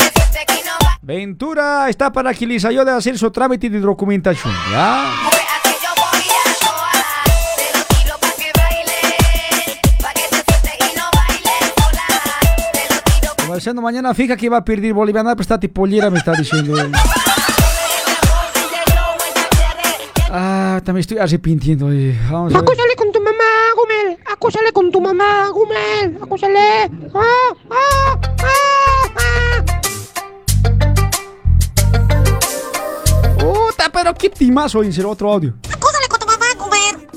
[1.01, 5.11] Ventura está para que les ayude a hacer su trámite de documentación, ¿ya?
[13.37, 16.75] Conversando mañana fija que va a perder Boliviana, pero está pollera, me está diciendo.
[20.29, 21.91] Ah, también estoy arrepintiendo.
[21.91, 22.17] eh.
[22.29, 22.63] Vamos a ver.
[22.63, 23.43] Acúsale con tu mamá,
[23.97, 24.17] Gumel.
[24.25, 26.17] Acúsale con tu mamá, Gumel.
[26.21, 26.89] Acúsale.
[27.13, 29.65] Ah, ah, ah,
[33.39, 35.53] Puta, pero qué timazo, en serio, otro audio.
[35.71, 37.07] Acúsale con tu mamá, Gumel.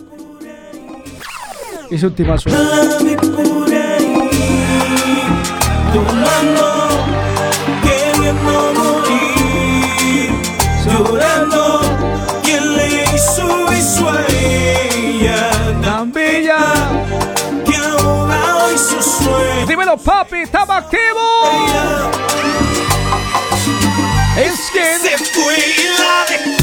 [1.91, 2.51] Es un timazo.
[6.01, 6.89] Mano
[7.83, 10.31] queriendo morir,
[10.85, 11.60] llorando.
[19.67, 22.11] Dímelo, papi, estamos activos.
[24.37, 25.57] Es que se fue
[25.99, 26.60] la dejó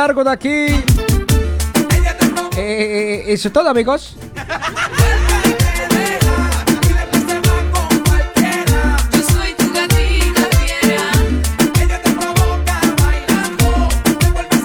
[0.00, 0.66] largo de aquí.
[2.56, 4.16] Eh, eso es todo, amigos.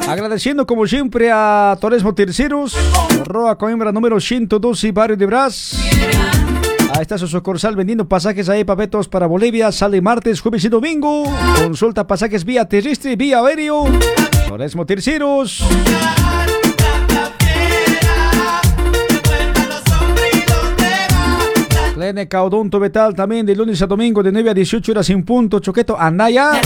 [0.07, 2.77] Agradeciendo como siempre a Toresmo Terceros,
[3.25, 5.84] Roa Coimbra número 112, Barrio de Brás.
[6.95, 9.69] Ahí está su sucursal vendiendo pasajes ahí, papetos para Bolivia.
[9.73, 11.25] Sale martes, jueves y domingo.
[11.61, 13.83] Consulta pasajes vía terrestre, vía aéreo.
[14.47, 15.61] Toresmo Terceros.
[21.95, 25.59] Clínica Odonto Betal también de lunes a domingo de 9 a 18 horas sin punto.
[25.59, 26.61] Choqueto Anaya.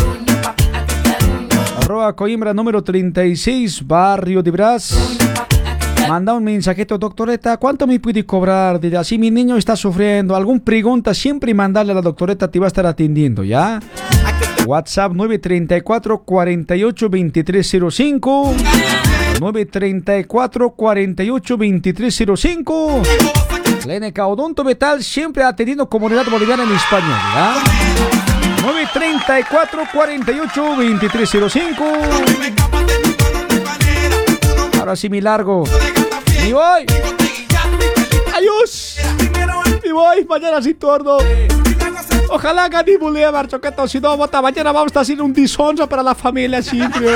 [1.81, 5.28] Arroba Coimbra número 36, Barrio de Brás.
[6.09, 8.79] Manda un mensajito, doctoreta, ¿cuánto me puede cobrar?
[8.97, 10.35] Así, mi niño está sufriendo.
[10.35, 13.79] Algún pregunta, siempre mandarle a la doctoreta, te va a estar atendiendo, ¿ya?
[14.65, 18.55] WhatsApp 934 48 2305
[19.39, 23.03] 934 48 2305
[23.83, 27.53] Clínica Odonto Betal siempre atendiendo comunidad boliviana en español, ¿ya?
[28.63, 31.85] 934 48 2305
[34.79, 35.65] Ahora sí me largo.
[36.41, 36.85] Me voy.
[38.33, 38.97] Adiós.
[39.83, 40.25] Me voy.
[40.25, 41.17] Mañana sin torno.
[42.29, 42.69] Ojalá
[42.99, 43.87] Bolívar, choqueto.
[43.87, 47.07] Si no, bota, mañana vamos a hacer un dishonra para la familia siempre.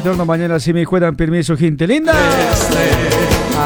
[0.00, 2.14] Retorno mañana si me cuidan permiso, gente linda.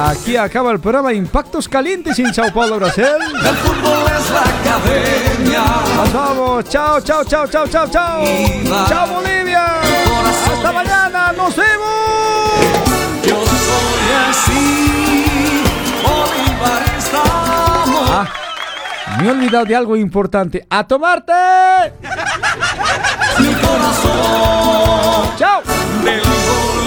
[0.08, 3.04] Aquí acaba el programa Impactos Calientes en Sao Paulo, Brasil.
[3.04, 5.62] El fútbol es la academia.
[5.96, 6.68] Pasamos.
[6.68, 8.24] Chao, chao, chao, chao, chao, chao.
[8.88, 9.64] Chao, Bolivia.
[10.24, 11.32] Hasta mañana.
[11.36, 11.94] Nos vemos.
[13.24, 15.62] Yo soy así,
[16.02, 18.10] Bolívar estamos.
[18.10, 18.28] Ah,
[19.20, 20.66] me he olvidado de algo importante.
[20.68, 21.32] ¡A tomarte!
[23.38, 25.36] Mi corazón.
[25.38, 25.83] ¡Chao!
[26.04, 26.83] Del Bolívar,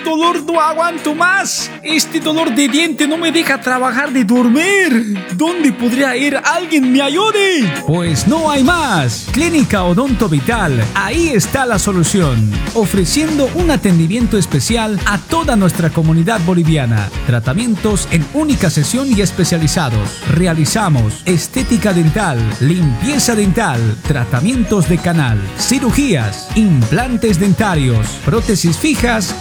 [0.00, 0.30] dolor!
[0.50, 1.70] No aguanto más.
[1.82, 5.16] Este dolor de diente no me deja trabajar de dormir.
[5.34, 6.36] ¿Dónde podría ir?
[6.36, 7.72] ¿Alguien me ayude?
[7.86, 9.28] Pues no hay más.
[9.32, 10.82] Clínica Odonto Vital.
[10.94, 12.50] Ahí está la solución.
[12.74, 17.08] Ofreciendo un atendimiento especial a toda nuestra comunidad boliviana.
[17.26, 20.20] Tratamientos en única sesión y especializados.
[20.30, 29.34] Realizamos estética dental, limpieza dental, tratamientos de canal, cirugías, implantes dentarios, prótesis fijas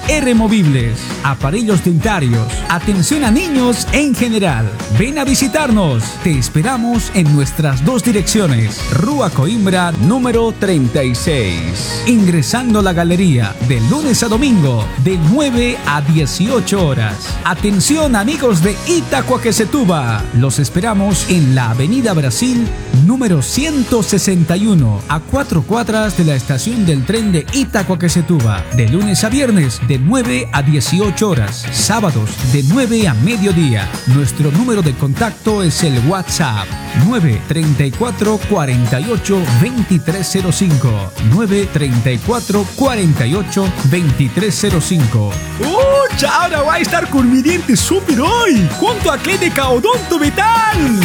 [0.49, 4.67] removibles, aparellos dentarios, atención a niños en general.
[4.97, 6.03] Ven a visitarnos.
[6.23, 8.81] Te esperamos en nuestras dos direcciones.
[8.91, 12.03] Rúa Coimbra número 36.
[12.07, 17.15] Ingresando a la galería de lunes a domingo de 9 a 18 horas.
[17.45, 20.23] Atención amigos de Itacoaquecetuba.
[20.33, 22.67] Los esperamos en la Avenida Brasil
[23.05, 28.63] número 161 a cuatro cuadras de la estación del tren de Itacoaquecetuba.
[28.75, 31.65] De lunes a viernes de 9 a 18 horas.
[31.71, 33.89] Sábados de 9 a mediodía.
[34.07, 36.67] Nuestro número de contacto es el WhatsApp
[37.07, 45.99] 934 48 2305 934 48 2305 ¡Uh!
[46.27, 48.67] Ahora va a estar con mi diente súper hoy.
[48.77, 50.99] Junto a Clínica Odonto Vital.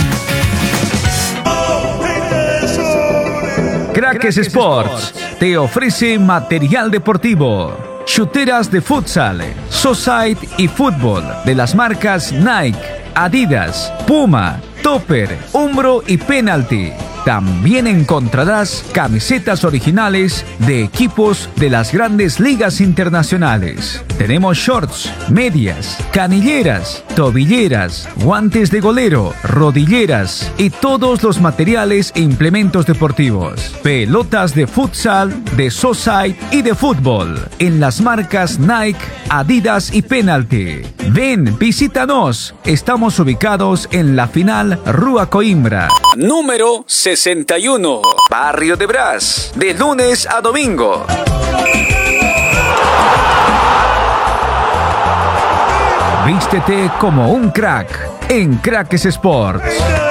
[3.94, 12.32] Crackers Sports te ofrece material deportivo, chuteras de futsal, society y fútbol de las marcas
[12.32, 12.78] Nike,
[13.14, 16.92] Adidas, Puma, Topper, Umbro y Penalty.
[17.24, 24.04] También encontrarás camisetas originales de equipos de las grandes ligas internacionales.
[24.18, 32.84] Tenemos shorts, medias, canilleras, tobilleras, guantes de golero, rodilleras y todos los materiales e implementos
[32.84, 33.74] deportivos.
[33.82, 38.98] Pelotas de futsal, de society y de fútbol en las marcas Nike,
[39.30, 40.82] Adidas y Penalty.
[41.08, 42.54] Ven, visítanos.
[42.64, 45.88] Estamos ubicados en la final Rúa Coimbra.
[46.16, 46.84] Número
[47.16, 48.02] 61.
[48.30, 49.52] Barrio de Brás.
[49.54, 51.06] De lunes a domingo.
[56.26, 60.03] Vístete como un crack en Cracks Sports.